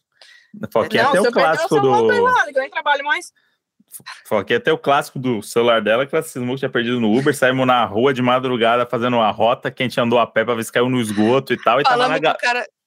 Foquinha 0.71 1.03
é 1.03 1.05
até 1.05 1.21
o 1.21 1.31
clássico 1.31 1.79
do. 1.79 2.11
eu 2.13 2.61
nem 2.61 2.69
trabalho 2.69 3.03
mais. 3.03 3.31
Foquinha 4.25 4.57
até 4.57 4.71
o 4.71 4.77
clássico 4.77 5.19
do 5.19 5.41
celular 5.41 5.81
dela, 5.81 6.05
que 6.05 6.15
ela 6.15 6.23
cismou 6.23 6.55
que 6.55 6.59
tinha 6.59 6.69
perdido 6.69 6.99
no 6.99 7.15
Uber, 7.15 7.35
saímos 7.35 7.67
na 7.67 7.85
rua 7.85 8.13
de 8.13 8.21
madrugada 8.21 8.85
fazendo 8.85 9.17
uma 9.17 9.29
rota, 9.29 9.69
quem 9.69 9.87
tinha 9.87 10.03
andou 10.03 10.19
a 10.19 10.25
pé 10.25 10.43
pra 10.43 10.55
ver 10.55 10.63
se 10.63 10.71
caiu 10.71 10.89
no 10.89 10.99
esgoto 10.99 11.53
e 11.53 11.57
tal, 11.57 11.79
e 11.79 11.83
tava 11.83 12.07
na, 12.07 12.17
ga... 12.17 12.35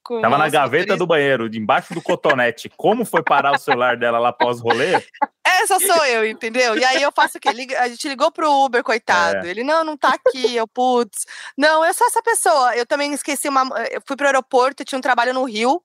cara, 0.08 0.20
tava 0.22 0.38
na 0.38 0.48
gaveta 0.48 0.96
do 0.96 1.06
banheiro, 1.06 1.46
embaixo 1.54 1.94
do 1.94 2.02
cotonete. 2.02 2.70
Como 2.76 3.04
foi 3.04 3.22
parar 3.22 3.52
o 3.52 3.58
celular 3.58 3.96
dela 3.96 4.18
lá 4.18 4.32
pós-rolê? 4.32 5.02
Essa 5.44 5.78
sou 5.80 6.04
eu, 6.04 6.26
entendeu? 6.26 6.76
E 6.76 6.84
aí 6.84 7.02
eu 7.02 7.12
faço 7.12 7.38
o 7.38 7.40
quê? 7.40 7.48
A 7.48 7.88
gente 7.88 8.08
ligou 8.08 8.30
pro 8.30 8.50
Uber, 8.64 8.82
coitado. 8.82 9.46
É. 9.46 9.50
Ele, 9.50 9.64
não, 9.64 9.84
não 9.84 9.96
tá 9.96 10.14
aqui. 10.14 10.54
Eu, 10.54 10.66
putz. 10.66 11.24
Não, 11.56 11.84
eu 11.84 11.94
sou 11.94 12.06
essa 12.06 12.22
pessoa. 12.22 12.76
Eu 12.76 12.86
também 12.86 13.12
esqueci 13.12 13.48
uma. 13.48 13.62
Eu 13.90 14.02
fui 14.06 14.16
pro 14.16 14.26
aeroporto, 14.26 14.84
tinha 14.84 14.98
um 14.98 15.02
trabalho 15.02 15.32
no 15.32 15.44
Rio. 15.44 15.82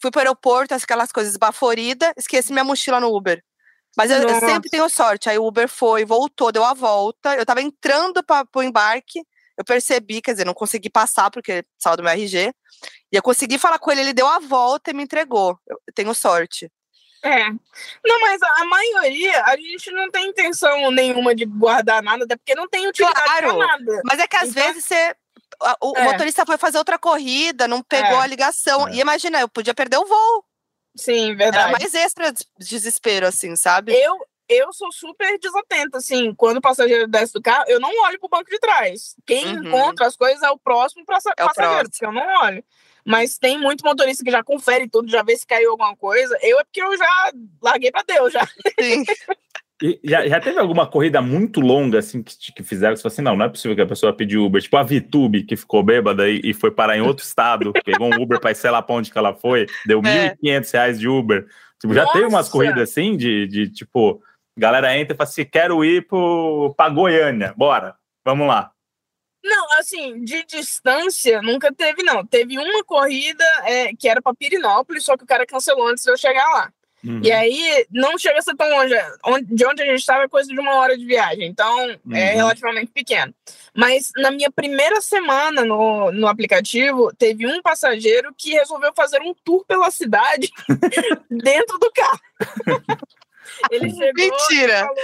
Fui 0.00 0.10
pro 0.10 0.20
aeroporto, 0.20 0.74
aquelas 0.74 1.10
coisas 1.10 1.36
baforidas, 1.36 2.12
esqueci 2.16 2.52
minha 2.52 2.64
mochila 2.64 3.00
no 3.00 3.14
Uber. 3.14 3.42
Mas 3.96 4.10
eu, 4.10 4.28
eu, 4.28 4.40
sempre 4.40 4.68
tenho 4.68 4.88
sorte. 4.90 5.30
Aí 5.30 5.38
o 5.38 5.46
Uber 5.46 5.66
foi, 5.68 6.04
voltou, 6.04 6.52
deu 6.52 6.64
a 6.64 6.74
volta. 6.74 7.34
Eu 7.34 7.46
tava 7.46 7.62
entrando 7.62 8.22
para 8.22 8.44
pro 8.44 8.62
embarque. 8.62 9.22
Eu 9.56 9.64
percebi, 9.64 10.20
quer 10.20 10.32
dizer, 10.32 10.44
não 10.44 10.54
consegui 10.54 10.90
passar 10.90 11.30
porque 11.30 11.64
saiu 11.78 11.96
do 11.96 12.02
meu 12.02 12.12
RG. 12.12 12.52
E 13.12 13.16
eu 13.16 13.22
consegui 13.22 13.58
falar 13.58 13.78
com 13.78 13.90
ele, 13.90 14.02
ele 14.02 14.12
deu 14.12 14.26
a 14.26 14.38
volta 14.38 14.90
e 14.90 14.94
me 14.94 15.02
entregou. 15.02 15.58
Eu 15.66 15.78
tenho 15.94 16.14
sorte. 16.14 16.70
É. 17.22 17.50
Não, 18.04 18.20
mas 18.20 18.40
a 18.42 18.64
maioria, 18.64 19.44
a 19.44 19.56
gente 19.56 19.90
não 19.90 20.10
tem 20.10 20.28
intenção 20.28 20.90
nenhuma 20.90 21.34
de 21.34 21.44
guardar 21.44 22.02
nada, 22.02 22.24
até 22.24 22.36
porque 22.36 22.54
não 22.54 22.68
tem 22.68 22.86
utilidade 22.86 23.20
claro, 23.24 23.56
pra 23.56 23.66
nada. 23.66 24.02
Mas 24.04 24.18
é 24.20 24.28
que 24.28 24.36
às 24.36 24.50
então, 24.50 24.62
vezes 24.62 24.84
você. 24.84 25.14
O 25.80 25.96
é. 25.96 26.04
motorista 26.04 26.44
foi 26.44 26.58
fazer 26.58 26.78
outra 26.78 26.98
corrida, 26.98 27.66
não 27.66 27.82
pegou 27.82 28.20
é. 28.20 28.22
a 28.22 28.26
ligação. 28.26 28.88
É. 28.88 28.92
E 28.92 29.00
imagina, 29.00 29.40
eu 29.40 29.48
podia 29.48 29.74
perder 29.74 29.96
o 29.96 30.04
voo. 30.04 30.44
Sim, 30.96 31.34
verdade. 31.34 31.68
Era 31.68 31.72
mais 31.72 31.94
extra 31.94 32.32
desespero, 32.58 33.26
assim, 33.26 33.56
sabe? 33.56 33.92
Eu, 33.92 34.18
eu 34.48 34.72
sou 34.72 34.92
super 34.92 35.38
desatenta, 35.38 35.98
assim, 35.98 36.34
quando 36.34 36.58
o 36.58 36.60
passageiro 36.60 37.06
desce 37.06 37.32
do 37.32 37.42
carro, 37.42 37.64
eu 37.68 37.80
não 37.80 37.90
olho 38.04 38.18
pro 38.18 38.28
banco 38.28 38.50
de 38.50 38.58
trás. 38.58 39.16
Quem 39.26 39.46
uhum. 39.46 39.64
encontra 39.64 40.06
as 40.06 40.16
coisas 40.16 40.42
é 40.42 40.50
o 40.50 40.58
próximo 40.58 41.02
é 41.02 41.04
passageiro, 41.04 41.38
o 41.38 41.54
próximo. 41.54 41.90
porque 41.90 42.06
eu 42.06 42.12
não 42.12 42.42
olho. 42.42 42.64
Mas 43.04 43.38
tem 43.38 43.56
muito 43.56 43.84
motorista 43.84 44.24
que 44.24 44.30
já 44.30 44.42
confere 44.42 44.88
tudo, 44.88 45.08
já 45.08 45.22
vê 45.22 45.36
se 45.36 45.46
caiu 45.46 45.70
alguma 45.70 45.96
coisa. 45.96 46.36
Eu 46.42 46.58
é 46.58 46.64
porque 46.64 46.82
eu 46.82 46.96
já 46.96 47.32
larguei 47.62 47.92
para 47.92 48.02
Deus 48.02 48.32
já. 48.32 48.46
Sim. 48.80 49.04
E 49.82 50.00
já, 50.02 50.26
já 50.26 50.40
teve 50.40 50.58
alguma 50.58 50.86
corrida 50.86 51.20
muito 51.20 51.60
longa, 51.60 51.98
assim, 51.98 52.22
que, 52.22 52.34
que 52.50 52.62
fizeram, 52.62 52.96
você 52.96 53.02
falou 53.02 53.12
assim, 53.12 53.22
não, 53.22 53.36
não 53.36 53.44
é 53.44 53.48
possível 53.50 53.76
que 53.76 53.82
a 53.82 53.86
pessoa 53.86 54.10
pediu 54.10 54.42
Uber, 54.42 54.62
tipo 54.62 54.74
a 54.74 54.82
Vitube, 54.82 55.42
que 55.42 55.54
ficou 55.54 55.82
bêbada 55.82 56.26
e, 56.30 56.40
e 56.42 56.54
foi 56.54 56.70
parar 56.70 56.96
em 56.96 57.02
outro 57.02 57.22
estado, 57.26 57.74
pegou 57.84 58.08
um 58.08 58.22
Uber 58.22 58.40
para 58.40 58.54
sei 58.54 58.70
lá 58.70 58.80
pra 58.80 58.96
onde 58.96 59.12
que 59.12 59.18
ela 59.18 59.34
foi, 59.34 59.66
deu 59.84 60.00
é. 60.02 60.34
1.500 60.42 60.72
reais 60.72 60.98
de 60.98 61.06
Uber. 61.06 61.46
Tipo, 61.78 61.92
já 61.92 62.06
teve 62.06 62.24
umas 62.24 62.48
corridas 62.48 62.88
assim, 62.88 63.18
de, 63.18 63.46
de 63.46 63.68
tipo, 63.68 64.22
galera 64.56 64.96
entra 64.96 65.14
e 65.14 65.16
fala 65.16 65.28
assim, 65.28 65.44
quero 65.44 65.84
ir 65.84 66.06
pro, 66.06 66.74
pra 66.76 66.88
Goiânia, 66.88 67.54
bora, 67.56 67.96
vamos 68.24 68.46
lá. 68.46 68.72
Não, 69.44 69.78
assim, 69.78 70.24
de 70.24 70.44
distância 70.44 71.40
nunca 71.40 71.72
teve, 71.72 72.02
não. 72.02 72.26
Teve 72.26 72.58
uma 72.58 72.82
corrida 72.82 73.44
é, 73.64 73.94
que 73.94 74.08
era 74.08 74.20
para 74.20 74.34
Pirinópolis, 74.34 75.04
só 75.04 75.16
que 75.16 75.22
o 75.22 75.26
cara 75.26 75.46
cancelou 75.46 75.86
antes 75.86 76.02
de 76.02 76.10
eu 76.10 76.16
chegar 76.16 76.48
lá. 76.48 76.72
Uhum. 77.04 77.20
E 77.22 77.30
aí 77.30 77.86
não 77.90 78.18
chega 78.18 78.40
a 78.40 78.42
ser 78.42 78.56
tão 78.56 78.68
longe. 78.68 78.94
De 79.44 79.64
onde 79.64 79.82
a 79.82 79.86
gente 79.86 80.00
estava 80.00 80.24
é 80.24 80.28
coisa 80.28 80.52
de 80.52 80.58
uma 80.58 80.74
hora 80.74 80.98
de 80.98 81.06
viagem, 81.06 81.46
então 81.46 81.80
é 81.80 81.98
uhum. 82.04 82.16
é 82.16 82.34
relativamente 82.34 82.90
pequeno. 82.90 83.32
Mas 83.72 84.10
na 84.16 84.32
minha 84.32 84.50
primeira 84.50 85.00
semana 85.00 85.64
no, 85.64 86.10
no 86.10 86.26
aplicativo, 86.26 87.14
teve 87.16 87.46
um 87.46 87.62
passageiro 87.62 88.34
que 88.36 88.50
resolveu 88.50 88.92
fazer 88.96 89.20
um 89.20 89.32
tour 89.44 89.64
pela 89.64 89.90
cidade 89.92 90.50
dentro 91.30 91.78
do 91.78 91.92
carro. 91.92 92.20
ele 93.70 93.90
chegou 93.94 94.12
Mentira! 94.14 94.80
Falou, 94.80 94.94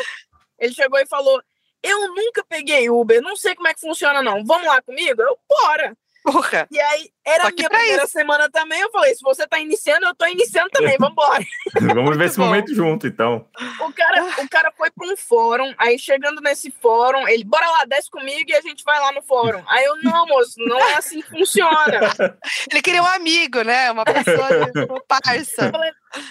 ele 0.59 0.75
chegou 0.75 0.99
e 0.99 1.07
falou: 1.07 1.43
eu 1.83 2.15
nunca 2.15 2.45
peguei 2.49 2.89
Uber, 2.89 3.21
não 3.21 3.35
sei 3.35 3.57
como 3.57 3.67
é 3.67 3.75
que 3.75 3.81
funciona, 3.81 4.23
não. 4.23 4.45
Vamos 4.45 4.67
lá 4.67 4.81
comigo? 4.81 5.21
Eu, 5.21 5.37
bora. 5.49 5.97
Porra. 6.23 6.69
E 6.71 6.79
aí, 6.79 7.11
era 7.25 7.49
a 7.49 7.51
minha 7.51 7.69
primeira 7.69 8.05
isso. 8.05 8.13
semana 8.13 8.49
também. 8.51 8.81
Eu 8.81 8.91
falei: 8.91 9.15
se 9.15 9.23
você 9.23 9.47
tá 9.47 9.59
iniciando, 9.59 10.07
eu 10.07 10.15
tô 10.15 10.27
iniciando 10.27 10.71
também, 10.71 10.97
vambora. 10.99 11.45
Vamos 11.95 12.17
ver 12.17 12.27
esse 12.27 12.37
bom. 12.39 12.47
momento 12.47 12.75
junto, 12.75 13.07
então. 13.07 13.47
O 13.81 13.93
cara, 13.93 14.25
o 14.39 14.49
cara 14.49 14.73
foi 14.77 14.91
para 14.91 15.07
um 15.09 15.17
fórum, 15.17 15.75
aí 15.79 15.99
chegando 15.99 16.41
nesse 16.41 16.71
fórum, 16.71 17.27
ele, 17.27 17.45
bora 17.45 17.69
lá, 17.71 17.85
desce 17.87 18.11
comigo 18.11 18.51
e 18.51 18.55
a 18.55 18.61
gente 18.61 18.85
vai 18.85 18.99
lá 19.01 19.13
no 19.13 19.23
fórum. 19.23 19.63
Aí 19.69 19.85
eu, 19.85 19.97
não, 20.03 20.27
moço, 20.27 20.55
não 20.59 20.79
é 20.79 20.95
assim 20.95 21.21
que 21.21 21.31
funciona. 21.31 22.01
Ele 22.71 22.83
queria 22.83 23.03
um 23.03 23.07
amigo, 23.07 23.63
né? 23.63 23.91
Uma 23.91 24.05
pessoa, 24.05 24.49
uma 24.89 25.01
parça. 25.07 25.67
Eu 25.67 25.71
falei, 25.71 25.91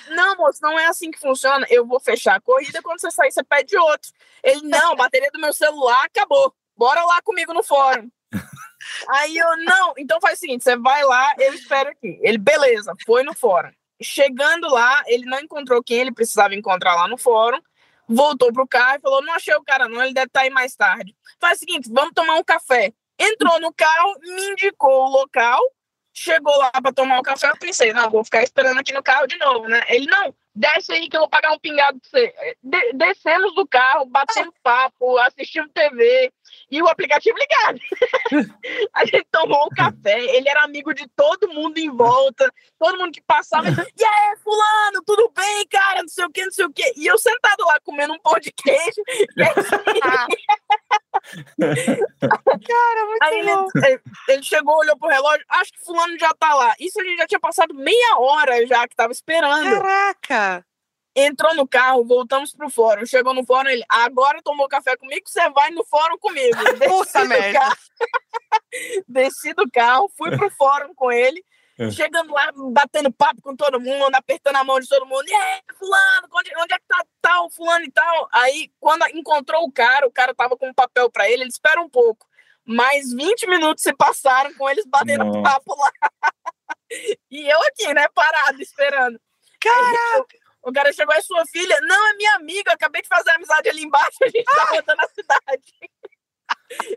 não, 0.09 0.35
moço, 0.37 0.59
não 0.61 0.79
é 0.79 0.87
assim 0.87 1.11
que 1.11 1.19
funciona. 1.19 1.65
Eu 1.69 1.85
vou 1.85 1.99
fechar 1.99 2.35
a 2.35 2.41
corrida, 2.41 2.81
quando 2.81 2.99
você 2.99 3.11
sair, 3.11 3.31
você 3.31 3.43
pede 3.43 3.77
outro. 3.77 4.09
Ele, 4.43 4.61
não, 4.63 4.93
a 4.93 4.95
bateria 4.95 5.29
do 5.31 5.39
meu 5.39 5.53
celular 5.53 6.05
acabou. 6.05 6.53
Bora 6.77 7.03
lá 7.03 7.21
comigo 7.21 7.53
no 7.53 7.63
fórum. 7.63 8.09
Aí 9.09 9.37
eu, 9.37 9.57
não, 9.57 9.93
então 9.97 10.19
faz 10.21 10.37
o 10.37 10.39
seguinte: 10.39 10.63
você 10.63 10.75
vai 10.77 11.03
lá, 11.03 11.33
eu 11.39 11.53
espero 11.53 11.89
aqui. 11.89 12.19
Ele, 12.21 12.37
beleza, 12.37 12.93
foi 13.05 13.23
no 13.23 13.33
fórum. 13.33 13.71
Chegando 14.01 14.67
lá, 14.69 15.03
ele 15.05 15.25
não 15.25 15.39
encontrou 15.39 15.83
quem 15.83 15.99
ele 15.99 16.13
precisava 16.13 16.55
encontrar 16.55 16.95
lá 16.95 17.07
no 17.07 17.17
fórum, 17.17 17.59
voltou 18.07 18.51
pro 18.51 18.67
carro 18.67 18.97
e 18.97 19.01
falou: 19.01 19.21
não 19.23 19.33
achei 19.33 19.53
o 19.55 19.63
cara, 19.63 19.87
não, 19.87 20.01
ele 20.01 20.13
deve 20.13 20.27
estar 20.27 20.41
tá 20.41 20.45
aí 20.45 20.49
mais 20.49 20.75
tarde. 20.75 21.15
Faz 21.39 21.57
o 21.57 21.59
seguinte: 21.59 21.89
vamos 21.91 22.13
tomar 22.13 22.35
um 22.35 22.43
café. 22.43 22.93
Entrou 23.19 23.59
no 23.59 23.73
carro, 23.73 24.15
me 24.21 24.51
indicou 24.51 25.05
o 25.05 25.09
local, 25.09 25.59
chegou 26.13 26.55
lá 26.57 26.71
para 26.71 26.93
tomar 26.93 27.19
o 27.19 27.23
café. 27.23 27.49
Eu 27.49 27.57
pensei: 27.57 27.93
não, 27.93 28.09
vou 28.09 28.23
ficar 28.23 28.43
esperando 28.43 28.79
aqui 28.79 28.93
no 28.93 29.03
carro 29.03 29.27
de 29.27 29.37
novo, 29.37 29.67
né? 29.67 29.83
Ele, 29.87 30.07
não, 30.07 30.33
desce 30.55 30.91
aí 30.93 31.07
que 31.07 31.15
eu 31.15 31.21
vou 31.21 31.29
pagar 31.29 31.51
um 31.51 31.59
pingado 31.59 31.99
pra 31.99 32.09
você. 32.09 32.55
De 32.63 32.93
descemos 32.93 33.53
do 33.55 33.67
carro, 33.67 34.05
batendo 34.05 34.53
papo, 34.63 35.17
assistindo 35.19 35.69
TV 35.69 36.31
e 36.69 36.81
o 36.81 36.87
aplicativo 36.87 37.37
ligado. 37.37 37.79
a 38.93 39.05
gente 39.05 39.27
tomou 39.31 39.65
um 39.65 39.69
café, 39.69 40.19
ele 40.35 40.49
era 40.49 40.63
amigo 40.63 40.93
de 40.93 41.07
todo 41.15 41.49
mundo 41.49 41.77
em 41.77 41.89
volta, 41.89 42.51
todo 42.79 42.97
mundo 42.97 43.11
que 43.11 43.21
passava, 43.21 43.67
e 43.69 44.03
aí, 44.03 44.37
fulano, 44.43 45.03
tudo 45.05 45.31
bem, 45.35 45.67
cara, 45.67 46.01
não 46.01 46.09
sei 46.09 46.25
o 46.25 46.31
que, 46.31 46.43
não 46.43 46.51
sei 46.51 46.65
o 46.65 46.73
que. 46.73 46.93
E 46.95 47.07
eu 47.07 47.17
sentado 47.17 47.65
lá 47.65 47.79
comendo 47.83 48.13
um 48.13 48.19
pão 48.19 48.39
de 48.39 48.51
queijo. 48.51 49.01
cara, 51.59 53.05
muito 53.05 53.23
aí 53.23 53.45
bom. 53.45 53.67
Ele, 53.75 54.01
ele 54.29 54.43
chegou, 54.43 54.77
olhou 54.77 54.97
pro 54.97 55.09
relógio, 55.09 55.45
acho 55.49 55.73
que 55.73 55.79
fulano 55.83 56.17
já 56.19 56.33
tá 56.33 56.53
lá. 56.53 56.73
Isso 56.79 56.99
a 56.99 57.03
gente 57.03 57.17
já 57.17 57.27
tinha 57.27 57.39
passado 57.39 57.73
meia 57.73 58.17
hora 58.17 58.65
já 58.65 58.87
que 58.87 58.95
tava 58.95 59.11
esperando. 59.11 59.81
Caraca! 59.81 60.65
Entrou 61.15 61.53
no 61.55 61.67
carro, 61.67 62.05
voltamos 62.05 62.53
pro 62.53 62.69
fórum. 62.69 63.05
Chegou 63.05 63.33
no 63.33 63.45
fórum, 63.45 63.69
ele, 63.69 63.83
agora 63.89 64.41
tomou 64.43 64.67
café 64.67 64.95
comigo, 64.95 65.27
você 65.27 65.49
vai 65.49 65.69
no 65.71 65.83
fórum 65.85 66.17
comigo. 66.17 66.57
Puta 66.87 67.25
merda. 67.25 67.59
Carro, 67.59 67.77
desci 69.07 69.53
do 69.53 69.69
carro, 69.69 70.11
fui 70.17 70.35
pro 70.35 70.49
fórum 70.51 70.93
com 70.95 71.11
ele. 71.11 71.43
É. 71.79 71.89
Chegando 71.89 72.31
lá, 72.31 72.51
batendo 72.71 73.11
papo 73.11 73.41
com 73.41 73.55
todo 73.55 73.79
mundo, 73.79 74.13
apertando 74.13 74.55
a 74.57 74.63
mão 74.63 74.79
de 74.79 74.87
todo 74.87 75.05
mundo. 75.05 75.23
E 75.27 75.33
aí, 75.33 75.61
fulano, 75.79 76.27
onde, 76.31 76.51
onde 76.57 76.73
é 76.73 76.77
que 76.77 76.85
tá 76.87 77.03
tal, 77.21 77.49
fulano 77.49 77.85
e 77.85 77.91
tal? 77.91 78.29
Aí, 78.31 78.71
quando 78.79 79.03
encontrou 79.15 79.63
o 79.63 79.71
cara, 79.71 80.05
o 80.05 80.11
cara 80.11 80.33
tava 80.33 80.55
com 80.55 80.67
um 80.67 80.73
papel 80.73 81.09
para 81.09 81.27
ele, 81.29 81.43
ele 81.43 81.49
espera 81.49 81.81
um 81.81 81.89
pouco. 81.89 82.27
Mais 82.63 83.11
20 83.11 83.47
minutos 83.47 83.81
se 83.81 83.93
passaram 83.95 84.53
com 84.53 84.69
eles 84.69 84.85
batendo 84.85 85.25
Nossa. 85.25 85.41
papo 85.41 85.75
lá. 85.75 85.91
e 87.31 87.49
eu 87.49 87.59
aqui, 87.63 87.91
né, 87.93 88.07
parado, 88.13 88.61
esperando. 88.61 89.19
Caraca! 89.59 90.40
O 90.63 90.71
cara 90.71 90.93
chegou, 90.93 91.13
é 91.15 91.21
sua 91.21 91.45
filha? 91.45 91.77
Não, 91.81 92.09
é 92.09 92.13
minha 92.13 92.35
amiga, 92.35 92.73
acabei 92.73 93.01
de 93.01 93.07
fazer 93.07 93.31
amizade 93.31 93.69
ali 93.69 93.83
embaixo, 93.83 94.17
a 94.21 94.27
gente 94.27 94.43
tá 94.43 94.67
rodando 94.69 95.01
a 95.01 95.07
cidade. 95.07 95.73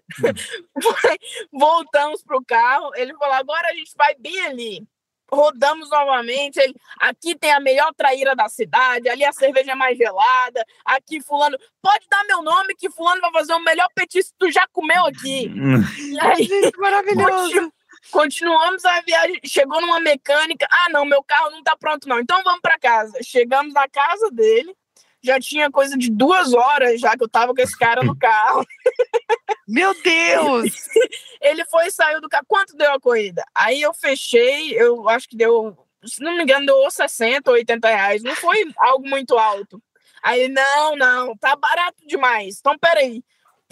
Voltamos 1.52 2.22
pro 2.22 2.44
carro, 2.44 2.90
ele 2.94 3.14
falou, 3.14 3.34
agora 3.34 3.68
a 3.68 3.74
gente 3.74 3.92
vai 3.96 4.14
bem 4.16 4.38
ali. 4.46 4.86
Rodamos 5.32 5.88
novamente, 5.88 6.58
ele, 6.58 6.74
aqui 7.00 7.34
tem 7.34 7.50
a 7.50 7.58
melhor 7.58 7.92
traíra 7.96 8.36
da 8.36 8.48
cidade, 8.48 9.08
ali 9.08 9.24
a 9.24 9.32
cerveja 9.32 9.72
é 9.72 9.74
mais 9.74 9.96
gelada, 9.96 10.64
aqui 10.84 11.20
fulano, 11.20 11.58
pode 11.82 12.06
dar 12.10 12.22
meu 12.24 12.42
nome 12.42 12.74
que 12.76 12.90
fulano 12.90 13.22
vai 13.22 13.32
fazer 13.32 13.54
o 13.54 13.64
melhor 13.64 13.88
petisco 13.94 14.32
que 14.32 14.46
tu 14.46 14.52
já 14.52 14.66
comeu 14.70 15.06
aqui. 15.06 15.50
e 15.98 16.20
aí, 16.20 16.70
maravilhoso. 16.76 17.72
Continuamos 18.10 18.84
a 18.84 19.00
viagem, 19.00 19.40
chegou 19.44 19.80
numa 19.80 20.00
mecânica. 20.00 20.66
Ah, 20.70 20.88
não, 20.90 21.04
meu 21.04 21.22
carro 21.22 21.50
não 21.50 21.62
tá 21.62 21.76
pronto, 21.76 22.08
não. 22.08 22.20
Então 22.20 22.42
vamos 22.44 22.60
para 22.60 22.78
casa. 22.78 23.18
Chegamos 23.22 23.72
na 23.72 23.88
casa 23.88 24.30
dele. 24.30 24.74
Já 25.22 25.40
tinha 25.40 25.70
coisa 25.70 25.96
de 25.96 26.10
duas 26.10 26.52
horas 26.52 27.00
já 27.00 27.16
que 27.16 27.24
eu 27.24 27.28
tava 27.28 27.54
com 27.54 27.60
esse 27.60 27.76
cara 27.78 28.02
no 28.02 28.16
carro. 28.16 28.64
Meu 29.66 29.94
Deus! 30.02 30.70
Ele 31.40 31.64
foi 31.64 31.86
e 31.86 31.90
saiu 31.90 32.20
do 32.20 32.28
carro. 32.28 32.44
Quanto 32.46 32.76
deu 32.76 32.92
a 32.92 33.00
corrida? 33.00 33.42
Aí 33.54 33.80
eu 33.80 33.94
fechei, 33.94 34.72
eu 34.78 35.08
acho 35.08 35.26
que 35.26 35.36
deu, 35.36 35.76
se 36.04 36.22
não 36.22 36.36
me 36.36 36.42
engano, 36.42 36.66
deu 36.66 36.90
60 36.90 37.50
ou 37.50 37.56
80 37.56 37.88
reais. 37.88 38.22
Não 38.22 38.34
foi 38.36 38.70
algo 38.76 39.08
muito 39.08 39.38
alto. 39.38 39.82
Aí, 40.22 40.48
não, 40.48 40.96
não, 40.96 41.36
tá 41.36 41.56
barato 41.56 42.06
demais. 42.06 42.58
Então, 42.58 42.78
peraí 42.78 43.22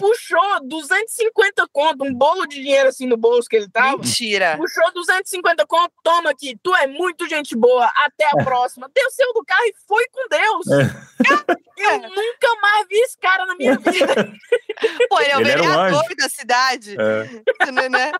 puxou 0.03 0.67
250 0.67 1.65
conto, 1.71 2.03
um 2.03 2.13
bolo 2.13 2.45
de 2.45 2.57
dinheiro 2.57 2.89
assim 2.89 3.07
no 3.07 3.15
bolso 3.15 3.47
que 3.47 3.55
ele 3.55 3.69
tava. 3.69 3.97
Mentira. 3.97 4.57
Puxou 4.57 4.91
250 4.91 5.65
conto, 5.65 5.93
toma 6.03 6.29
aqui, 6.31 6.59
tu 6.61 6.75
é 6.75 6.87
muito 6.87 7.27
gente 7.29 7.55
boa, 7.55 7.89
até 7.95 8.25
a 8.25 8.41
é. 8.41 8.43
próxima. 8.43 8.91
Desceu 8.93 9.31
do 9.33 9.45
carro 9.45 9.63
e 9.63 9.73
foi 9.87 10.05
com 10.11 10.27
Deus. 10.27 10.67
É. 10.67 11.63
Eu 11.75 12.01
nunca 12.01 12.61
mais 12.61 12.87
vi 12.87 12.97
esse 12.97 13.17
cara 13.17 13.45
na 13.45 13.55
minha 13.55 13.77
vida. 13.77 14.13
Pô, 15.09 15.21
ele 15.21 15.31
é 15.31 15.37
o 15.37 15.41
ele 15.41 15.49
vereador 15.49 16.03
um 16.11 16.15
da 16.15 16.29
cidade. 16.29 16.95
É. 16.99 17.71
Né, 17.71 17.89
né? 17.89 18.11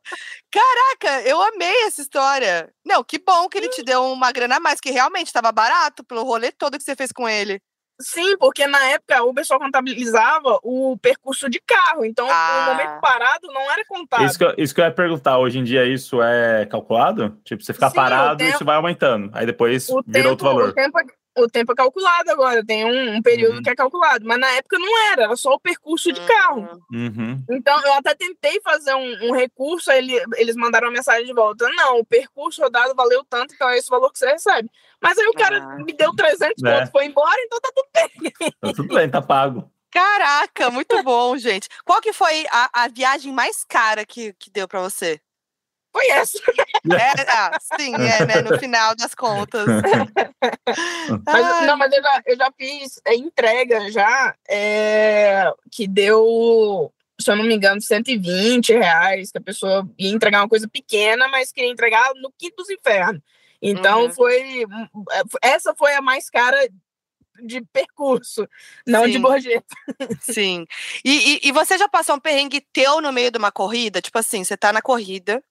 Caraca, 0.49 1.27
eu 1.27 1.41
amei 1.41 1.83
essa 1.83 2.01
história. 2.01 2.73
Não, 2.85 3.03
que 3.03 3.19
bom 3.19 3.49
que 3.49 3.57
ele 3.57 3.69
te 3.69 3.83
deu 3.83 4.03
uma 4.05 4.31
grana 4.31 4.55
a 4.55 4.59
mais, 4.59 4.79
que 4.79 4.89
realmente 4.89 5.27
estava 5.27 5.51
barato 5.51 6.03
pelo 6.03 6.23
rolê 6.23 6.51
todo 6.51 6.77
que 6.77 6.83
você 6.83 6.95
fez 6.95 7.11
com 7.11 7.27
ele. 7.27 7.61
Sim, 8.03 8.37
porque 8.37 8.67
na 8.67 8.83
época 8.89 9.23
o 9.23 9.33
pessoal 9.33 9.59
contabilizava 9.59 10.59
o 10.61 10.97
percurso 11.01 11.49
de 11.49 11.59
carro, 11.65 12.05
então 12.05 12.27
ah. 12.29 12.65
o 12.67 12.71
momento 12.71 13.01
parado 13.01 13.47
não 13.47 13.71
era 13.71 13.83
contado. 13.87 14.25
Isso 14.25 14.37
que, 14.37 14.43
eu, 14.43 14.53
isso 14.57 14.75
que 14.75 14.81
eu 14.81 14.85
ia 14.85 14.91
perguntar, 14.91 15.37
hoje 15.39 15.59
em 15.59 15.63
dia 15.63 15.85
isso 15.85 16.21
é 16.21 16.65
calculado? 16.65 17.37
Tipo, 17.43 17.63
você 17.63 17.73
ficar 17.73 17.89
Sim, 17.89 17.95
parado 17.95 18.37
tempo, 18.37 18.51
e 18.51 18.53
isso 18.53 18.65
vai 18.65 18.75
aumentando, 18.75 19.31
aí 19.33 19.45
depois 19.45 19.87
vira 19.87 20.03
tempo, 20.11 20.29
outro 20.29 20.45
valor. 20.45 20.69
O 20.69 20.73
tempo, 20.73 20.97
o 21.37 21.47
tempo 21.47 21.71
é 21.71 21.75
calculado 21.75 22.31
agora, 22.31 22.65
tem 22.65 22.85
um, 22.85 23.15
um 23.15 23.21
período 23.21 23.57
uhum. 23.57 23.63
que 23.63 23.69
é 23.69 23.75
calculado, 23.75 24.25
mas 24.25 24.39
na 24.39 24.49
época 24.51 24.77
não 24.77 25.11
era, 25.11 25.23
era 25.23 25.35
só 25.35 25.53
o 25.53 25.59
percurso 25.59 26.11
de 26.11 26.21
carro. 26.21 26.81
Uhum. 26.91 27.43
Então 27.49 27.79
eu 27.85 27.93
até 27.93 28.13
tentei 28.13 28.61
fazer 28.61 28.93
um, 28.93 29.29
um 29.29 29.33
recurso, 29.33 29.91
aí 29.91 29.97
ele, 29.99 30.23
eles 30.35 30.55
mandaram 30.55 30.87
uma 30.87 30.93
mensagem 30.93 31.25
de 31.25 31.33
volta: 31.33 31.67
não, 31.75 31.99
o 31.99 32.05
percurso 32.05 32.61
rodado 32.61 32.93
valeu 32.95 33.23
tanto, 33.29 33.53
então 33.53 33.69
é 33.69 33.77
esse 33.77 33.89
valor 33.89 34.11
que 34.11 34.19
você 34.19 34.27
recebe. 34.27 34.69
Mas 35.01 35.17
aí 35.17 35.27
o 35.27 35.33
cara 35.33 35.57
ah. 35.57 35.75
me 35.83 35.93
deu 35.93 36.13
300 36.15 36.63
é. 36.63 36.77
pontos, 36.77 36.91
foi 36.91 37.05
embora, 37.05 37.41
então 37.41 37.59
tá 37.59 37.69
tudo 37.75 37.87
bem. 37.93 38.53
Tá 38.61 38.73
tudo 38.73 38.93
bem, 38.93 39.09
tá 39.09 39.21
pago. 39.21 39.69
Caraca, 39.91 40.71
muito 40.71 41.03
bom, 41.03 41.37
gente. 41.37 41.69
Qual 41.85 42.01
que 42.01 42.11
foi 42.11 42.45
a, 42.51 42.83
a 42.83 42.87
viagem 42.87 43.31
mais 43.31 43.63
cara 43.63 44.03
que, 44.03 44.33
que 44.33 44.49
deu 44.49 44.67
para 44.67 44.81
você? 44.81 45.21
Foi 45.93 46.09
essa. 46.09 46.39
É, 46.85 47.21
ah, 47.29 47.57
sim, 47.79 47.93
é, 47.95 48.25
né? 48.25 48.41
No 48.41 48.59
final 48.59 48.93
das 48.93 49.15
contas. 49.15 49.65
mas, 51.25 51.65
não, 51.65 51.77
mas 51.77 51.93
eu 51.93 52.03
já, 52.03 52.21
eu 52.25 52.35
já 52.35 52.51
fiz 52.57 52.99
entrega 53.07 53.89
já, 53.89 54.35
é, 54.49 55.49
que 55.71 55.87
deu, 55.87 56.91
se 57.17 57.31
eu 57.31 57.37
não 57.37 57.45
me 57.45 57.55
engano, 57.55 57.79
120 57.79 58.73
reais, 58.73 59.31
que 59.31 59.37
a 59.37 59.41
pessoa 59.41 59.89
ia 59.97 60.11
entregar 60.11 60.41
uma 60.41 60.49
coisa 60.49 60.67
pequena, 60.67 61.29
mas 61.29 61.53
queria 61.53 61.71
entregar 61.71 62.13
no 62.15 62.33
quinto 62.37 62.57
dos 62.57 62.69
infernos. 62.69 63.21
Então 63.61 64.03
uhum. 64.03 64.11
foi. 64.11 64.65
Essa 65.41 65.73
foi 65.73 65.93
a 65.93 66.01
mais 66.01 66.29
cara 66.29 66.67
de 67.41 67.61
percurso, 67.71 68.47
não 68.85 69.05
Sim. 69.05 69.11
de 69.11 69.19
gorjeta. 69.19 69.75
Sim. 70.19 70.67
E, 71.03 71.35
e, 71.35 71.39
e, 71.47 71.51
você 71.51 71.77
já 71.77 71.87
passou 71.87 72.15
um 72.15 72.19
perrengue 72.19 72.61
teu 72.73 73.01
no 73.01 73.11
meio 73.11 73.31
de 73.31 73.37
uma 73.37 73.51
corrida? 73.51 74.01
Tipo 74.01 74.19
assim, 74.19 74.43
você 74.43 74.57
tá 74.57 74.71
na 74.73 74.81
corrida, 74.81 75.41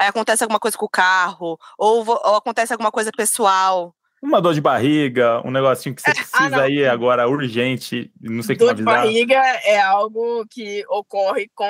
aí 0.00 0.08
acontece 0.08 0.42
alguma 0.42 0.58
coisa 0.58 0.78
com 0.78 0.86
o 0.86 0.88
carro, 0.88 1.58
ou, 1.76 2.08
ou 2.08 2.36
acontece 2.36 2.72
alguma 2.72 2.90
coisa 2.90 3.12
pessoal. 3.14 3.94
Uma 4.22 4.40
dor 4.40 4.54
de 4.54 4.60
barriga, 4.60 5.40
um 5.46 5.50
negocinho 5.50 5.94
que 5.94 6.02
você 6.02 6.10
é, 6.10 6.12
ah, 6.12 6.14
precisa 6.14 6.62
ah, 6.62 6.68
ir 6.68 6.88
agora 6.88 7.28
urgente, 7.28 8.10
não 8.20 8.42
sei 8.42 8.56
como 8.56 8.70
avisar. 8.70 9.02
Dor 9.02 9.02
de 9.02 9.08
barriga 9.08 9.42
é 9.64 9.78
algo 9.78 10.46
que 10.48 10.84
ocorre 10.88 11.50
com 11.54 11.66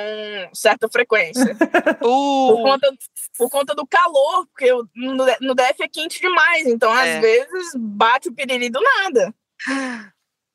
certa 0.52 0.88
frequência. 0.88 1.56
uh. 2.02 2.56
por, 2.56 2.62
conta, 2.62 2.94
por 3.36 3.50
conta 3.50 3.74
do 3.74 3.86
calor, 3.86 4.46
porque 4.46 4.72
no, 4.94 5.26
no 5.40 5.54
DF 5.54 5.82
é 5.82 5.88
quente 5.88 6.20
demais, 6.20 6.66
então 6.66 6.96
é. 6.96 7.16
às 7.16 7.20
vezes 7.20 7.72
bate 7.76 8.28
o 8.28 8.34
piriri 8.34 8.70
do 8.70 8.80
nada. 8.80 9.34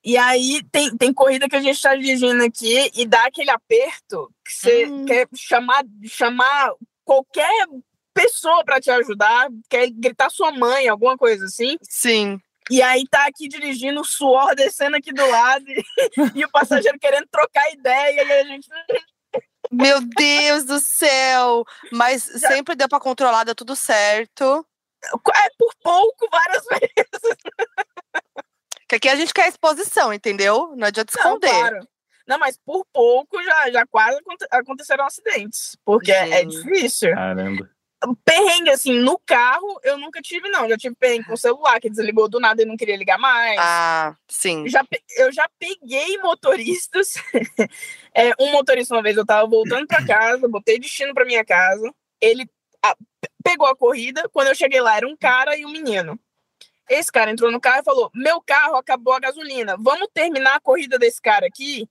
E 0.03 0.17
aí 0.17 0.61
tem, 0.71 0.95
tem 0.95 1.13
corrida 1.13 1.49
que 1.49 1.55
a 1.55 1.61
gente 1.61 1.75
está 1.75 1.95
dirigindo 1.95 2.43
aqui 2.43 2.91
e 2.93 3.05
dá 3.05 3.25
aquele 3.25 3.51
aperto 3.51 4.29
que 4.45 4.53
você 4.53 4.85
hum. 4.85 5.05
quer 5.05 5.27
chamar, 5.33 5.83
chamar 6.05 6.71
qualquer 7.05 7.67
pessoa 8.13 8.63
para 8.65 8.81
te 8.81 8.89
ajudar, 8.89 9.49
quer 9.69 9.89
gritar 9.91 10.29
sua 10.29 10.51
mãe, 10.51 10.87
alguma 10.87 11.17
coisa 11.17 11.45
assim. 11.45 11.77
Sim. 11.81 12.39
E 12.69 12.81
aí 12.81 13.05
tá 13.09 13.27
aqui 13.27 13.47
dirigindo, 13.47 14.01
o 14.01 14.05
suor 14.05 14.55
descendo 14.55 14.97
aqui 14.97 15.13
do 15.13 15.25
lado 15.29 15.65
e, 15.67 15.83
e 16.39 16.43
o 16.43 16.49
passageiro 16.49 16.97
querendo 16.99 17.27
trocar 17.31 17.71
ideia 17.71 18.23
e 18.23 18.31
a 18.31 18.43
gente 18.43 18.67
Meu 19.71 19.99
Deus 20.01 20.63
do 20.65 20.79
céu! 20.79 21.65
Mas 21.91 22.25
Já... 22.25 22.49
sempre 22.49 22.75
deu 22.75 22.87
para 22.87 22.99
controlar, 22.99 23.43
deu 23.43 23.55
tudo 23.55 23.75
certo. 23.75 24.65
É 25.03 25.49
por 25.57 25.73
pouco, 25.83 26.27
várias 26.31 26.63
vezes. 26.71 27.37
Que 28.87 28.95
aqui 28.95 29.09
a 29.09 29.15
gente 29.15 29.33
quer 29.33 29.47
exposição, 29.47 30.13
entendeu? 30.13 30.73
Não 30.75 30.87
adianta 30.87 31.13
esconder. 31.15 31.51
Não, 31.51 31.59
claro. 31.59 31.87
Não, 32.27 32.39
mas 32.39 32.57
por 32.57 32.85
pouco 32.91 33.41
já, 33.43 33.71
já 33.71 33.85
quase 33.85 34.19
aconteceram 34.51 35.05
acidentes. 35.05 35.77
Porque 35.85 36.11
é, 36.11 36.41
é 36.41 36.45
difícil. 36.45 37.13
Caramba. 37.13 37.69
Perrengue, 38.23 38.69
assim, 38.69 38.99
no 38.99 39.17
carro, 39.17 39.79
eu 39.83 39.97
nunca 39.97 40.21
tive, 40.21 40.47
não. 40.49 40.67
Já 40.69 40.77
tive 40.77 40.95
perrengue 40.95 41.25
com 41.25 41.33
o 41.33 41.37
celular, 41.37 41.79
que 41.79 41.89
desligou 41.89 42.27
do 42.27 42.39
nada 42.39 42.61
e 42.61 42.65
não 42.65 42.77
queria 42.77 42.97
ligar 42.97 43.17
mais. 43.17 43.59
Ah, 43.59 44.15
sim. 44.27 44.67
Já, 44.67 44.83
eu 45.17 45.31
já 45.31 45.49
peguei 45.57 46.17
motoristas. 46.19 47.13
é, 48.13 48.31
um 48.39 48.51
motorista, 48.51 48.93
uma 48.93 49.01
vez, 49.01 49.17
eu 49.17 49.25
tava 49.25 49.47
voltando 49.47 49.87
para 49.87 50.05
casa, 50.05 50.47
botei 50.47 50.79
destino 50.79 51.13
para 51.13 51.25
minha 51.25 51.43
casa. 51.43 51.91
Ele 52.21 52.47
a, 52.83 52.95
pegou 53.43 53.67
a 53.67 53.75
corrida. 53.75 54.27
Quando 54.29 54.47
eu 54.47 54.55
cheguei 54.55 54.81
lá, 54.81 54.97
era 54.97 55.07
um 55.07 55.17
cara 55.17 55.57
e 55.57 55.65
um 55.65 55.71
menino. 55.71 56.19
Esse 56.87 57.11
cara 57.11 57.31
entrou 57.31 57.51
no 57.51 57.59
carro 57.59 57.81
e 57.81 57.85
falou: 57.85 58.11
Meu 58.13 58.39
carro 58.41 58.75
acabou 58.75 59.13
a 59.13 59.19
gasolina. 59.19 59.75
Vamos 59.79 60.09
terminar 60.13 60.55
a 60.55 60.61
corrida 60.61 60.99
desse 60.99 61.19
cara 61.19 61.47
aqui 61.47 61.89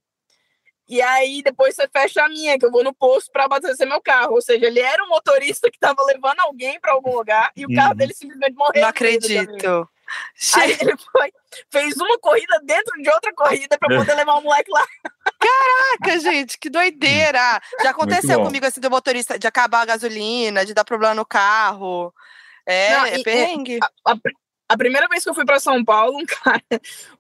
e 0.89 1.01
aí 1.01 1.43
depois 1.43 1.75
você 1.75 1.89
fecha 1.89 2.23
a 2.23 2.29
minha, 2.29 2.59
que 2.59 2.67
eu 2.67 2.71
vou 2.71 2.85
no 2.85 2.95
posto 2.95 3.31
para 3.33 3.45
abastecer 3.45 3.87
meu 3.87 4.01
carro. 4.01 4.35
Ou 4.35 4.43
seja, 4.43 4.67
ele 4.67 4.81
era 4.81 5.03
um 5.05 5.09
motorista 5.09 5.71
que 5.71 5.77
estava 5.77 6.03
levando 6.05 6.41
alguém 6.41 6.79
para 6.81 6.93
algum 6.93 7.17
lugar 7.17 7.51
e 7.57 7.65
o 7.65 7.75
carro 7.75 7.95
dele 7.95 8.15
simplesmente 8.15 8.55
morreu. 8.55 8.83
Não 8.83 8.89
acredito. 8.89 9.89
Aí 10.57 10.77
ele 10.81 10.95
foi, 10.97 11.33
fez 11.71 11.97
uma 11.97 12.19
corrida 12.19 12.61
dentro 12.63 13.01
de 13.03 13.09
outra 13.09 13.33
corrida 13.35 13.79
para 13.79 13.97
poder 13.97 14.15
levar 14.15 14.35
o 14.35 14.43
moleque 14.43 14.71
lá. 14.71 14.87
Caraca, 15.41 16.21
gente, 16.21 16.59
que 16.59 16.69
doideira! 16.69 17.61
Já 17.83 17.91
aconteceu 17.91 18.43
comigo 18.43 18.67
assim 18.67 18.81
do 18.81 18.91
motorista 18.91 19.39
de 19.39 19.47
acabar 19.47 19.81
a 19.81 19.87
gasolina, 19.87 20.65
de 20.65 20.75
dar 20.75 20.85
problema 20.85 21.15
no 21.15 21.25
carro. 21.25 22.13
É, 22.67 22.97
Não, 22.97 23.07
é 23.07 23.23
perrengue. 23.23 23.79
A, 23.83 24.13
a, 24.13 24.17
a 24.75 24.77
primeira 24.77 25.07
vez 25.07 25.23
que 25.23 25.31
eu 25.31 25.35
fui 25.35 25.45
para 25.45 25.61
São 25.61 25.85
Paulo, 25.85 26.19
um 26.19 26.27
cara, 26.27 26.65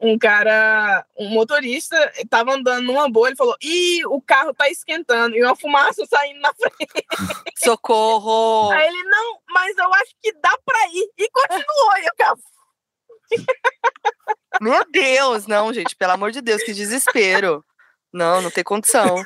um 0.01 0.19
cara, 0.19 1.07
um 1.17 1.29
motorista, 1.29 1.97
tava 2.29 2.53
andando 2.53 2.85
numa 2.85 3.09
boa, 3.09 3.29
ele 3.29 3.37
falou: 3.37 3.57
"Ih, 3.63 4.05
o 4.07 4.21
carro 4.21 4.53
tá 4.53 4.69
esquentando" 4.69 5.37
e 5.37 5.43
uma 5.43 5.55
fumaça 5.55 6.05
saindo 6.07 6.41
na 6.41 6.53
frente. 6.53 7.07
Socorro! 7.57 8.71
Aí 8.75 8.89
ele: 8.89 9.05
"Não, 9.05 9.39
mas 9.49 9.77
eu 9.79 9.95
acho 9.95 10.13
que 10.21 10.33
dá 10.41 10.59
para 10.65 10.89
ir" 10.89 11.09
e 11.17 11.31
continuou 11.31 11.99
e 12.03 12.09
o 12.09 12.17
carro 12.17 12.41
Meu 14.61 14.85
Deus, 14.91 15.47
não, 15.47 15.73
gente, 15.73 15.97
pelo 15.97 16.13
amor 16.13 16.31
de 16.31 16.41
Deus, 16.41 16.63
que 16.63 16.73
desespero. 16.73 17.65
Não, 18.13 18.41
não 18.41 18.51
tem 18.51 18.63
condição. 18.63 19.23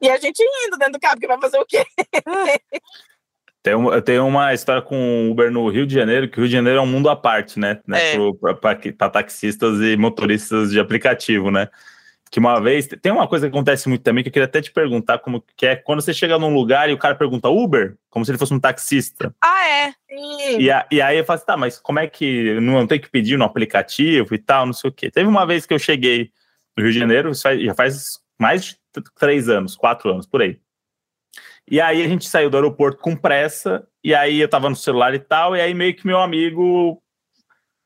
e 0.00 0.08
a 0.08 0.16
gente 0.16 0.40
indo 0.66 0.78
dentro 0.78 0.94
do 0.94 1.00
carro, 1.00 1.18
que 1.18 1.26
vai 1.26 1.40
fazer 1.40 1.58
o 1.58 1.66
quê? 1.66 1.84
Tem 3.62 3.74
uma, 3.74 3.94
eu 3.94 4.02
tenho 4.02 4.26
uma 4.26 4.54
história 4.54 4.80
com 4.80 5.30
Uber 5.30 5.50
no 5.50 5.68
Rio 5.68 5.86
de 5.86 5.94
Janeiro, 5.94 6.28
que 6.28 6.38
o 6.38 6.40
Rio 6.40 6.48
de 6.48 6.54
Janeiro 6.54 6.78
é 6.78 6.82
um 6.82 6.86
mundo 6.86 7.10
à 7.10 7.16
parte, 7.16 7.58
né? 7.58 7.78
né 7.86 8.14
é. 8.14 8.92
Para 8.96 9.10
taxistas 9.10 9.80
e 9.80 9.96
motoristas 9.96 10.70
de 10.70 10.80
aplicativo, 10.80 11.50
né? 11.50 11.68
Que 12.30 12.38
uma 12.38 12.58
vez. 12.60 12.86
Tem 12.86 13.12
uma 13.12 13.28
coisa 13.28 13.46
que 13.46 13.54
acontece 13.54 13.88
muito 13.88 14.02
também, 14.02 14.22
que 14.22 14.28
eu 14.28 14.32
queria 14.32 14.46
até 14.46 14.62
te 14.62 14.72
perguntar 14.72 15.18
como 15.18 15.44
que 15.56 15.66
é 15.66 15.76
quando 15.76 16.00
você 16.00 16.14
chega 16.14 16.38
num 16.38 16.54
lugar 16.54 16.88
e 16.88 16.92
o 16.94 16.98
cara 16.98 17.14
pergunta 17.14 17.50
Uber, 17.50 17.96
como 18.08 18.24
se 18.24 18.30
ele 18.30 18.38
fosse 18.38 18.54
um 18.54 18.60
taxista. 18.60 19.34
Ah, 19.42 19.68
é? 19.68 19.92
E, 20.58 20.70
a, 20.70 20.86
e 20.90 21.02
aí 21.02 21.18
eu 21.18 21.24
falo 21.24 21.36
assim, 21.36 21.46
tá, 21.46 21.56
mas 21.56 21.78
como 21.78 21.98
é 21.98 22.06
que. 22.06 22.58
Não 22.60 22.86
tem 22.86 23.00
que 23.00 23.10
pedir 23.10 23.36
no 23.36 23.44
aplicativo 23.44 24.34
e 24.34 24.38
tal, 24.38 24.64
não 24.64 24.72
sei 24.72 24.88
o 24.88 24.92
quê. 24.92 25.10
Teve 25.10 25.28
uma 25.28 25.44
vez 25.44 25.66
que 25.66 25.74
eu 25.74 25.78
cheguei 25.78 26.30
no 26.76 26.84
Rio 26.84 26.92
de 26.92 26.98
Janeiro, 26.98 27.32
já 27.34 27.74
faz 27.74 28.20
mais 28.38 28.64
de 28.64 28.76
três 29.18 29.48
anos, 29.50 29.76
quatro 29.76 30.10
anos, 30.10 30.26
por 30.26 30.40
aí. 30.40 30.58
E 31.70 31.80
aí 31.80 32.02
a 32.02 32.08
gente 32.08 32.28
saiu 32.28 32.50
do 32.50 32.56
aeroporto 32.56 33.00
com 33.00 33.14
pressa, 33.14 33.86
e 34.02 34.12
aí 34.12 34.40
eu 34.40 34.48
tava 34.48 34.68
no 34.68 34.74
celular 34.74 35.14
e 35.14 35.20
tal, 35.20 35.56
e 35.56 35.60
aí 35.60 35.72
meio 35.72 35.94
que 35.94 36.04
meu 36.04 36.18
amigo. 36.18 37.00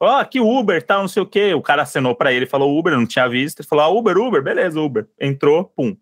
Ó, 0.01 0.07
oh, 0.07 0.17
aqui 0.17 0.41
Uber, 0.41 0.83
tal, 0.83 1.03
não 1.03 1.09
sei 1.09 1.23
o 1.23 1.27
quê. 1.27 1.53
O 1.55 1.63
cara 1.63 1.83
acenou 1.83 2.15
para 2.15 2.33
ele, 2.33 2.47
falou 2.47 2.79
Uber, 2.79 2.95
não 2.95 3.07
tinha 3.07 3.29
visto. 3.29 3.61
Ele 3.61 3.69
falou, 3.69 3.85
ah, 3.85 3.89
Uber, 3.89 4.17
Uber, 4.17 4.43
beleza, 4.43 4.81
Uber. 4.81 5.07
Entrou, 5.21 5.65
pum. 5.67 5.97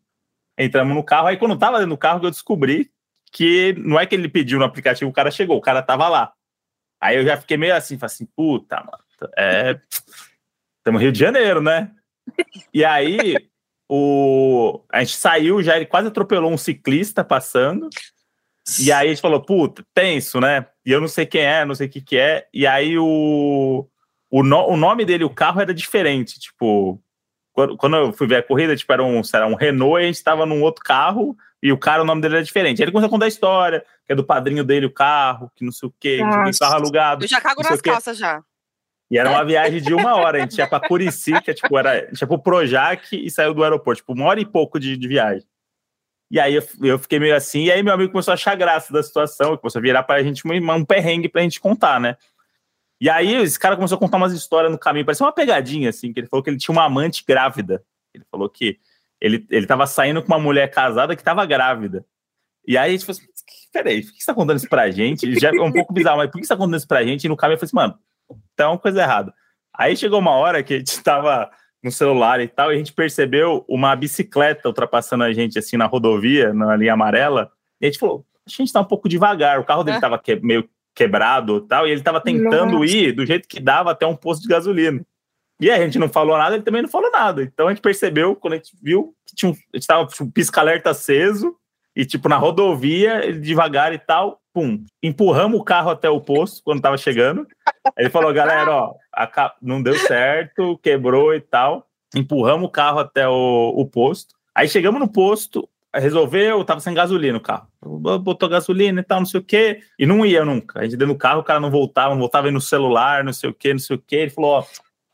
Entramos 0.56 0.94
no 0.94 1.02
carro. 1.02 1.26
Aí 1.26 1.36
quando 1.36 1.52
eu 1.52 1.58
tava 1.58 1.78
dentro 1.78 1.90
do 1.90 1.98
carro, 1.98 2.24
eu 2.24 2.30
descobri 2.30 2.90
que 3.32 3.74
não 3.78 3.98
é 3.98 4.06
que 4.06 4.14
ele 4.14 4.28
pediu 4.28 4.58
no 4.58 4.64
aplicativo, 4.64 5.10
o 5.10 5.14
cara 5.14 5.30
chegou, 5.30 5.56
o 5.56 5.60
cara 5.60 5.82
tava 5.82 6.08
lá. 6.08 6.32
Aí 7.00 7.16
eu 7.16 7.24
já 7.24 7.36
fiquei 7.36 7.56
meio 7.56 7.74
assim, 7.74 7.98
falei 7.98 8.14
assim, 8.14 8.26
puta, 8.26 8.76
mano, 8.76 9.32
é. 9.36 9.80
Estamos 10.78 10.98
no 11.00 11.04
Rio 11.04 11.12
de 11.12 11.18
Janeiro, 11.18 11.60
né? 11.60 11.90
E 12.72 12.84
aí 12.84 13.36
o, 13.94 14.82
a 14.90 15.00
gente 15.00 15.18
saiu, 15.18 15.62
já 15.62 15.76
ele 15.76 15.84
quase 15.84 16.08
atropelou 16.08 16.50
um 16.50 16.56
ciclista 16.56 17.22
passando. 17.22 17.90
E 18.80 18.90
aí 18.90 19.08
a 19.08 19.10
gente 19.10 19.20
falou, 19.20 19.42
puta, 19.42 19.84
tenso, 19.92 20.40
né? 20.40 20.66
E 20.86 20.90
eu 20.90 20.98
não 20.98 21.08
sei 21.08 21.26
quem 21.26 21.42
é, 21.42 21.62
não 21.66 21.74
sei 21.74 21.88
o 21.88 21.90
que 21.90 22.00
que 22.00 22.16
é. 22.16 22.46
E 22.54 22.66
aí 22.66 22.96
o, 22.96 23.86
o, 24.30 24.42
no, 24.42 24.66
o 24.68 24.78
nome 24.78 25.04
dele, 25.04 25.24
o 25.24 25.34
carro 25.34 25.60
era 25.60 25.74
diferente. 25.74 26.40
Tipo, 26.40 26.98
quando, 27.52 27.76
quando 27.76 27.96
eu 27.96 28.12
fui 28.14 28.26
ver 28.26 28.36
a 28.36 28.42
corrida, 28.42 28.74
tipo, 28.74 28.90
era 28.90 29.04
um, 29.04 29.20
era 29.34 29.46
um 29.46 29.54
Renault 29.54 30.00
e 30.00 30.04
a 30.04 30.06
gente 30.06 30.14
estava 30.14 30.46
num 30.46 30.62
outro 30.62 30.82
carro 30.82 31.36
e 31.62 31.70
o 31.70 31.76
cara, 31.76 32.00
o 32.00 32.06
nome 32.06 32.22
dele 32.22 32.36
era 32.36 32.44
diferente. 32.44 32.80
Aí 32.80 32.84
ele 32.84 32.92
começou 32.92 33.08
a 33.08 33.10
contar 33.10 33.26
a 33.26 33.28
história, 33.28 33.84
que 34.06 34.12
é 34.14 34.16
do 34.16 34.24
padrinho 34.24 34.64
dele 34.64 34.86
o 34.86 34.90
carro, 34.90 35.52
que 35.54 35.66
não 35.66 35.72
sei 35.72 35.90
o 35.90 35.94
quê, 36.00 36.16
que 36.16 36.58
carro 36.58 36.76
alugado. 36.76 37.24
Eu 37.26 37.28
já 37.28 37.42
cago 37.42 37.62
nas 37.62 37.82
calças 37.82 38.16
já. 38.16 38.42
E 39.12 39.18
era 39.18 39.28
uma 39.28 39.44
viagem 39.44 39.78
de 39.78 39.92
uma 39.92 40.16
hora. 40.16 40.38
A 40.38 40.40
gente 40.40 40.56
ia 40.56 40.66
para 40.66 40.88
Curicica, 40.88 41.52
tipo, 41.52 41.76
era, 41.76 41.90
a 41.90 42.06
gente 42.06 42.22
ia 42.22 42.26
pro 42.26 42.38
Projac 42.38 43.14
e 43.14 43.30
saiu 43.30 43.52
do 43.52 43.62
aeroporto, 43.62 44.00
tipo, 44.00 44.14
uma 44.14 44.24
hora 44.24 44.40
e 44.40 44.46
pouco 44.46 44.80
de, 44.80 44.96
de 44.96 45.06
viagem. 45.06 45.46
E 46.30 46.40
aí 46.40 46.54
eu, 46.54 46.62
eu, 46.80 46.98
fiquei 46.98 47.18
meio 47.18 47.36
assim, 47.36 47.64
e 47.64 47.70
aí 47.70 47.82
meu 47.82 47.92
amigo 47.92 48.10
começou 48.10 48.32
a 48.32 48.34
achar 48.34 48.56
graça 48.56 48.90
da 48.90 49.02
situação, 49.02 49.54
começou 49.58 49.80
a 49.80 49.82
virar 49.82 50.02
pra 50.02 50.22
gente 50.22 50.48
um, 50.48 50.72
um 50.72 50.82
perrengue 50.82 51.28
pra 51.28 51.42
gente 51.42 51.60
contar, 51.60 52.00
né? 52.00 52.16
E 52.98 53.10
aí 53.10 53.34
esse 53.34 53.58
cara 53.58 53.76
começou 53.76 53.96
a 53.96 53.98
contar 53.98 54.16
umas 54.16 54.32
histórias 54.32 54.72
no 54.72 54.78
caminho, 54.78 55.04
parecia 55.04 55.26
uma 55.26 55.32
pegadinha, 55.32 55.90
assim, 55.90 56.10
que 56.10 56.20
ele 56.20 56.26
falou 56.26 56.42
que 56.42 56.48
ele 56.48 56.56
tinha 56.56 56.72
uma 56.72 56.86
amante 56.86 57.22
grávida. 57.28 57.84
Ele 58.14 58.24
falou 58.30 58.48
que 58.48 58.78
ele, 59.20 59.46
ele 59.50 59.66
tava 59.66 59.86
saindo 59.86 60.22
com 60.22 60.28
uma 60.28 60.38
mulher 60.38 60.70
casada 60.70 61.14
que 61.14 61.22
tava 61.22 61.44
grávida. 61.44 62.02
E 62.66 62.78
aí 62.78 62.88
a 62.88 62.92
gente 62.92 63.04
falou 63.04 63.20
assim, 63.20 63.30
peraí, 63.70 64.02
por 64.02 64.14
que 64.14 64.20
você 64.20 64.26
tá 64.26 64.34
contando 64.34 64.56
isso 64.56 64.70
pra 64.70 64.90
gente? 64.90 65.38
Já 65.38 65.50
é 65.50 65.60
um 65.60 65.70
pouco 65.70 65.92
bizarro, 65.92 66.16
mas 66.16 66.30
por 66.30 66.40
que 66.40 66.46
você 66.46 66.54
tá 66.54 66.56
contando 66.56 66.78
isso 66.78 66.88
pra 66.88 67.04
gente? 67.04 67.24
E 67.24 67.28
no 67.28 67.36
caminho 67.36 67.56
eu 67.56 67.58
falei 67.58 67.66
assim, 67.66 67.76
mano, 67.76 67.98
então, 68.52 68.78
coisa 68.78 69.02
errada. 69.02 69.32
Aí 69.74 69.96
chegou 69.96 70.18
uma 70.18 70.32
hora 70.32 70.62
que 70.62 70.74
a 70.74 70.78
gente 70.78 70.88
estava 70.92 71.50
no 71.82 71.90
celular 71.90 72.40
e 72.40 72.48
tal, 72.48 72.70
e 72.70 72.74
a 72.74 72.78
gente 72.78 72.92
percebeu 72.92 73.64
uma 73.68 73.94
bicicleta 73.96 74.68
ultrapassando 74.68 75.24
a 75.24 75.32
gente 75.32 75.58
assim 75.58 75.76
na 75.76 75.86
rodovia, 75.86 76.52
na 76.54 76.76
linha 76.76 76.92
amarela, 76.92 77.50
e 77.80 77.86
a 77.86 77.88
gente 77.88 77.98
falou: 77.98 78.24
a 78.46 78.50
gente 78.50 78.64
está 78.64 78.80
um 78.80 78.84
pouco 78.84 79.08
devagar, 79.08 79.58
o 79.58 79.64
carro 79.64 79.82
dele 79.82 79.96
estava 79.96 80.18
que, 80.18 80.36
meio 80.36 80.68
quebrado 80.94 81.56
e 81.58 81.68
tal, 81.68 81.86
e 81.86 81.90
ele 81.90 82.00
estava 82.00 82.20
tentando 82.20 82.78
Nossa. 82.78 82.96
ir 82.96 83.12
do 83.12 83.24
jeito 83.24 83.48
que 83.48 83.58
dava 83.58 83.90
até 83.90 84.06
um 84.06 84.16
posto 84.16 84.42
de 84.42 84.48
gasolina. 84.48 85.04
E 85.60 85.70
a 85.70 85.78
gente 85.78 85.98
não 85.98 86.08
falou 86.08 86.36
nada, 86.36 86.56
ele 86.56 86.64
também 86.64 86.82
não 86.82 86.88
falou 86.88 87.10
nada. 87.10 87.42
Então 87.42 87.68
a 87.68 87.70
gente 87.70 87.80
percebeu, 87.80 88.34
quando 88.34 88.54
a 88.54 88.56
gente 88.56 88.76
viu 88.82 89.14
que 89.26 89.34
tinha 89.34 89.50
um, 89.50 89.54
a 89.54 89.76
gente 89.76 89.86
tava 89.86 90.06
tipo, 90.06 90.24
um 90.24 90.30
pisca-alerta 90.30 90.90
aceso, 90.90 91.56
e 91.94 92.04
tipo, 92.04 92.28
na 92.28 92.36
rodovia, 92.36 93.32
devagar 93.32 93.92
e 93.92 93.98
tal, 93.98 94.41
pum, 94.52 94.84
empurramos 95.02 95.58
o 95.60 95.64
carro 95.64 95.90
até 95.90 96.08
o 96.08 96.20
posto 96.20 96.62
quando 96.64 96.82
tava 96.82 96.96
chegando. 96.96 97.46
Ele 97.96 98.10
falou, 98.10 98.32
galera, 98.32 98.70
ó, 98.70 98.94
não 99.60 99.82
deu 99.82 99.94
certo, 99.94 100.78
quebrou 100.82 101.34
e 101.34 101.40
tal. 101.40 101.86
Empurramos 102.14 102.68
o 102.68 102.70
carro 102.70 102.98
até 102.98 103.26
o, 103.26 103.72
o 103.76 103.86
posto. 103.86 104.34
Aí 104.54 104.68
chegamos 104.68 105.00
no 105.00 105.08
posto, 105.08 105.68
resolveu, 105.94 106.64
tava 106.64 106.80
sem 106.80 106.94
gasolina 106.94 107.38
o 107.38 107.40
carro. 107.40 107.66
Botou 107.80 108.48
gasolina 108.48 109.00
e 109.00 109.04
tal, 109.04 109.20
não 109.20 109.26
sei 109.26 109.40
o 109.40 109.44
quê, 109.44 109.80
e 109.98 110.06
não 110.06 110.24
ia 110.24 110.44
nunca. 110.44 110.80
A 110.80 110.84
gente 110.84 110.96
deu 110.96 111.08
no 111.08 111.16
carro, 111.16 111.40
o 111.40 111.44
cara 111.44 111.60
não 111.60 111.70
voltava, 111.70 112.10
não 112.10 112.20
voltava 112.20 112.50
no 112.50 112.60
celular, 112.60 113.24
não 113.24 113.32
sei 113.32 113.50
o 113.50 113.54
quê, 113.54 113.72
não 113.72 113.80
sei 113.80 113.96
o 113.96 114.02
quê. 114.06 114.16
Ele 114.16 114.30
falou, 114.30 114.58
ó, 114.58 114.64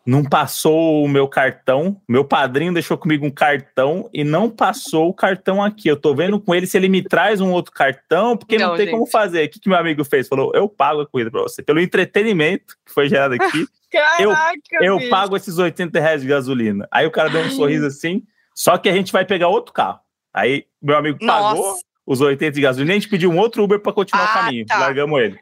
não 0.09 0.25
passou 0.25 1.05
o 1.05 1.09
meu 1.09 1.29
cartão. 1.29 2.01
Meu 2.09 2.25
padrinho 2.25 2.73
deixou 2.73 2.97
comigo 2.97 3.27
um 3.27 3.31
cartão 3.31 4.09
e 4.11 4.25
não 4.25 4.49
passou 4.49 5.11
o 5.11 5.13
cartão 5.13 5.63
aqui. 5.63 5.87
Eu 5.87 6.01
tô 6.01 6.15
vendo 6.15 6.41
com 6.41 6.55
ele 6.55 6.67
se 6.67 6.79
ele 6.79 6.89
me 6.89 7.03
traz 7.03 7.43
um 7.43 7.53
outro 7.53 7.71
cartão, 7.75 8.35
porque 8.35 8.57
não, 8.57 8.69
não 8.69 8.77
tem 8.77 8.87
gente. 8.87 8.95
como 8.95 9.05
fazer. 9.07 9.45
O 9.45 9.51
que, 9.51 9.61
que 9.61 9.69
meu 9.69 9.77
amigo 9.77 10.03
fez? 10.07 10.27
Falou: 10.27 10.51
eu 10.55 10.67
pago 10.67 11.03
a 11.03 11.07
corrida 11.07 11.31
pra 11.31 11.43
você. 11.43 11.63
Pelo 11.63 11.79
entretenimento 11.79 12.75
que 12.87 12.95
foi 12.95 13.07
gerado 13.07 13.35
aqui, 13.35 13.67
Caraca, 13.93 14.59
eu, 14.81 14.99
eu 14.99 15.11
pago 15.11 15.37
esses 15.37 15.59
80 15.59 16.01
reais 16.01 16.23
de 16.23 16.29
gasolina. 16.29 16.89
Aí 16.91 17.07
o 17.07 17.11
cara 17.11 17.29
deu 17.29 17.43
um 17.43 17.45
Ai. 17.45 17.51
sorriso 17.51 17.85
assim, 17.85 18.23
só 18.55 18.79
que 18.79 18.89
a 18.89 18.93
gente 18.93 19.13
vai 19.13 19.27
pegar 19.27 19.49
outro 19.49 19.75
carro. 19.75 20.01
Aí 20.33 20.65
meu 20.81 20.97
amigo 20.97 21.19
pagou 21.19 21.63
Nossa. 21.63 21.83
os 22.07 22.23
80 22.23 22.55
de 22.55 22.61
gasolina 22.63 22.93
e 22.93 22.97
a 22.97 22.99
gente 22.99 23.11
pediu 23.11 23.31
um 23.31 23.37
outro 23.39 23.63
Uber 23.63 23.79
para 23.79 23.93
continuar 23.93 24.25
ah, 24.25 24.31
o 24.31 24.45
caminho. 24.45 24.65
Tá. 24.65 24.79
Largamos 24.79 25.21
ele. 25.21 25.39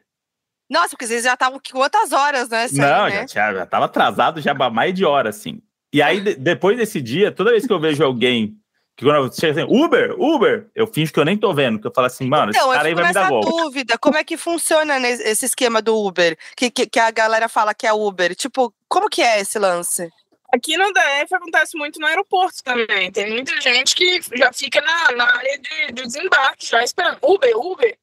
Nossa, 0.68 0.90
porque 0.90 1.06
vocês 1.06 1.24
já 1.24 1.34
estavam 1.34 1.60
quantas 1.72 2.12
horas, 2.12 2.48
né? 2.48 2.66
Não, 2.72 3.04
aí, 3.04 3.12
né? 3.12 3.26
já, 3.28 3.54
já 3.54 3.66
tava 3.66 3.84
atrasado 3.84 4.40
já 4.40 4.52
mais 4.54 4.94
de 4.94 5.04
hora, 5.04 5.30
assim. 5.30 5.62
E 5.92 6.02
aí, 6.02 6.20
de, 6.20 6.34
depois 6.34 6.76
desse 6.76 7.00
dia, 7.00 7.30
toda 7.30 7.52
vez 7.52 7.66
que 7.66 7.72
eu 7.72 7.80
vejo 7.80 8.04
alguém 8.04 8.56
que 8.96 9.04
quando 9.04 9.32
chega 9.38 9.62
assim, 9.62 9.70
Uber, 9.70 10.18
Uber, 10.18 10.68
eu 10.74 10.86
finjo 10.86 11.12
que 11.12 11.20
eu 11.20 11.24
nem 11.24 11.36
tô 11.36 11.52
vendo, 11.52 11.78
que 11.78 11.86
eu 11.86 11.92
falo 11.94 12.06
assim, 12.06 12.26
mano, 12.26 12.50
então, 12.50 12.68
esse 12.68 12.76
cara 12.76 12.88
aí 12.88 12.94
vai 12.94 13.08
me 13.08 13.12
dar 13.12 13.28
golpe. 13.28 13.50
dúvida, 13.50 13.98
como 13.98 14.16
é 14.16 14.24
que 14.24 14.38
funciona 14.38 14.98
esse 15.06 15.44
esquema 15.44 15.82
do 15.82 15.94
Uber? 15.94 16.36
Que, 16.56 16.70
que, 16.70 16.86
que, 16.86 16.98
a 16.98 17.10
galera 17.10 17.46
fala 17.46 17.74
que 17.74 17.86
é 17.86 17.92
Uber. 17.92 18.34
Tipo, 18.34 18.72
como 18.88 19.10
que 19.10 19.20
é 19.20 19.40
esse 19.40 19.58
lance? 19.58 20.10
Aqui 20.50 20.78
no 20.78 20.90
DF 20.94 21.34
acontece 21.34 21.76
muito 21.76 22.00
no 22.00 22.06
aeroporto 22.06 22.62
também. 22.64 23.12
Tem 23.12 23.30
muita 23.30 23.60
gente 23.60 23.94
que 23.94 24.20
já 24.34 24.50
fica 24.50 24.80
na, 24.80 25.12
na 25.12 25.36
área 25.36 25.58
de, 25.58 25.92
de 25.92 26.02
desembarque, 26.02 26.66
já 26.66 26.82
esperando 26.82 27.18
Uber, 27.20 27.54
Uber. 27.54 27.98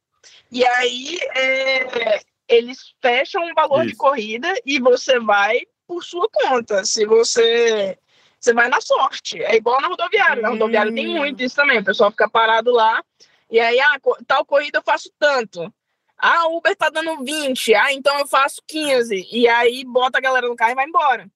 E 0.52 0.64
aí, 0.64 1.18
é, 1.34 2.22
eles 2.48 2.94
fecham 3.02 3.44
um 3.44 3.54
valor 3.54 3.82
Isso. 3.82 3.92
de 3.92 3.96
corrida 3.96 4.54
e 4.66 4.80
você 4.80 5.20
vai 5.20 5.62
por 5.88 6.04
sua 6.04 6.28
conta. 6.32 6.86
Se 6.86 7.06
você 7.06 7.98
você 8.44 8.54
vai 8.54 8.68
na 8.68 8.82
sorte. 8.82 9.42
É 9.42 9.56
igual 9.56 9.80
na 9.80 9.88
rodoviária. 9.88 10.42
Na 10.42 10.50
rodoviária 10.50 10.94
tem 10.94 11.08
hum. 11.08 11.18
muito 11.18 11.42
isso 11.42 11.56
também. 11.56 11.80
O 11.80 11.84
pessoal 11.84 12.12
fica 12.12 12.30
parado 12.30 12.72
lá. 12.72 13.02
E 13.50 13.58
aí, 13.58 13.80
ah, 13.80 13.98
tal 14.28 14.46
corrida 14.46 14.80
eu 14.80 14.84
faço 14.84 15.10
tanto. 15.18 15.74
Ah, 16.18 16.48
o 16.48 16.58
Uber 16.58 16.76
tá 16.76 16.90
dando 16.90 17.24
20. 17.24 17.74
Ah, 17.74 17.94
então 17.94 18.20
eu 18.20 18.28
faço 18.28 18.62
15. 18.68 19.30
E 19.32 19.48
aí 19.48 19.86
bota 19.86 20.18
a 20.18 20.22
galera 20.22 20.48
no 20.48 20.56
carro 20.56 20.72
e 20.72 20.76
vai 20.76 20.86
embora. 20.86 21.28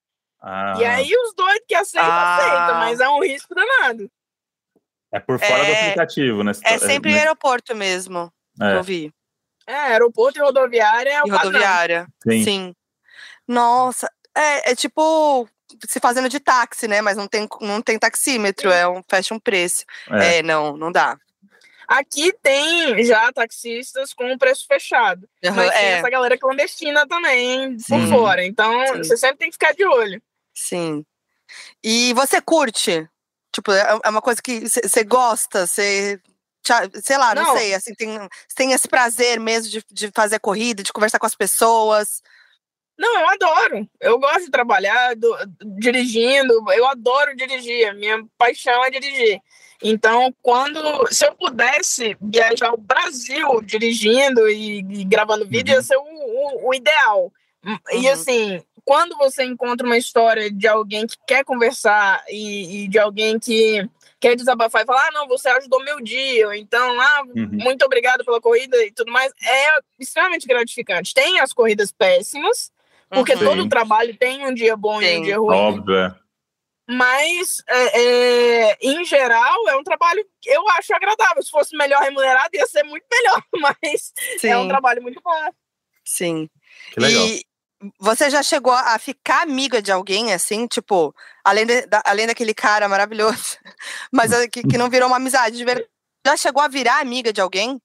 Ah. 0.41 0.73
E 0.77 0.83
aí 0.83 1.09
os 1.09 1.33
dois 1.33 1.61
que 1.65 1.75
aceitam, 1.75 2.09
ah. 2.11 2.35
aceitam, 2.35 2.75
mas 2.75 2.99
é 2.99 3.07
um 3.07 3.21
risco 3.21 3.55
danado. 3.55 4.11
É 5.11 5.19
por 5.19 5.39
fora 5.39 5.63
é... 5.63 5.65
do 5.65 5.79
aplicativo, 5.79 6.43
né? 6.43 6.51
É 6.63 6.77
sempre 6.77 7.13
é, 7.13 7.19
aeroporto 7.19 7.73
mesmo. 7.73 8.31
É. 8.61 8.75
Eu 8.75 8.83
vi. 8.83 9.13
É, 9.67 9.75
aeroporto 9.75 10.39
e 10.39 10.41
rodoviária 10.41 11.09
é 11.11 11.21
o 11.21 11.27
e 11.27 11.29
rodoviária, 11.29 12.07
Sim. 12.23 12.43
Sim. 12.43 12.75
Nossa, 13.45 14.09
é, 14.35 14.71
é 14.71 14.75
tipo 14.75 15.47
se 15.87 15.99
fazendo 15.99 16.29
de 16.29 16.39
táxi, 16.39 16.87
né? 16.87 17.01
Mas 17.01 17.17
não 17.17 17.27
tem, 17.27 17.47
não 17.61 17.81
tem 17.81 17.99
taxímetro, 17.99 18.71
é 18.71 18.87
um 18.87 19.01
fecha 19.09 19.33
um 19.33 19.39
preço. 19.39 19.83
É. 20.09 20.37
é, 20.37 20.43
não, 20.43 20.77
não 20.77 20.91
dá. 20.91 21.17
Aqui 21.87 22.33
tem 22.43 23.01
já 23.03 23.31
taxistas 23.31 24.13
com 24.13 24.37
preço 24.37 24.65
fechado. 24.67 25.27
Uhum, 25.43 25.53
mas 25.53 25.71
tem 25.71 25.85
é. 25.85 25.91
essa 25.93 26.09
galera 26.09 26.37
clandestina 26.37 27.07
também 27.07 27.77
por 27.77 27.99
Sim. 27.99 28.09
fora. 28.09 28.45
Então, 28.45 28.87
Sim. 28.87 28.97
você 28.97 29.17
sempre 29.17 29.37
tem 29.37 29.49
que 29.49 29.53
ficar 29.53 29.73
de 29.73 29.85
olho. 29.85 30.21
Sim. 30.53 31.05
E 31.81 32.13
você 32.13 32.41
curte? 32.41 33.07
Tipo, 33.53 33.71
é, 33.71 33.99
é 34.03 34.09
uma 34.09 34.21
coisa 34.21 34.41
que 34.41 34.67
você 34.67 35.03
gosta? 35.03 35.65
Você 35.65 36.19
sei 37.03 37.17
lá, 37.17 37.33
não, 37.35 37.43
não, 37.43 37.57
sei, 37.57 37.73
assim, 37.73 37.93
tem, 37.93 38.27
tem 38.55 38.71
esse 38.71 38.87
prazer 38.87 39.39
mesmo 39.39 39.69
de, 39.69 39.83
de 39.91 40.11
fazer 40.13 40.39
corrida, 40.39 40.83
de 40.83 40.93
conversar 40.93 41.19
com 41.19 41.25
as 41.25 41.35
pessoas. 41.35 42.21
Não, 42.97 43.19
eu 43.19 43.29
adoro. 43.29 43.89
Eu 44.01 44.19
gosto 44.19 44.45
de 44.45 44.51
trabalhar 44.51 45.15
do, 45.15 45.35
dirigindo. 45.77 46.53
Eu 46.71 46.87
adoro 46.87 47.35
dirigir. 47.35 47.93
Minha 47.95 48.25
paixão 48.37 48.83
é 48.83 48.89
dirigir. 48.89 49.39
Então, 49.83 50.33
quando 50.41 50.79
se 51.13 51.25
eu 51.25 51.35
pudesse 51.35 52.17
viajar 52.19 52.73
o 52.73 52.77
Brasil 52.77 53.61
dirigindo 53.61 54.49
e, 54.49 54.79
e 54.79 55.03
gravando 55.03 55.47
vídeo, 55.47 55.73
uhum. 55.73 55.77
ia 55.77 55.83
ser 55.83 55.97
o, 55.97 56.01
o, 56.01 56.69
o 56.69 56.73
ideal. 56.73 57.31
Uhum. 57.63 57.77
E 58.01 58.09
assim, 58.09 58.63
quando 58.83 59.15
você 59.17 59.43
encontra 59.43 59.85
uma 59.85 59.97
história 59.97 60.49
de 60.49 60.67
alguém 60.67 61.05
que 61.05 61.17
quer 61.27 61.43
conversar 61.43 62.23
e, 62.29 62.85
e 62.85 62.87
de 62.87 62.97
alguém 62.97 63.37
que 63.37 63.87
quer 64.19 64.35
desabafar 64.35 64.83
e 64.83 64.85
falar, 64.85 65.07
ah, 65.07 65.11
não, 65.11 65.27
você 65.27 65.49
ajudou 65.49 65.83
meu 65.83 66.01
dia, 66.01 66.47
ou 66.47 66.53
então, 66.53 66.99
ah, 66.99 67.23
uhum. 67.35 67.49
muito 67.51 67.85
obrigado 67.85 68.25
pela 68.25 68.41
corrida 68.41 68.77
e 68.83 68.91
tudo 68.91 69.11
mais, 69.11 69.31
é 69.43 69.67
extremamente 69.99 70.47
gratificante. 70.47 71.13
Tem 71.13 71.39
as 71.39 71.53
corridas 71.53 71.91
péssimas, 71.91 72.71
porque 73.09 73.33
uhum. 73.33 73.39
todo 73.39 73.69
trabalho 73.69 74.15
tem 74.17 74.45
um 74.45 74.53
dia 74.53 74.75
bom 74.75 74.99
Sim. 74.99 75.05
e 75.05 75.19
um 75.19 75.21
dia 75.21 75.37
ruim. 75.37 75.55
Óbvio. 75.55 75.95
É. 75.95 76.15
Mas, 76.89 77.61
é, 77.67 78.01
é, 78.71 78.77
em 78.81 79.03
geral, 79.03 79.67
é 79.67 79.75
um 79.75 79.83
trabalho 79.83 80.25
que 80.41 80.49
eu 80.49 80.67
acho 80.69 80.95
agradável. 80.95 81.43
Se 81.43 81.51
fosse 81.51 81.75
melhor 81.75 82.01
remunerado, 82.01 82.49
ia 82.53 82.65
ser 82.65 82.83
muito 82.83 83.05
melhor, 83.11 83.43
mas 83.59 84.13
Sim. 84.39 84.47
é 84.47 84.57
um 84.57 84.69
trabalho 84.69 85.01
muito 85.01 85.21
bom. 85.21 85.51
Sim. 86.05 86.49
Que 86.93 86.99
legal. 87.01 87.27
E 87.27 87.45
você 87.99 88.29
já 88.29 88.41
chegou 88.41 88.73
a 88.73 88.97
ficar 88.97 89.43
amiga 89.43 89.81
de 89.81 89.91
alguém, 89.91 90.33
assim, 90.33 90.67
tipo, 90.67 91.13
além, 91.43 91.65
de, 91.65 91.85
da, 91.85 92.01
além 92.05 92.27
daquele 92.27 92.53
cara 92.53 92.89
maravilhoso, 92.89 93.57
mas 94.11 94.31
que, 94.47 94.63
que 94.63 94.77
não 94.77 94.89
virou 94.89 95.07
uma 95.07 95.17
amizade 95.17 95.57
de 95.57 95.65
verdade? 95.65 95.89
Já 96.25 96.35
chegou 96.35 96.61
a 96.61 96.67
virar 96.67 96.99
amiga 96.99 97.31
de 97.31 97.39
alguém? 97.39 97.79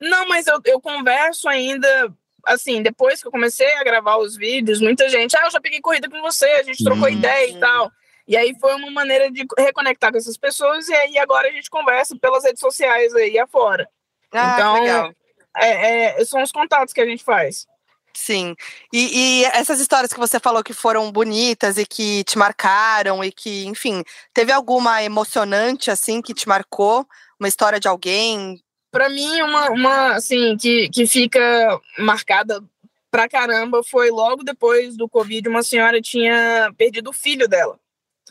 Não, 0.00 0.28
mas 0.28 0.46
eu, 0.46 0.60
eu 0.64 0.80
converso 0.80 1.48
ainda 1.48 2.12
assim, 2.46 2.80
depois 2.82 3.20
que 3.20 3.26
eu 3.26 3.32
comecei 3.32 3.74
a 3.76 3.84
gravar 3.84 4.16
os 4.18 4.36
vídeos, 4.36 4.80
muita 4.80 5.08
gente, 5.08 5.36
ah, 5.36 5.44
eu 5.44 5.50
já 5.50 5.60
peguei 5.60 5.80
corrida 5.80 6.08
com 6.08 6.20
você, 6.22 6.46
a 6.46 6.62
gente 6.62 6.84
trocou 6.84 7.04
uhum. 7.04 7.14
ideia 7.14 7.50
e 7.50 7.58
tal. 7.58 7.90
E 8.28 8.36
aí 8.36 8.56
foi 8.58 8.74
uma 8.74 8.90
maneira 8.90 9.30
de 9.30 9.44
reconectar 9.58 10.10
com 10.10 10.18
essas 10.18 10.36
pessoas, 10.36 10.88
e 10.88 10.94
aí 10.94 11.18
agora 11.18 11.48
a 11.48 11.52
gente 11.52 11.70
conversa 11.70 12.16
pelas 12.16 12.44
redes 12.44 12.60
sociais 12.60 13.14
aí 13.14 13.38
afora. 13.38 13.88
Ah, 14.32 14.54
então, 14.54 15.14
é, 15.56 16.20
é, 16.20 16.24
são 16.24 16.42
os 16.42 16.52
contatos 16.52 16.92
que 16.92 17.00
a 17.00 17.06
gente 17.06 17.24
faz. 17.24 17.66
Sim. 18.16 18.56
E, 18.90 19.42
e, 19.42 19.44
essas 19.44 19.78
histórias 19.78 20.10
que 20.10 20.18
você 20.18 20.40
falou 20.40 20.64
que 20.64 20.72
foram 20.72 21.12
bonitas 21.12 21.76
e 21.76 21.84
que 21.84 22.24
te 22.24 22.38
marcaram 22.38 23.22
e 23.22 23.30
que, 23.30 23.66
enfim, 23.66 24.02
teve 24.32 24.50
alguma 24.50 25.02
emocionante 25.02 25.90
assim 25.90 26.22
que 26.22 26.32
te 26.32 26.48
marcou? 26.48 27.06
Uma 27.38 27.46
história 27.46 27.78
de 27.78 27.86
alguém? 27.86 28.58
Para 28.90 29.10
mim, 29.10 29.42
uma, 29.42 29.68
uma 29.68 30.14
assim 30.14 30.56
que, 30.56 30.88
que 30.88 31.06
fica 31.06 31.78
marcada 31.98 32.64
pra 33.10 33.28
caramba 33.28 33.82
foi 33.84 34.10
logo 34.10 34.42
depois 34.42 34.96
do 34.96 35.08
Covid, 35.08 35.46
uma 35.48 35.62
senhora 35.62 36.00
tinha 36.00 36.72
perdido 36.78 37.10
o 37.10 37.12
filho 37.12 37.46
dela. 37.46 37.78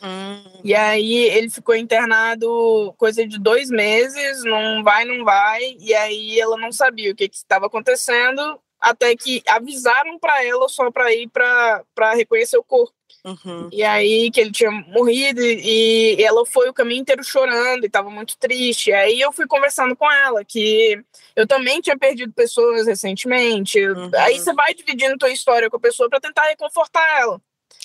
Hum. 0.02 0.60
E 0.64 0.74
aí 0.74 1.14
ele 1.14 1.48
ficou 1.48 1.76
internado 1.76 2.92
coisa 2.98 3.26
de 3.26 3.38
dois 3.38 3.70
meses, 3.70 4.42
não 4.42 4.82
vai, 4.82 5.04
não 5.04 5.24
vai. 5.24 5.76
E 5.78 5.94
aí 5.94 6.40
ela 6.40 6.56
não 6.56 6.72
sabia 6.72 7.12
o 7.12 7.14
que 7.14 7.30
estava 7.32 7.66
acontecendo, 7.66 8.60
até 8.86 9.16
que 9.16 9.42
avisaram 9.48 10.16
para 10.16 10.44
ela 10.44 10.68
só 10.68 10.92
para 10.92 11.12
ir 11.12 11.28
para 11.28 12.14
reconhecer 12.14 12.56
o 12.56 12.62
corpo. 12.62 12.94
Uhum. 13.24 13.68
E 13.72 13.82
aí 13.82 14.30
que 14.30 14.40
ele 14.40 14.52
tinha 14.52 14.70
morrido 14.70 15.40
e, 15.42 16.14
e 16.16 16.22
ela 16.22 16.46
foi 16.46 16.68
o 16.68 16.72
caminho 16.72 17.00
inteiro 17.00 17.24
chorando 17.24 17.82
e 17.82 17.88
estava 17.88 18.08
muito 18.08 18.38
triste. 18.38 18.90
E 18.90 18.92
aí 18.92 19.20
eu 19.20 19.32
fui 19.32 19.48
conversando 19.48 19.96
com 19.96 20.10
ela 20.10 20.44
que 20.44 21.02
eu 21.34 21.44
também 21.44 21.80
tinha 21.80 21.98
perdido 21.98 22.32
pessoas 22.32 22.86
recentemente. 22.86 23.84
Uhum. 23.84 24.10
Aí 24.14 24.38
você 24.38 24.52
vai 24.54 24.72
dividindo 24.72 25.18
tua 25.18 25.30
história 25.30 25.68
com 25.68 25.76
a 25.76 25.80
pessoa 25.80 26.08
para 26.08 26.20
tentar 26.20 26.44
reconfortar 26.44 27.04
ela. 27.18 27.40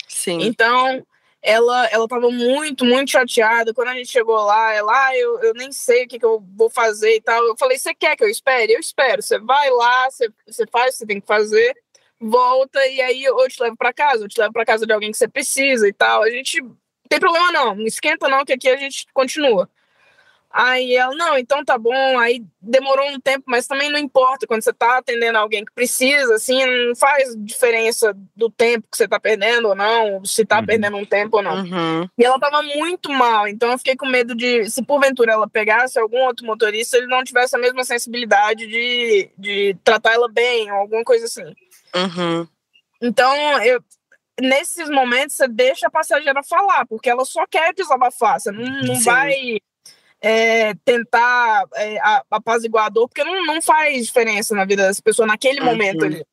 Sim. 0.06 0.38
Então, 0.42 1.04
ela 1.42 1.86
ela 1.88 2.04
estava 2.04 2.30
muito, 2.30 2.84
muito 2.84 3.10
chateada. 3.10 3.74
Quando 3.74 3.88
a 3.88 3.94
gente 3.94 4.10
chegou 4.10 4.36
lá, 4.36 4.72
ela, 4.72 5.08
ah, 5.08 5.16
eu, 5.18 5.40
eu 5.40 5.54
nem 5.54 5.72
sei 5.72 6.04
o 6.04 6.08
que, 6.08 6.18
que 6.18 6.24
eu 6.24 6.42
vou 6.56 6.70
fazer 6.70 7.16
e 7.16 7.20
tal. 7.20 7.42
Eu 7.44 7.56
falei, 7.58 7.78
você 7.78 7.94
quer 7.94 8.16
que 8.16 8.24
eu 8.24 8.28
espere? 8.28 8.72
Eu 8.72 8.80
espero. 8.80 9.20
Você 9.22 9.38
vai 9.38 9.70
lá, 9.70 10.10
você, 10.10 10.30
você 10.46 10.64
faz 10.66 10.86
o 10.86 10.90
que 10.92 10.98
você 10.98 11.06
tem 11.06 11.20
que 11.20 11.26
fazer, 11.26 11.74
volta 12.20 12.86
e 12.86 13.00
aí 13.00 13.24
eu 13.24 13.36
te 13.48 13.60
levo 13.62 13.76
para 13.76 13.92
casa, 13.92 14.24
eu 14.24 14.28
te 14.28 14.40
levo 14.40 14.52
para 14.52 14.64
casa 14.64 14.86
de 14.86 14.92
alguém 14.92 15.10
que 15.10 15.18
você 15.18 15.28
precisa 15.28 15.88
e 15.88 15.92
tal. 15.92 16.22
A 16.22 16.30
gente 16.30 16.62
tem 17.08 17.18
problema 17.18 17.50
não, 17.52 17.74
não 17.74 17.86
esquenta 17.86 18.28
não, 18.28 18.44
que 18.44 18.52
aqui 18.52 18.68
a 18.68 18.76
gente 18.76 19.06
continua. 19.12 19.68
Aí 20.52 20.94
ela, 20.94 21.14
não, 21.14 21.38
então 21.38 21.64
tá 21.64 21.78
bom. 21.78 22.18
Aí 22.18 22.44
demorou 22.60 23.08
um 23.08 23.18
tempo, 23.18 23.44
mas 23.46 23.66
também 23.66 23.90
não 23.90 23.98
importa. 23.98 24.46
Quando 24.46 24.62
você 24.62 24.72
tá 24.72 24.98
atendendo 24.98 25.38
alguém 25.38 25.64
que 25.64 25.72
precisa, 25.72 26.34
assim, 26.34 26.62
não 26.88 26.94
faz 26.94 27.34
diferença 27.38 28.14
do 28.36 28.50
tempo 28.50 28.86
que 28.90 28.96
você 28.98 29.08
tá 29.08 29.18
perdendo 29.18 29.68
ou 29.68 29.74
não, 29.74 30.22
se 30.26 30.44
tá 30.44 30.58
uhum. 30.58 30.66
perdendo 30.66 30.96
um 30.98 31.06
tempo 31.06 31.38
ou 31.38 31.42
não. 31.42 31.64
Uhum. 31.64 32.08
E 32.18 32.24
ela 32.24 32.38
tava 32.38 32.62
muito 32.62 33.10
mal, 33.10 33.48
então 33.48 33.72
eu 33.72 33.78
fiquei 33.78 33.96
com 33.96 34.06
medo 34.06 34.34
de, 34.34 34.68
se 34.68 34.84
porventura 34.84 35.32
ela 35.32 35.48
pegasse 35.48 35.98
algum 35.98 36.18
outro 36.18 36.44
motorista, 36.44 36.98
ele 36.98 37.06
não 37.06 37.24
tivesse 37.24 37.56
a 37.56 37.58
mesma 37.58 37.82
sensibilidade 37.82 38.66
de, 38.66 39.30
de 39.38 39.76
tratar 39.82 40.12
ela 40.12 40.28
bem 40.28 40.70
ou 40.70 40.78
alguma 40.78 41.02
coisa 41.02 41.24
assim. 41.24 41.44
Uhum. 41.94 42.46
Então, 43.00 43.34
eu, 43.62 43.82
nesses 44.38 44.90
momentos, 44.90 45.34
você 45.34 45.48
deixa 45.48 45.86
a 45.86 45.90
passageira 45.90 46.42
falar, 46.42 46.86
porque 46.86 47.08
ela 47.08 47.24
só 47.24 47.46
quer 47.46 47.72
desabafar, 47.72 48.38
você 48.38 48.52
não, 48.52 48.64
não 48.82 49.00
vai 49.00 49.58
é, 50.22 50.72
tentar 50.84 51.64
é, 51.74 51.98
apaziguar 52.30 52.86
a 52.86 52.88
dor, 52.88 53.08
porque 53.08 53.24
não, 53.24 53.44
não 53.44 53.60
faz 53.60 54.06
diferença 54.06 54.54
na 54.54 54.64
vida 54.64 54.86
dessa 54.86 55.02
pessoa 55.02 55.26
naquele 55.26 55.58
uhum. 55.60 55.66
momento 55.66 56.04
ali. 56.04 56.24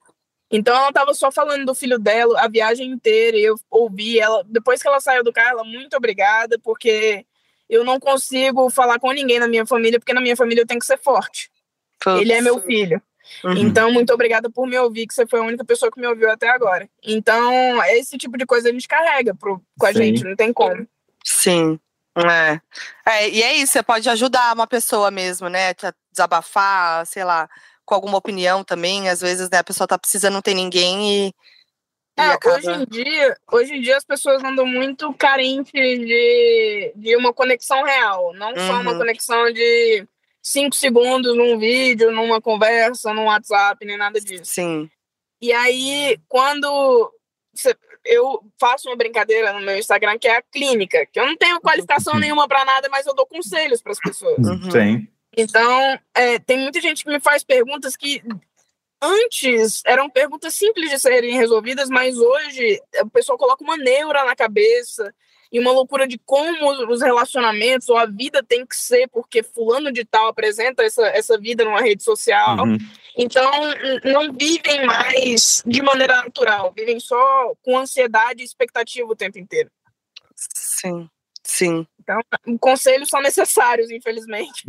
Então 0.52 0.76
ela 0.76 0.94
tava 0.94 1.14
só 1.14 1.32
falando 1.32 1.66
do 1.66 1.76
filho 1.76 1.98
dela 1.98 2.40
a 2.42 2.48
viagem 2.48 2.92
inteira, 2.92 3.36
e 3.36 3.44
eu 3.44 3.56
ouvi 3.70 4.20
ela, 4.20 4.44
depois 4.48 4.82
que 4.82 4.88
ela 4.88 5.00
saiu 5.00 5.24
do 5.24 5.34
carro, 5.34 5.60
ela, 5.60 5.64
muito 5.64 5.98
obrigada, 5.98 6.60
porque 6.60 7.26
eu 7.68 7.84
não 7.84 8.00
consigo 8.00 8.70
falar 8.70 9.00
com 9.00 9.12
ninguém 9.12 9.40
na 9.40 9.48
minha 9.48 9.66
família, 9.66 10.00
porque 10.00 10.14
na 10.14 10.22
minha 10.22 10.36
família 10.36 10.62
eu 10.62 10.68
tenho 10.68 10.80
que 10.80 10.86
ser 10.86 10.98
forte. 10.98 11.52
Ele 12.20 12.32
é 12.32 12.42
meu 12.42 12.62
filho. 12.62 13.02
Uhum. 13.44 13.58
Então, 13.58 13.92
muito 13.92 14.12
obrigada 14.12 14.50
por 14.50 14.66
me 14.66 14.78
ouvir, 14.78 15.06
que 15.06 15.14
você 15.14 15.26
foi 15.28 15.40
a 15.40 15.44
única 15.44 15.64
pessoa 15.64 15.92
que 15.92 16.00
me 16.00 16.08
ouviu 16.08 16.32
até 16.32 16.50
agora. 16.50 16.90
Então, 17.04 17.84
esse 17.90 18.18
tipo 18.18 18.38
de 18.38 18.46
coisa 18.46 18.70
a 18.70 18.72
gente 18.72 18.88
carrega 18.88 19.36
pro, 19.36 19.62
com 19.78 19.86
a 19.86 19.94
Sim. 19.94 20.00
gente, 20.00 20.24
não 20.24 20.36
tem 20.36 20.52
como. 20.52 20.88
Sim. 21.24 21.80
É. 22.28 22.62
é. 23.06 23.30
E 23.30 23.44
é 23.44 23.54
isso, 23.56 23.74
você 23.74 23.84
pode 23.84 24.10
ajudar 24.10 24.54
uma 24.54 24.68
pessoa 24.68 25.12
mesmo, 25.12 25.50
né? 25.50 25.70
A 25.70 25.94
desabafar, 26.12 27.06
sei 27.06 27.24
lá, 27.24 27.50
com 27.86 27.96
alguma 27.96 28.18
opinião 28.18 28.64
também. 28.64 29.10
Às 29.10 29.22
vezes, 29.22 29.50
né, 29.50 29.60
a 29.60 29.64
pessoa 29.64 29.88
tá 29.88 29.98
precisando, 29.98 30.34
não 30.34 30.42
tem 30.42 30.56
ninguém 30.56 31.28
e. 31.28 31.34
É, 32.18 32.32
acaba... 32.32 32.58
hoje, 32.58 32.70
em 32.70 32.86
dia, 32.86 33.38
hoje 33.50 33.74
em 33.76 33.82
dia 33.82 33.96
as 33.96 34.04
pessoas 34.04 34.44
andam 34.44 34.66
muito 34.66 35.14
carentes 35.14 35.72
de, 35.72 36.92
de 36.94 37.16
uma 37.16 37.34
conexão 37.34 37.82
real, 37.82 38.34
não 38.34 38.50
uhum. 38.50 38.68
só 38.68 38.74
uma 38.82 38.92
uhum. 38.92 38.98
conexão 38.98 39.54
de 39.54 40.06
cinco 40.42 40.76
segundos 40.76 41.34
num 41.38 41.58
vídeo, 41.58 42.12
numa 42.12 42.42
conversa, 42.42 43.14
num 43.14 43.26
WhatsApp, 43.26 43.86
nem 43.86 43.98
nada 43.98 44.20
disso. 44.20 44.44
Sim. 44.44 44.90
E 45.42 45.54
aí, 45.54 46.20
quando 46.28 47.10
eu 48.06 48.44
faço 48.60 48.90
uma 48.90 48.96
brincadeira 48.96 49.54
no 49.54 49.62
meu 49.62 49.78
Instagram 49.78 50.18
que 50.18 50.28
é 50.28 50.38
a 50.38 50.42
clínica, 50.42 51.06
que 51.06 51.20
eu 51.20 51.26
não 51.26 51.36
tenho 51.36 51.60
qualificação 51.62 52.14
uhum. 52.14 52.20
nenhuma 52.20 52.48
para 52.48 52.66
nada, 52.66 52.90
mas 52.90 53.06
eu 53.06 53.14
dou 53.14 53.26
conselhos 53.26 53.82
para 53.82 53.92
as 53.92 54.00
pessoas. 54.00 54.38
Uhum. 54.40 54.72
Sim. 54.72 55.08
Então, 55.36 56.00
é, 56.14 56.40
tem 56.40 56.58
muita 56.60 56.82
gente 56.82 57.04
que 57.04 57.10
me 57.10 57.20
faz 57.20 57.44
perguntas 57.44 57.96
que 57.96 58.22
antes 59.02 59.82
eram 59.86 60.10
perguntas 60.10 60.54
simples 60.54 60.90
de 60.90 61.00
serem 61.00 61.36
resolvidas, 61.36 61.90
mas 61.90 62.18
hoje 62.18 62.82
o 63.02 63.10
pessoal 63.10 63.38
coloca 63.38 63.64
uma 63.64 63.78
neura 63.78 64.26
na 64.26 64.36
cabeça 64.36 65.14
e 65.52 65.60
uma 65.60 65.72
loucura 65.72 66.08
de 66.08 66.18
como 66.20 66.92
os 66.92 67.02
relacionamentos 67.02 67.90
ou 67.90 67.98
a 67.98 68.06
vida 68.06 68.44
tem 68.44 68.66
que 68.66 68.76
ser, 68.76 69.08
porque 69.10 69.42
fulano 69.42 69.92
de 69.92 70.06
tal 70.06 70.28
apresenta 70.28 70.84
essa, 70.84 71.08
essa 71.08 71.38
vida 71.38 71.64
numa 71.64 71.82
rede 71.82 72.04
social. 72.04 72.66
Uhum. 72.66 72.78
Então, 73.18 73.52
não 74.04 74.32
vivem 74.32 74.86
mais 74.86 75.64
de 75.66 75.82
maneira 75.82 76.18
natural, 76.18 76.72
vivem 76.76 77.00
só 77.00 77.54
com 77.62 77.78
ansiedade 77.78 78.42
e 78.42 78.46
expectativa 78.46 79.08
o 79.08 79.16
tempo 79.16 79.40
inteiro. 79.40 79.70
Sim, 80.36 81.10
sim. 81.44 81.88
Então, 82.00 82.22
conselhos 82.60 83.10
são 83.10 83.22
necessários, 83.22 83.90
infelizmente. 83.90 84.64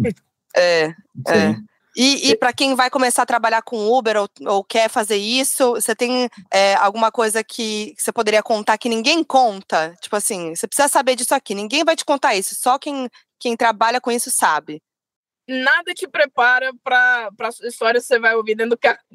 É, 0.57 0.87
é. 1.28 1.55
E, 1.97 2.30
e 2.30 2.36
para 2.36 2.53
quem 2.53 2.74
vai 2.74 2.88
começar 2.88 3.22
a 3.22 3.26
trabalhar 3.26 3.62
com 3.62 3.88
Uber 3.88 4.16
ou, 4.16 4.28
ou 4.47 4.64
quer 4.64 4.88
fazer 4.88 5.16
isso, 5.16 5.72
você 5.72 5.95
tem 5.95 6.28
é, 6.53 6.74
alguma 6.74 7.11
coisa 7.11 7.43
que, 7.43 7.95
que 7.97 8.03
você 8.03 8.12
poderia 8.12 8.43
contar 8.43 8.78
que 8.78 8.88
ninguém 8.88 9.24
conta? 9.24 9.95
Tipo 10.01 10.16
assim, 10.16 10.55
você 10.55 10.66
precisa 10.66 10.88
saber 10.88 11.16
disso 11.16 11.34
aqui, 11.34 11.55
ninguém 11.55 11.84
vai 11.84 11.97
te 11.97 12.05
contar 12.05 12.34
isso, 12.34 12.55
só 12.55 12.78
quem, 12.78 13.09
quem 13.38 13.57
trabalha 13.57 14.01
com 14.01 14.11
isso 14.11 14.30
sabe 14.30 14.80
nada 15.51 15.92
te 15.92 16.07
prepara 16.07 16.70
para 16.82 17.28
a 17.28 17.48
história 17.66 18.01
que 18.01 18.07
você 18.07 18.18
vai 18.18 18.34
ouvir 18.34 18.55
dentro 18.55 18.70
do 18.70 18.78
carro. 18.78 18.98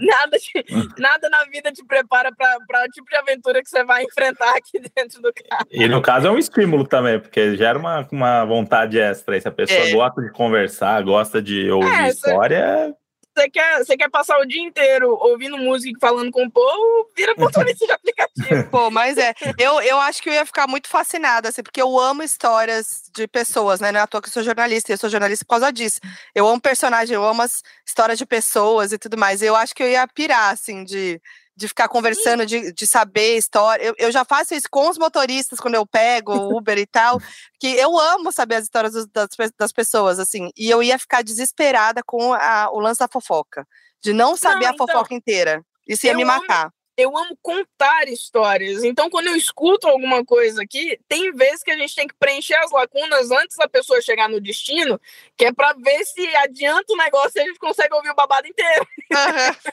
nada, 0.00 0.38
te, 0.38 0.64
nada 0.98 1.30
na 1.30 1.44
vida 1.44 1.72
te 1.72 1.84
prepara 1.84 2.30
para 2.36 2.84
o 2.84 2.88
tipo 2.88 3.08
de 3.08 3.16
aventura 3.16 3.62
que 3.62 3.70
você 3.70 3.82
vai 3.82 4.04
enfrentar 4.04 4.54
aqui 4.56 4.78
dentro 4.94 5.22
do 5.22 5.32
carro. 5.32 5.66
E 5.70 5.88
no 5.88 6.02
caso 6.02 6.26
é 6.26 6.30
um 6.30 6.38
estímulo 6.38 6.86
também, 6.86 7.18
porque 7.18 7.56
gera 7.56 7.78
uma, 7.78 8.06
uma 8.12 8.44
vontade 8.44 8.98
extra. 8.98 9.36
E 9.36 9.40
se 9.40 9.48
a 9.48 9.52
pessoa 9.52 9.80
é. 9.80 9.92
gosta 9.92 10.20
de 10.20 10.30
conversar, 10.30 11.02
gosta 11.02 11.40
de 11.40 11.70
ouvir 11.70 12.04
é, 12.04 12.08
história, 12.08 12.94
você 13.34 13.50
quer, 13.50 13.78
você 13.78 13.96
quer 13.96 14.10
passar 14.10 14.38
o 14.38 14.46
dia 14.46 14.62
inteiro 14.62 15.16
ouvindo 15.20 15.56
música 15.56 15.96
e 15.96 16.00
falando 16.00 16.30
com 16.30 16.44
o 16.44 16.50
povo, 16.50 17.08
vira 17.16 17.34
motorista 17.36 17.84
de 17.86 17.92
aplicativo. 17.92 18.70
Pô, 18.70 18.90
mas 18.90 19.16
é. 19.18 19.34
Eu, 19.58 19.80
eu 19.80 19.98
acho 19.98 20.22
que 20.22 20.28
eu 20.28 20.32
ia 20.34 20.46
ficar 20.46 20.66
muito 20.66 20.88
fascinada, 20.88 21.48
assim, 21.48 21.62
porque 21.62 21.80
eu 21.80 21.98
amo 21.98 22.22
histórias 22.22 23.02
de 23.14 23.26
pessoas, 23.26 23.80
né? 23.80 23.90
Não 23.90 24.00
é 24.00 24.02
à 24.02 24.06
toa 24.06 24.20
que 24.20 24.28
eu 24.28 24.32
sou 24.32 24.42
jornalista, 24.42 24.90
e 24.90 24.94
eu 24.94 24.98
sou 24.98 25.10
jornalista 25.10 25.44
por 25.44 25.50
causa 25.50 25.72
disso. 25.72 26.00
Eu 26.34 26.46
amo 26.46 26.60
personagem, 26.60 27.14
eu 27.14 27.24
amo 27.24 27.42
as 27.42 27.62
histórias 27.86 28.18
de 28.18 28.26
pessoas 28.26 28.92
e 28.92 28.98
tudo 28.98 29.16
mais. 29.16 29.42
Eu 29.42 29.56
acho 29.56 29.74
que 29.74 29.82
eu 29.82 29.88
ia 29.88 30.06
pirar, 30.06 30.52
assim, 30.52 30.84
de, 30.84 31.20
de 31.56 31.68
ficar 31.68 31.88
conversando, 31.88 32.46
de, 32.46 32.72
de 32.72 32.86
saber 32.86 33.36
história. 33.36 33.84
Eu, 33.84 33.94
eu 33.98 34.12
já 34.12 34.24
faço 34.24 34.54
isso 34.54 34.66
com 34.70 34.88
os 34.88 34.98
motoristas 34.98 35.60
quando 35.60 35.74
eu 35.74 35.86
pego 35.86 36.56
Uber 36.56 36.78
e 36.78 36.86
tal, 36.86 37.20
que 37.60 37.68
eu 37.68 37.98
amo 37.98 38.32
saber 38.32 38.56
as 38.56 38.64
histórias 38.64 39.06
das, 39.06 39.28
das 39.58 39.72
pessoas, 39.72 40.18
assim. 40.18 40.50
E 40.56 40.70
eu 40.70 40.82
ia 40.82 40.98
ficar 40.98 41.22
desesperada 41.22 42.02
com 42.04 42.32
a, 42.32 42.70
o 42.72 42.80
lance 42.80 43.00
da 43.00 43.08
fofoca, 43.08 43.66
de 44.02 44.12
não 44.12 44.36
saber 44.36 44.64
não, 44.64 44.70
a 44.70 44.74
então, 44.74 44.86
fofoca 44.86 45.14
inteira. 45.14 45.64
Isso 45.86 46.06
ia 46.06 46.14
me 46.14 46.24
matar. 46.24 46.64
Amo, 46.64 46.72
eu 46.96 47.16
amo 47.16 47.36
contar 47.42 48.08
histórias. 48.08 48.84
Então, 48.84 49.10
quando 49.10 49.26
eu 49.26 49.36
escuto 49.36 49.88
alguma 49.88 50.24
coisa 50.24 50.62
aqui, 50.62 50.98
tem 51.08 51.32
vezes 51.32 51.62
que 51.62 51.70
a 51.70 51.76
gente 51.76 51.94
tem 51.94 52.06
que 52.06 52.14
preencher 52.14 52.54
as 52.54 52.70
lacunas 52.70 53.30
antes 53.30 53.56
da 53.56 53.68
pessoa 53.68 54.00
chegar 54.00 54.28
no 54.28 54.40
destino, 54.40 55.00
que 55.36 55.46
é 55.46 55.52
para 55.52 55.74
ver 55.74 56.04
se 56.04 56.26
adianta 56.36 56.92
o 56.92 56.96
negócio 56.96 57.32
e 57.36 57.40
a 57.40 57.44
gente 57.44 57.58
consegue 57.58 57.94
ouvir 57.94 58.10
o 58.10 58.14
babado 58.14 58.46
inteiro. 58.46 58.86
Uhum. 59.10 59.72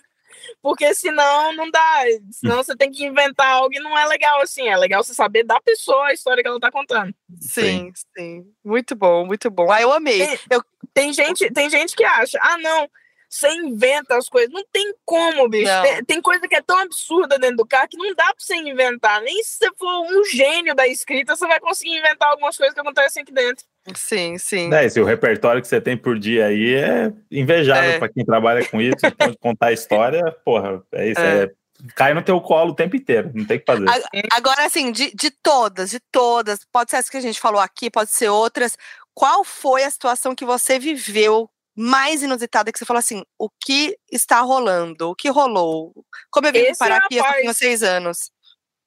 Porque 0.61 0.93
senão 0.93 1.53
não 1.55 1.69
dá. 1.69 2.03
Senão 2.31 2.57
você 2.57 2.75
tem 2.75 2.91
que 2.91 3.05
inventar 3.05 3.47
algo 3.47 3.73
e 3.73 3.79
não 3.79 3.97
é 3.97 4.05
legal 4.05 4.41
assim. 4.41 4.67
É 4.67 4.77
legal 4.77 5.03
você 5.03 5.13
saber 5.13 5.43
da 5.43 5.59
pessoa 5.61 6.07
a 6.07 6.13
história 6.13 6.43
que 6.43 6.49
ela 6.49 6.59
tá 6.59 6.71
contando. 6.71 7.13
Sim, 7.39 7.91
sim. 7.93 8.03
sim. 8.17 8.53
Muito 8.63 8.95
bom, 8.95 9.25
muito 9.25 9.49
bom. 9.49 9.71
Ah, 9.71 9.81
eu 9.81 9.91
amei. 9.91 10.25
Tem, 10.25 10.39
eu... 10.51 10.63
tem, 10.93 11.13
gente, 11.13 11.51
tem 11.51 11.69
gente 11.69 11.95
que 11.95 12.03
acha, 12.03 12.37
ah, 12.41 12.57
não, 12.57 12.89
você 13.29 13.47
inventa 13.53 14.17
as 14.17 14.27
coisas. 14.27 14.51
Não 14.51 14.65
tem 14.71 14.93
como, 15.05 15.47
bicho. 15.47 15.71
Tem, 15.83 16.03
tem, 16.03 16.21
coisa 16.21 16.47
que 16.47 16.55
é 16.55 16.61
tão 16.61 16.79
absurda 16.79 17.37
dentro 17.37 17.57
do 17.57 17.65
carro 17.65 17.87
que 17.87 17.97
não 17.97 18.13
dá 18.15 18.25
pra 18.25 18.35
você 18.37 18.55
inventar. 18.55 19.21
Nem 19.21 19.43
se 19.43 19.57
você 19.57 19.69
for 19.77 20.01
um 20.01 20.23
gênio 20.25 20.73
da 20.73 20.87
escrita, 20.87 21.35
você 21.35 21.45
vai 21.45 21.59
conseguir 21.59 21.95
inventar 21.95 22.29
algumas 22.29 22.57
coisas 22.57 22.73
que 22.73 22.79
acontecem 22.79 23.21
aqui 23.21 23.31
dentro. 23.31 23.63
Sim, 23.95 24.37
sim. 24.37 24.73
É, 24.73 24.85
esse, 24.85 24.99
o 24.99 25.05
repertório 25.05 25.61
que 25.61 25.67
você 25.67 25.79
tem 25.79 25.97
por 25.97 26.17
dia 26.17 26.47
aí 26.47 26.75
é 26.75 27.11
invejável 27.31 27.91
é. 27.91 27.99
para 27.99 28.09
quem 28.09 28.25
trabalha 28.25 28.65
com 28.65 28.81
isso. 28.81 28.97
Então, 29.03 29.33
contar 29.39 29.67
a 29.67 29.73
história, 29.73 30.23
porra, 30.43 30.81
é 30.93 31.09
isso. 31.09 31.21
É. 31.21 31.43
é. 31.43 31.49
cai 31.95 32.13
no 32.13 32.21
teu 32.21 32.39
colo 32.41 32.71
o 32.71 32.75
tempo 32.75 32.95
inteiro, 32.95 33.31
não 33.33 33.45
tem 33.45 33.57
o 33.57 33.59
que 33.59 33.65
fazer. 33.65 33.85
Agora, 34.31 34.65
assim, 34.65 34.91
de, 34.91 35.11
de 35.15 35.31
todas, 35.31 35.89
de 35.89 35.99
todas, 36.11 36.59
pode 36.71 36.91
ser 36.91 36.97
essa 36.97 37.09
que 37.09 37.17
a 37.17 37.21
gente 37.21 37.39
falou 37.39 37.61
aqui, 37.61 37.89
pode 37.89 38.11
ser 38.11 38.29
outras. 38.29 38.77
Qual 39.13 39.43
foi 39.43 39.83
a 39.83 39.91
situação 39.91 40.35
que 40.35 40.45
você 40.45 40.79
viveu 40.79 41.49
mais 41.75 42.21
inusitada 42.21 42.73
que 42.73 42.77
você 42.77 42.85
falou 42.85 42.99
assim: 42.99 43.23
o 43.37 43.49
que 43.49 43.97
está 44.11 44.41
rolando? 44.41 45.09
O 45.09 45.15
que 45.15 45.29
rolou? 45.29 45.93
Como 46.29 46.47
eu 46.47 46.51
vim 46.51 46.75
parar 46.77 46.97
aqui, 46.97 47.17
rapaz, 47.17 47.35
eu 47.35 47.41
tenho 47.41 47.53
seis 47.53 47.81
anos. 47.83 48.31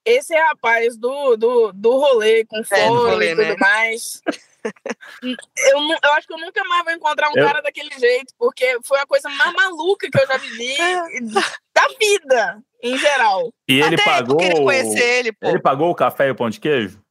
Esse 0.05 0.35
rapaz 0.35 0.97
do, 0.97 1.35
do, 1.37 1.71
do 1.71 1.97
rolê 1.97 2.45
com 2.45 2.63
fome 2.63 2.81
é, 2.81 2.87
rolê, 2.87 3.31
e 3.31 3.35
tudo 3.35 3.47
né? 3.47 3.55
mais. 3.59 4.21
eu, 5.21 5.79
eu 6.03 6.11
acho 6.13 6.27
que 6.27 6.33
eu 6.33 6.37
nunca 6.37 6.63
mais 6.63 6.83
vou 6.83 6.93
encontrar 6.93 7.29
um 7.29 7.37
eu... 7.37 7.45
cara 7.45 7.61
daquele 7.61 7.91
jeito, 7.97 8.33
porque 8.37 8.79
foi 8.83 8.99
a 8.99 9.05
coisa 9.05 9.29
mais 9.29 9.53
maluca 9.53 10.09
que 10.09 10.19
eu 10.19 10.27
já 10.27 10.37
vivi 10.37 10.75
da 11.73 11.87
vida, 11.99 12.63
em 12.81 12.97
geral. 12.97 13.53
E 13.67 13.81
ele 13.81 13.95
Até 13.95 14.03
pagou. 14.03 14.41
Ele, 14.41 15.35
ele 15.41 15.59
pagou 15.59 15.89
o 15.89 15.95
café 15.95 16.27
e 16.27 16.31
o 16.31 16.35
pão 16.35 16.49
de 16.49 16.59
queijo? 16.59 17.03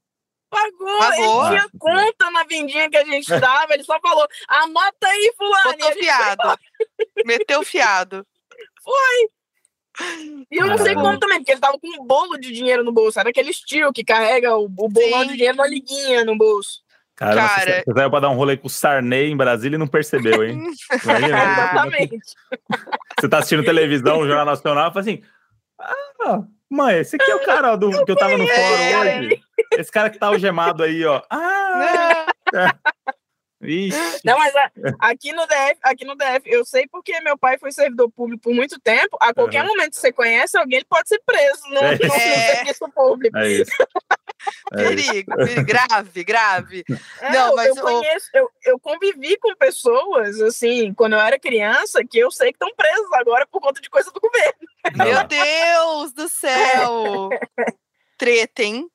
Pagou, 0.52 0.98
Pagou. 0.98 1.46
ele 1.46 1.56
tinha 1.56 1.70
conta 1.78 2.30
na 2.30 2.44
vendinha 2.44 2.90
que 2.90 2.96
a 2.98 3.04
gente 3.06 3.26
dava, 3.40 3.72
ele 3.72 3.84
só 3.84 3.98
falou, 4.00 4.28
anota 4.46 5.06
aí, 5.06 5.32
fulano. 5.34 5.78
Botou 5.78 5.92
fiado. 5.92 6.58
Meteu 7.24 7.64
fiado. 7.64 8.26
Foi. 8.82 9.30
E 10.50 10.56
eu 10.58 10.66
não 10.66 10.76
sei 10.76 10.94
como 10.94 11.18
também, 11.18 11.38
porque 11.38 11.52
ele 11.52 11.60
tava 11.60 11.78
com 11.78 11.88
um 11.88 12.04
bolo 12.04 12.38
de 12.38 12.52
dinheiro 12.52 12.84
no 12.84 12.92
bolso. 12.92 13.18
Era 13.18 13.30
aquele 13.30 13.50
estilo 13.50 13.92
que 13.92 14.04
carrega 14.04 14.54
o, 14.56 14.64
o 14.64 14.88
bolão 14.88 15.22
Sim. 15.22 15.28
de 15.28 15.36
dinheiro 15.36 15.56
na 15.56 15.66
liguinha 15.66 16.24
no 16.24 16.36
bolso. 16.36 16.81
Cara, 17.22 17.36
Cara... 17.36 17.82
você 17.86 17.92
saiu 17.94 18.10
pra 18.10 18.20
dar 18.20 18.30
um 18.30 18.34
rolê 18.34 18.56
com 18.56 18.66
o 18.66 18.70
Sarney 18.70 19.30
em 19.30 19.36
Brasília 19.36 19.76
e 19.76 19.78
não 19.78 19.86
percebeu, 19.86 20.42
hein? 20.42 20.60
Imagina, 21.04 21.52
Exatamente. 21.52 22.18
Você 23.20 23.28
tá 23.28 23.38
assistindo 23.38 23.64
televisão, 23.64 24.18
o 24.18 24.26
Jornal 24.26 24.44
Nacional, 24.44 24.90
e 24.90 24.92
fala 24.92 25.00
assim: 25.00 25.22
Ah, 25.78 26.42
mãe, 26.68 26.98
esse 26.98 27.14
aqui 27.14 27.30
é 27.30 27.34
o 27.36 27.44
cara 27.44 27.76
do, 27.76 28.04
que 28.04 28.10
eu 28.10 28.16
tava 28.16 28.36
no 28.36 28.46
fórum 28.46 29.00
hoje. 29.00 29.42
Esse 29.78 29.92
cara 29.92 30.10
que 30.10 30.18
tá 30.18 30.26
algemado 30.26 30.82
aí, 30.82 31.04
ó. 31.04 31.22
Ah! 31.30 32.26
Ixi. 33.62 34.20
Não, 34.24 34.36
mas 34.36 34.52
aqui 34.98 35.32
no 35.32 35.46
DF, 35.46 35.78
aqui 35.82 36.04
no 36.04 36.16
DF, 36.16 36.42
eu 36.46 36.64
sei 36.64 36.88
porque 36.90 37.20
meu 37.20 37.38
pai 37.38 37.56
foi 37.58 37.70
servidor 37.70 38.10
público 38.10 38.42
por 38.42 38.52
muito 38.52 38.80
tempo. 38.80 39.16
A 39.20 39.32
qualquer 39.32 39.62
uhum. 39.62 39.68
momento 39.68 39.90
que 39.90 40.00
você 40.00 40.12
conhece 40.12 40.58
alguém, 40.58 40.78
ele 40.78 40.86
pode 40.88 41.08
ser 41.08 41.22
preso 41.24 41.68
no, 41.68 41.78
é. 41.78 41.92
no, 41.92 42.08
no 42.08 42.14
serviço 42.14 42.88
público. 42.92 43.38
É 43.38 43.48
isso. 43.48 43.72
É 44.72 44.76
perigo, 44.76 45.36
perigo, 45.36 45.64
grave, 45.64 46.24
grave. 46.24 46.84
É, 47.20 47.32
não, 47.32 47.54
mas 47.54 47.68
eu, 47.68 47.82
conheço, 47.82 48.28
eu, 48.34 48.50
eu 48.64 48.80
convivi 48.80 49.36
com 49.36 49.54
pessoas, 49.54 50.40
assim, 50.40 50.92
quando 50.94 51.12
eu 51.12 51.20
era 51.20 51.38
criança, 51.38 52.04
que 52.04 52.18
eu 52.18 52.30
sei 52.30 52.48
que 52.52 52.56
estão 52.56 52.74
presas 52.74 53.12
agora 53.12 53.46
por 53.46 53.60
conta 53.60 53.80
de 53.80 53.88
coisa 53.88 54.10
do 54.10 54.20
governo. 54.20 54.58
Meu 54.96 55.24
Deus 55.26 56.12
do 56.12 56.28
céu! 56.28 57.28
Treta, 58.18 58.62
hein? 58.62 58.88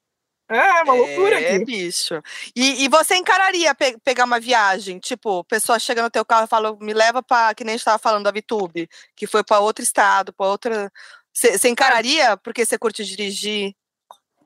É, 0.50 0.84
uma 0.84 0.94
loucura 0.94 1.40
é, 1.42 1.56
aqui. 1.56 1.66
bicho. 1.66 2.22
E, 2.56 2.86
e 2.86 2.88
você 2.88 3.16
encararia 3.16 3.76
pe 3.76 3.98
pegar 4.00 4.24
uma 4.24 4.40
viagem? 4.40 4.98
Tipo, 4.98 5.44
pessoa 5.44 5.78
chega 5.78 6.02
no 6.02 6.10
teu 6.10 6.24
carro 6.24 6.46
e 6.46 6.48
fala, 6.50 6.78
me 6.80 6.94
leva 6.94 7.22
para 7.22 7.54
que 7.54 7.66
nem 7.66 7.74
a 7.74 7.76
gente 7.76 7.82
estava 7.82 8.00
falando 8.00 8.24
da 8.24 8.32
Vitube, 8.32 8.90
que 9.16 9.28
foi 9.28 9.44
para 9.44 9.60
outro 9.60 9.84
estado, 9.84 10.32
para 10.32 10.48
outra. 10.48 10.92
Você 11.34 11.68
encararia 11.68 12.38
porque 12.38 12.66
você 12.66 12.78
curte 12.78 13.04
dirigir? 13.04 13.76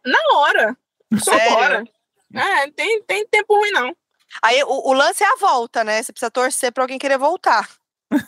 Na 0.03 0.19
hora. 0.33 0.75
Só 1.19 1.31
hora. 1.55 1.83
É, 2.33 2.71
tem, 2.71 3.01
tem 3.03 3.27
tempo 3.27 3.57
ruim, 3.57 3.71
não. 3.71 3.95
Aí 4.41 4.63
o, 4.63 4.89
o 4.89 4.93
lance 4.93 5.23
é 5.23 5.27
a 5.27 5.35
volta, 5.35 5.83
né? 5.83 6.01
Você 6.01 6.13
precisa 6.13 6.31
torcer 6.31 6.71
para 6.71 6.83
alguém 6.83 6.97
querer 6.99 7.17
voltar. 7.17 7.67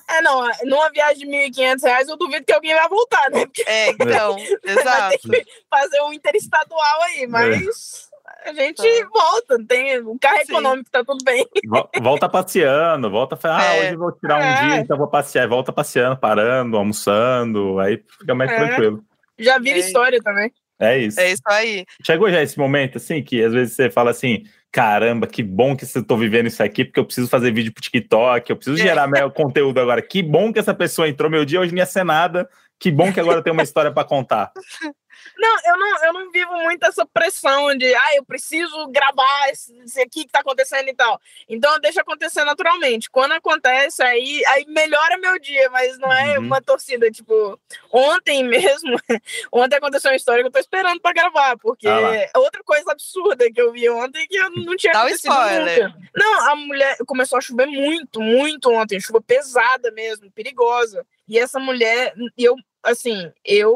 É, 0.09 0.21
não, 0.21 0.49
numa 0.63 0.89
viagem 0.91 1.27
de 1.29 1.51
1.500 1.51 1.83
reais, 1.83 2.07
eu 2.07 2.17
duvido 2.17 2.45
que 2.45 2.53
alguém 2.53 2.73
vai 2.73 2.87
voltar, 2.87 3.29
né? 3.31 3.45
Porque 3.45 3.63
é, 3.67 3.89
então, 3.89 4.37
exato. 4.63 5.29
fazer 5.69 6.01
um 6.03 6.13
interestadual 6.13 7.01
aí, 7.03 7.27
mas 7.27 8.09
é. 8.45 8.49
a 8.49 8.53
gente 8.53 8.87
é. 8.87 9.05
volta, 9.05 9.57
tem 9.67 9.99
o 9.99 10.17
carro 10.17 10.37
Sim. 10.37 10.51
econômico, 10.53 10.89
tá 10.89 11.03
tudo 11.03 11.23
bem. 11.23 11.45
Volta 12.01 12.29
passeando, 12.29 13.09
volta, 13.09 13.37
ah, 13.43 13.75
é. 13.75 13.79
hoje 13.79 13.93
eu 13.93 13.99
vou 13.99 14.11
tirar 14.13 14.37
um 14.37 14.43
é. 14.43 14.67
dia, 14.67 14.77
então 14.77 14.97
vou 14.97 15.07
passear, 15.07 15.47
volta 15.47 15.73
passeando, 15.73 16.17
parando, 16.17 16.77
almoçando, 16.77 17.79
aí 17.79 18.01
fica 18.19 18.33
mais 18.33 18.51
é. 18.51 18.55
tranquilo. 18.55 19.03
Já 19.37 19.57
vira 19.57 19.79
história 19.79 20.21
também. 20.21 20.51
É 20.79 20.97
isso. 20.97 21.19
É 21.19 21.31
isso 21.31 21.43
aí. 21.47 21.85
Chegou 22.05 22.29
já 22.29 22.41
esse 22.41 22.57
momento, 22.57 22.97
assim, 22.97 23.21
que 23.21 23.43
às 23.43 23.53
vezes 23.53 23.75
você 23.75 23.89
fala 23.89 24.11
assim, 24.11 24.43
caramba, 24.71 25.27
que 25.27 25.43
bom 25.43 25.75
que 25.75 25.85
eu 25.95 26.03
tô 26.03 26.17
vivendo 26.17 26.47
isso 26.47 26.63
aqui, 26.63 26.83
porque 26.83 26.99
eu 26.99 27.05
preciso 27.05 27.29
fazer 27.29 27.51
vídeo 27.51 27.71
pro 27.71 27.83
TikTok, 27.83 28.49
eu 28.49 28.55
preciso 28.55 28.77
gerar 28.77 29.07
meu 29.07 29.29
conteúdo 29.31 29.79
agora. 29.79 30.01
Que 30.01 30.23
bom 30.23 30.51
que 30.51 30.59
essa 30.59 30.73
pessoa 30.73 31.07
entrou, 31.07 31.29
meu 31.29 31.45
dia 31.45 31.59
hoje 31.59 31.71
não 31.71 31.77
ia 31.79 31.85
ser 31.85 32.03
nada, 32.03 32.49
que 32.79 32.91
bom 32.91 33.13
que 33.13 33.19
agora 33.19 33.41
tem 33.41 33.53
uma 33.53 33.63
história 33.63 33.91
para 33.91 34.03
contar. 34.03 34.51
Não 35.37 35.57
eu, 35.65 35.77
não, 35.77 36.05
eu 36.05 36.13
não 36.13 36.31
vivo 36.31 36.53
muito 36.63 36.85
essa 36.85 37.05
pressão 37.05 37.75
de, 37.75 37.93
ah, 37.93 38.15
eu 38.15 38.23
preciso 38.23 38.87
gravar 38.87 39.49
esse, 39.49 39.75
esse 39.79 40.01
aqui 40.01 40.25
que 40.25 40.31
tá 40.31 40.39
acontecendo 40.39 40.87
e 40.87 40.93
tal. 40.93 41.19
Então, 41.49 41.79
deixa 41.79 42.01
acontecer 42.01 42.43
naturalmente. 42.43 43.09
Quando 43.09 43.33
acontece, 43.33 44.03
aí, 44.03 44.43
aí 44.47 44.65
melhora 44.67 45.17
meu 45.17 45.39
dia, 45.39 45.69
mas 45.69 45.97
não 45.97 46.11
é 46.11 46.37
uhum. 46.37 46.45
uma 46.45 46.61
torcida. 46.61 47.09
Tipo, 47.09 47.59
ontem 47.91 48.43
mesmo, 48.43 48.99
ontem 49.51 49.77
aconteceu 49.77 50.11
uma 50.11 50.17
história 50.17 50.43
que 50.43 50.47
eu 50.47 50.51
tô 50.51 50.59
esperando 50.59 50.99
pra 51.01 51.13
gravar, 51.13 51.57
porque 51.57 51.87
ah 51.87 52.13
outra 52.35 52.63
coisa 52.63 52.91
absurda 52.91 53.51
que 53.51 53.61
eu 53.61 53.71
vi 53.71 53.89
ontem 53.89 54.27
que 54.27 54.35
eu 54.35 54.49
não 54.51 54.75
tinha 54.75 54.93
Dá 54.93 55.09
spoiler. 55.11 55.89
nunca. 55.89 56.09
Não, 56.15 56.49
a 56.49 56.55
mulher 56.55 56.97
começou 57.05 57.37
a 57.37 57.41
chover 57.41 57.65
muito, 57.65 58.21
muito 58.21 58.71
ontem, 58.71 58.99
chuva 58.99 59.21
pesada 59.21 59.91
mesmo, 59.91 60.31
perigosa. 60.31 61.05
E 61.27 61.39
essa 61.39 61.59
mulher, 61.59 62.13
eu 62.37 62.55
assim, 62.83 63.31
eu 63.45 63.73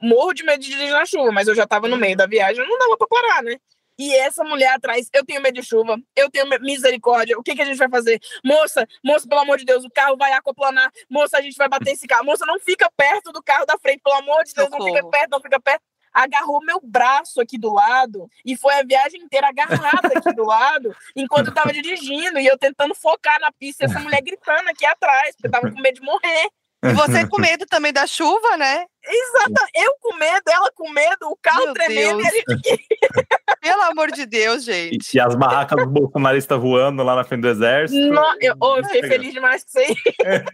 morro 0.00 0.32
de 0.32 0.44
medo 0.44 0.62
de 0.62 0.70
dirigir 0.70 0.92
na 0.92 1.04
chuva, 1.04 1.32
mas 1.32 1.48
eu 1.48 1.54
já 1.54 1.66
tava 1.66 1.88
no 1.88 1.96
meio 1.96 2.16
da 2.16 2.26
viagem, 2.26 2.66
não 2.66 2.78
dava 2.78 2.96
pra 2.96 3.08
parar, 3.08 3.42
né? 3.42 3.56
E 3.98 4.14
essa 4.14 4.42
mulher 4.42 4.68
atrás, 4.68 5.10
eu 5.12 5.26
tenho 5.26 5.42
medo 5.42 5.60
de 5.60 5.62
chuva, 5.62 5.98
eu 6.16 6.30
tenho 6.30 6.46
misericórdia, 6.60 7.38
o 7.38 7.42
que, 7.42 7.54
que 7.54 7.60
a 7.60 7.66
gente 7.66 7.76
vai 7.76 7.90
fazer? 7.90 8.18
Moça, 8.42 8.86
moça, 9.04 9.28
pelo 9.28 9.42
amor 9.42 9.58
de 9.58 9.64
Deus, 9.66 9.84
o 9.84 9.90
carro 9.90 10.16
vai 10.16 10.32
acoplanar, 10.32 10.90
moça, 11.10 11.36
a 11.36 11.42
gente 11.42 11.56
vai 11.56 11.68
bater 11.68 11.90
esse 11.90 12.06
carro, 12.06 12.24
moça, 12.24 12.46
não 12.46 12.58
fica 12.60 12.90
perto 12.96 13.30
do 13.30 13.42
carro 13.42 13.66
da 13.66 13.76
frente, 13.76 14.00
pelo 14.02 14.16
amor 14.16 14.42
de 14.44 14.54
Deus, 14.54 14.70
não 14.70 14.82
fica 14.86 15.06
perto, 15.06 15.30
não 15.32 15.40
fica 15.40 15.60
perto. 15.60 15.82
Agarrou 16.12 16.60
meu 16.64 16.80
braço 16.82 17.40
aqui 17.40 17.56
do 17.58 17.72
lado 17.72 18.28
e 18.44 18.56
foi 18.56 18.74
a 18.74 18.82
viagem 18.82 19.20
inteira 19.20 19.48
agarrada 19.48 20.08
aqui 20.16 20.32
do 20.34 20.44
lado, 20.44 20.96
enquanto 21.14 21.48
eu 21.48 21.54
tava 21.54 21.72
dirigindo 21.72 22.38
e 22.38 22.46
eu 22.46 22.56
tentando 22.56 22.94
focar 22.94 23.38
na 23.38 23.52
pista, 23.52 23.84
essa 23.84 24.00
mulher 24.00 24.22
gritando 24.22 24.68
aqui 24.70 24.86
atrás, 24.86 25.36
porque 25.36 25.46
eu 25.46 25.50
tava 25.52 25.70
com 25.70 25.80
medo 25.80 26.00
de 26.00 26.06
morrer. 26.06 26.48
E 26.82 26.92
você 26.94 27.26
com 27.28 27.40
medo 27.40 27.66
também 27.66 27.92
da 27.92 28.06
chuva, 28.06 28.56
né? 28.56 28.86
Exato, 29.04 29.66
eu 29.74 29.94
com 30.00 30.14
medo, 30.16 30.42
ela 30.48 30.70
com 30.72 30.90
medo, 30.90 31.28
o 31.28 31.36
carro 31.40 31.64
Meu 31.64 31.74
tremendo 31.74 32.18
Deus. 32.18 32.22
e 32.22 32.28
a 32.28 32.52
gente. 32.52 32.86
Pelo 33.60 33.82
amor 33.82 34.10
de 34.10 34.26
Deus, 34.26 34.64
gente. 34.64 35.14
E, 35.14 35.20
as 35.20 35.34
barracas 35.34 35.78
do 35.78 35.90
bolsonarista 35.90 36.56
voando 36.56 37.02
lá 37.02 37.14
na 37.14 37.24
frente 37.24 37.42
do 37.42 37.48
exército. 37.48 38.00
Não, 38.12 38.34
eu, 38.40 38.54
oh, 38.60 38.76
eu 38.76 38.84
fiquei 38.84 39.02
feliz 39.02 39.32
demais 39.32 39.64
com 39.64 39.80
isso 39.80 39.90
aí. 39.90 40.44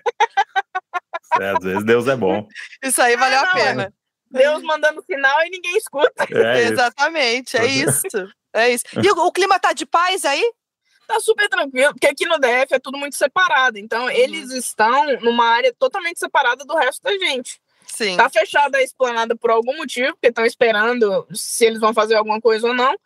É, 1.41 1.51
às 1.51 1.63
vezes 1.63 1.85
Deus 1.85 2.09
é 2.09 2.17
bom. 2.17 2.47
Isso 2.83 3.01
aí 3.01 3.17
valeu 3.17 3.41
a 3.41 3.47
pena. 3.53 3.93
Deus 4.31 4.63
mandando 4.63 5.03
sinal 5.05 5.45
e 5.45 5.51
ninguém 5.51 5.77
escuta. 5.77 6.27
É 6.31 6.63
Exatamente, 6.63 7.57
é 7.57 7.67
isso. 7.67 8.07
É 8.53 8.71
isso. 8.71 8.85
E 9.03 9.11
o, 9.11 9.27
o 9.27 9.33
clima 9.33 9.59
tá 9.59 9.73
de 9.73 9.87
paz 9.87 10.25
aí? 10.25 10.43
Tá 11.07 11.21
super 11.21 11.49
tranquilo, 11.49 11.93
porque 11.93 12.07
aqui 12.07 12.27
no 12.27 12.39
DF 12.39 12.75
é 12.75 12.79
tudo 12.79 12.99
muito 12.99 13.17
separado. 13.17 13.79
Então, 13.79 14.05
uhum. 14.05 14.11
eles 14.11 14.51
estão 14.53 15.21
numa 15.21 15.47
área 15.47 15.75
totalmente 15.79 16.19
separada 16.19 16.65
do 16.65 16.75
resto 16.75 17.03
da 17.03 17.13
gente. 17.13 17.61
Sim. 17.87 18.17
Tá 18.17 18.29
fechada 18.29 18.79
a 18.79 18.83
esplanada 18.83 19.37
por 19.37 19.51
algum 19.51 19.77
motivo, 19.77 20.13
porque 20.13 20.29
estão 20.29 20.45
esperando 20.45 21.27
se 21.33 21.65
eles 21.65 21.81
vão 21.81 21.95
fazer 21.95 22.17
alguma 22.17 22.41
coisa 22.41 22.69
ou 22.69 22.75
não. 22.75 22.97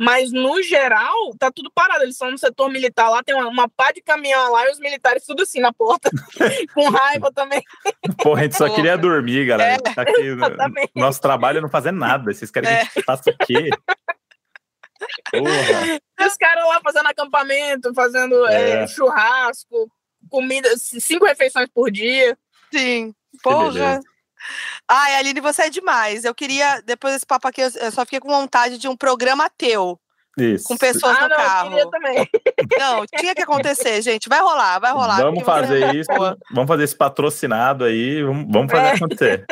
Mas, 0.00 0.30
no 0.30 0.62
geral, 0.62 1.34
tá 1.36 1.50
tudo 1.50 1.72
parado. 1.74 2.04
Eles 2.04 2.14
estão 2.14 2.30
no 2.30 2.38
setor 2.38 2.70
militar 2.70 3.10
lá, 3.10 3.20
tem 3.20 3.34
uma, 3.34 3.48
uma 3.48 3.68
pá 3.68 3.90
de 3.90 4.00
caminhão 4.00 4.52
lá 4.52 4.68
e 4.68 4.70
os 4.70 4.78
militares 4.78 5.26
tudo 5.26 5.42
assim 5.42 5.60
na 5.60 5.72
porta, 5.72 6.08
com 6.72 6.88
raiva 6.88 7.32
também. 7.32 7.60
Porra, 8.22 8.42
a 8.42 8.44
gente 8.44 8.56
só 8.56 8.72
queria 8.72 8.96
dormir, 8.96 9.44
galera. 9.46 9.82
É, 9.84 9.94
tá 9.94 10.02
aqui, 10.02 10.22
nosso 10.94 11.20
trabalho 11.20 11.58
é 11.58 11.60
não 11.60 11.68
fazer 11.68 11.90
nada. 11.90 12.32
Vocês 12.32 12.48
querem 12.48 12.70
é. 12.70 12.76
que 12.76 12.80
a 12.80 12.84
gente 12.84 13.04
faça 13.04 13.28
o 13.28 13.36
quê? 13.44 13.70
Porra. 15.30 16.26
Os 16.26 16.36
caras 16.36 16.66
lá 16.66 16.80
fazendo 16.82 17.06
acampamento, 17.06 17.94
fazendo 17.94 18.46
é. 18.46 18.82
É, 18.82 18.86
churrasco, 18.86 19.90
comida, 20.30 20.68
cinco 20.76 21.24
refeições 21.24 21.68
por 21.72 21.90
dia. 21.90 22.36
Sim, 22.72 23.14
porra. 23.42 24.00
Ai, 24.86 25.16
Aline, 25.16 25.40
você 25.40 25.62
é 25.62 25.70
demais. 25.70 26.24
Eu 26.24 26.34
queria, 26.34 26.80
depois 26.82 27.14
desse 27.14 27.26
papo 27.26 27.48
aqui, 27.48 27.60
eu 27.60 27.92
só 27.92 28.04
fiquei 28.04 28.20
com 28.20 28.28
vontade 28.28 28.78
de 28.78 28.88
um 28.88 28.96
programa 28.96 29.50
teu. 29.56 29.98
Isso. 30.38 30.68
Com 30.68 30.76
pessoas 30.76 31.16
ah, 31.16 31.22
no 31.22 31.28
não, 31.28 31.36
carro. 31.36 31.90
também. 31.90 32.28
Não, 32.78 33.04
tinha 33.06 33.34
que 33.34 33.42
acontecer, 33.42 34.00
gente. 34.02 34.28
Vai 34.28 34.40
rolar, 34.40 34.78
vai 34.78 34.92
rolar. 34.92 35.16
Vamos 35.16 35.42
fazer 35.42 35.94
isso. 35.96 36.10
Vamos 36.52 36.68
fazer 36.68 36.84
esse 36.84 36.94
patrocinado 36.94 37.84
aí. 37.84 38.22
Vamos, 38.22 38.46
vamos 38.48 38.70
fazer 38.70 38.86
é. 38.86 38.92
acontecer. 38.92 39.46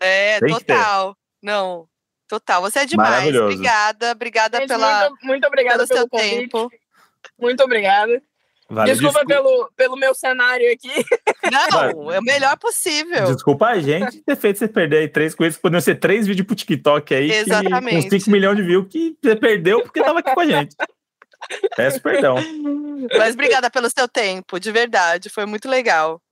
É, 0.00 0.40
Tem 0.40 0.48
total. 0.48 1.14
Não, 1.42 1.86
total. 2.30 2.62
Você 2.62 2.80
é 2.80 2.86
demais. 2.86 3.34
Obrigada, 3.34 4.12
obrigada 4.12 4.58
gente, 4.58 4.68
pela. 4.68 5.08
Muito, 5.10 5.26
muito 5.26 5.46
obrigada 5.46 5.86
pelo, 5.86 5.88
pelo 5.88 5.98
seu 5.98 6.08
convite. 6.08 6.48
tempo. 6.48 6.70
Muito 7.38 7.62
obrigada. 7.62 8.22
Vale, 8.68 8.92
desculpa, 8.92 9.24
desculpa, 9.24 9.42
Pelo, 9.42 9.72
pelo 9.76 9.96
meu 9.96 10.14
cenário 10.14 10.72
aqui. 10.72 11.04
Não, 11.50 12.12
é 12.14 12.20
o 12.20 12.22
melhor 12.22 12.56
possível. 12.56 13.24
Desculpa 13.24 13.66
a 13.66 13.80
gente 13.80 14.22
ter 14.22 14.36
feito 14.36 14.60
você 14.60 14.68
perder 14.68 14.98
aí 14.98 15.08
três 15.08 15.34
coisas 15.34 15.56
que 15.56 15.62
poderiam 15.62 15.80
ser 15.80 15.96
três 15.96 16.24
vídeos 16.24 16.46
pro 16.46 16.54
TikTok 16.54 17.12
aí. 17.12 17.32
Exatamente. 17.32 18.04
com 18.04 18.10
5 18.10 18.30
milhões 18.30 18.56
de 18.56 18.62
views 18.62 18.86
que 18.88 19.16
você 19.20 19.34
perdeu 19.34 19.82
porque 19.82 20.00
tava 20.00 20.20
aqui 20.20 20.32
com 20.32 20.40
a 20.40 20.46
gente. 20.46 20.76
Peço 21.74 22.00
perdão. 22.00 22.36
Mas 23.18 23.34
obrigada 23.34 23.68
pelo 23.70 23.90
seu 23.90 24.06
tempo, 24.06 24.60
de 24.60 24.70
verdade. 24.70 25.28
Foi 25.28 25.46
muito 25.46 25.68
legal. 25.68 26.22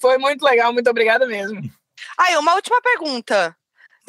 Foi 0.00 0.18
muito 0.18 0.44
legal, 0.44 0.72
muito 0.72 0.90
obrigada 0.90 1.24
mesmo. 1.24 1.60
Aí, 2.18 2.36
uma 2.36 2.54
última 2.54 2.80
pergunta. 2.80 3.56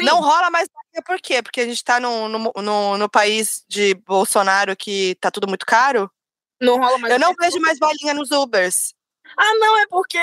Sim. 0.01 0.05
Não 0.05 0.21
rola 0.21 0.49
mais 0.49 0.67
por 1.05 1.19
quê? 1.21 1.41
Porque 1.41 1.61
a 1.61 1.65
gente 1.65 1.83
tá 1.83 1.99
no, 1.99 2.27
no, 2.27 2.51
no, 2.57 2.97
no 2.97 3.09
país 3.09 3.63
de 3.67 3.93
Bolsonaro 3.93 4.75
que 4.75 5.15
tá 5.21 5.31
tudo 5.31 5.47
muito 5.47 5.65
caro? 5.65 6.11
Não 6.59 6.77
rola 6.77 6.97
mais. 6.97 7.13
Eu 7.13 7.19
não 7.19 7.33
vejo 7.33 7.59
mais 7.59 7.79
balinha 7.79 8.13
nos 8.13 8.31
Ubers. 8.31 8.93
Ah, 9.37 9.55
não, 9.55 9.79
é 9.79 9.87
porque 9.87 10.19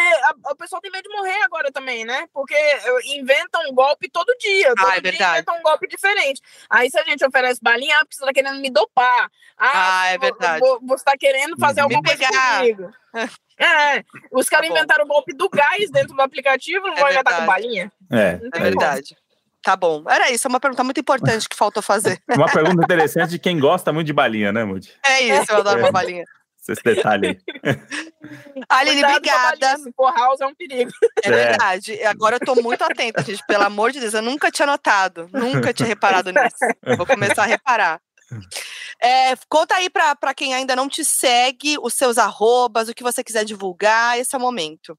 o 0.50 0.56
pessoal 0.56 0.82
tem 0.82 0.90
medo 0.90 1.08
de 1.08 1.16
morrer 1.16 1.42
agora 1.42 1.72
também, 1.72 2.04
né? 2.04 2.26
Porque 2.32 2.54
inventam 3.16 3.62
um 3.68 3.74
golpe 3.74 4.08
todo 4.10 4.36
dia. 4.38 4.74
Todo 4.74 4.86
ah, 4.86 4.96
é 4.96 5.00
verdade. 5.00 5.32
inventam 5.32 5.58
um 5.58 5.62
golpe 5.62 5.88
diferente. 5.88 6.42
Aí 6.68 6.90
se 6.90 6.98
a 6.98 7.04
gente 7.04 7.24
oferece 7.24 7.60
balinha, 7.62 7.96
ah, 7.96 8.00
porque 8.00 8.16
você 8.16 8.24
tá 8.24 8.32
querendo 8.32 8.60
me 8.60 8.70
dopar. 8.70 9.30
Ah, 9.56 10.02
ah 10.02 10.06
é 10.08 10.18
verdade. 10.18 10.60
você 10.82 11.04
tá 11.04 11.16
querendo 11.16 11.58
fazer 11.58 11.80
alguma 11.80 12.02
me 12.02 12.08
coisa 12.08 12.28
pegar. 12.28 12.58
comigo. 12.58 12.90
É, 13.60 14.04
os 14.30 14.48
caras 14.48 14.68
tá 14.68 14.72
inventaram 14.72 15.04
o 15.04 15.08
golpe 15.08 15.34
do 15.34 15.48
gás 15.48 15.90
dentro 15.90 16.14
do 16.14 16.22
aplicativo, 16.22 16.86
não 16.86 16.94
é 16.94 17.00
vão 17.00 17.10
inventar 17.10 17.40
com 17.40 17.46
balinha. 17.46 17.90
É, 18.08 18.38
é 18.54 18.60
verdade. 18.60 19.16
Tá 19.62 19.76
bom. 19.76 20.04
Era 20.08 20.30
isso, 20.30 20.46
é 20.46 20.50
uma 20.50 20.60
pergunta 20.60 20.84
muito 20.84 21.00
importante 21.00 21.48
que 21.48 21.56
faltou 21.56 21.82
fazer. 21.82 22.20
Uma 22.34 22.46
pergunta 22.46 22.84
interessante 22.84 23.30
de 23.30 23.38
quem 23.38 23.58
gosta 23.58 23.92
muito 23.92 24.06
de 24.06 24.12
balinha, 24.12 24.52
né, 24.52 24.64
Moody? 24.64 24.92
É 25.04 25.22
isso, 25.22 25.50
eu 25.50 25.58
adoro 25.58 25.80
é. 25.80 25.82
uma 25.82 25.92
balinha. 25.92 26.24
Esse 26.68 26.82
detalhe 26.82 27.28
aí. 27.28 27.38
Aline, 28.68 29.02
obrigada. 29.02 29.76
House 30.16 30.40
é 30.40 30.46
um 30.46 30.54
perigo. 30.54 30.90
É, 31.24 31.28
é 31.28 31.30
verdade. 31.30 32.02
Agora 32.04 32.36
eu 32.36 32.40
tô 32.40 32.54
muito 32.60 32.82
atenta, 32.84 33.22
gente. 33.22 33.42
Pelo 33.46 33.64
amor 33.64 33.90
de 33.90 34.00
Deus, 34.00 34.12
eu 34.12 34.20
nunca 34.20 34.50
tinha 34.50 34.66
notado. 34.66 35.30
Nunca 35.32 35.72
tinha 35.72 35.88
reparado 35.88 36.30
nisso. 36.30 36.96
Vou 36.96 37.06
começar 37.06 37.44
a 37.44 37.46
reparar. 37.46 38.00
É, 39.02 39.34
conta 39.48 39.76
aí 39.76 39.88
para 39.88 40.34
quem 40.34 40.54
ainda 40.54 40.76
não 40.76 40.88
te 40.88 41.02
segue 41.04 41.78
os 41.80 41.94
seus 41.94 42.18
arrobas, 42.18 42.88
o 42.88 42.94
que 42.94 43.02
você 43.02 43.24
quiser 43.24 43.44
divulgar, 43.44 44.18
esse 44.18 44.34
é 44.34 44.38
o 44.38 44.40
momento. 44.40 44.98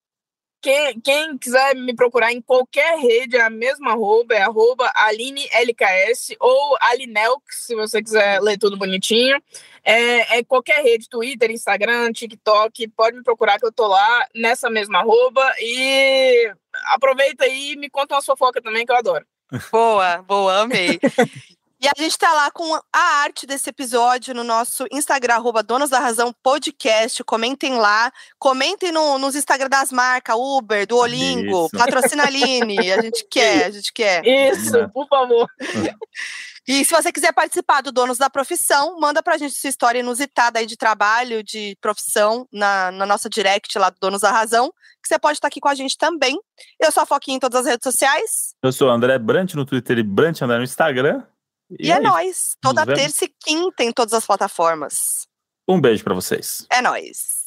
Quem, 0.62 0.99
quem 0.99 1.38
quiser 1.38 1.74
me 1.76 1.95
procurar 1.95 2.34
em 2.34 2.41
qualquer 2.41 2.99
rede, 2.99 3.38
é 3.38 3.41
a 3.41 3.49
mesma 3.49 3.91
arroba, 3.91 4.36
é 4.36 4.41
arroba 4.41 4.91
AlineLKS 4.93 6.36
ou 6.39 6.78
Alinelx, 6.82 7.66
se 7.66 7.76
você 7.76 8.03
quiser 8.03 8.41
ler 8.41 8.57
tudo 8.57 8.78
bonitinho. 8.78 9.41
É, 9.84 10.38
é, 10.38 10.43
qualquer 10.43 10.84
rede, 10.84 11.07
Twitter, 11.07 11.49
Instagram, 11.49 12.12
TikTok, 12.12 12.88
pode 12.89 13.18
me 13.18 13.24
procurar 13.24 13.57
que 13.57 13.66
eu 13.66 13.72
tô 13.72 13.88
lá 13.88 14.28
nessa 14.36 14.70
mesma 14.70 14.99
arroba. 14.99 15.41
E 15.60 16.51
aproveita 16.88 17.45
aí 17.45 17.72
e 17.72 17.78
me 17.78 17.89
conta 17.89 18.16
uma 18.16 18.22
fofoca 18.22 18.62
também, 18.62 18.86
que 18.86 18.91
eu 18.91 18.97
adoro. 18.97 19.26
Boa, 19.72 20.22
boa, 20.22 20.60
amei. 20.60 20.99
E 21.82 21.88
a 21.88 21.93
gente 21.97 22.11
está 22.11 22.34
lá 22.34 22.51
com 22.51 22.75
a 22.75 22.99
arte 23.23 23.47
desse 23.47 23.69
episódio 23.69 24.36
no 24.36 24.43
nosso 24.43 24.86
Instagram, 24.91 25.36
arroba 25.36 25.63
Donos 25.63 25.89
da 25.89 25.97
Razão 25.97 26.34
Podcast. 26.43 27.23
Comentem 27.23 27.77
lá. 27.77 28.11
Comentem 28.38 28.91
no, 28.91 29.17
nos 29.17 29.34
Instagram 29.34 29.69
das 29.69 29.89
marcas, 29.89 30.36
Uber, 30.38 30.86
do 30.86 30.97
Olingo, 30.97 31.67
Isso. 31.67 31.77
patrocina 31.77 32.25
Aline. 32.25 32.91
A 32.91 33.01
gente 33.01 33.25
quer, 33.32 33.67
a 33.67 33.71
gente 33.71 33.93
quer. 33.93 34.27
Isso, 34.27 34.89
por 34.89 35.07
favor. 35.07 35.47
E 36.67 36.84
se 36.84 36.93
você 36.93 37.13
quiser 37.13 37.32
participar 37.32 37.80
do 37.80 37.93
Donos 37.93 38.17
da 38.17 38.30
Profissão, 38.30 38.99
manda 38.99 39.23
pra 39.23 39.38
gente 39.38 39.55
sua 39.55 39.69
história 39.69 39.99
inusitada 39.99 40.59
aí 40.59 40.65
de 40.65 40.75
trabalho, 40.75 41.41
de 41.41 41.77
profissão, 41.80 42.45
na, 42.51 42.91
na 42.91 43.05
nossa 43.05 43.30
direct 43.30 43.80
lá 43.80 43.89
do 43.89 43.97
Donos 44.01 44.21
da 44.21 44.32
Razão, 44.32 44.69
que 45.01 45.07
você 45.07 45.17
pode 45.17 45.38
estar 45.38 45.47
aqui 45.47 45.61
com 45.61 45.69
a 45.69 45.75
gente 45.75 45.97
também. 45.97 46.38
Eu 46.77 46.91
sou 46.91 47.03
a 47.03 47.05
Foquinha 47.05 47.38
em 47.38 47.39
todas 47.39 47.61
as 47.61 47.67
redes 47.67 47.86
sociais. 47.86 48.53
Eu 48.61 48.73
sou 48.73 48.89
o 48.89 48.91
André 48.91 49.17
Brant 49.17 49.53
no 49.53 49.65
Twitter 49.65 49.97
e 49.97 50.03
Brant 50.03 50.41
André 50.41 50.57
no 50.57 50.63
Instagram. 50.65 51.23
E, 51.72 51.88
e 51.88 51.91
é, 51.91 51.95
é 51.95 51.99
nóis. 51.99 52.55
Toda 52.61 52.86
terça 52.86 53.26
e 53.26 53.34
quinta 53.43 53.84
em 53.84 53.91
todas 53.91 54.13
as 54.13 54.26
plataformas. 54.26 55.28
Um 55.67 55.80
beijo 55.80 56.03
para 56.03 56.15
vocês. 56.15 56.65
É 56.70 56.82
nóis. 56.82 57.38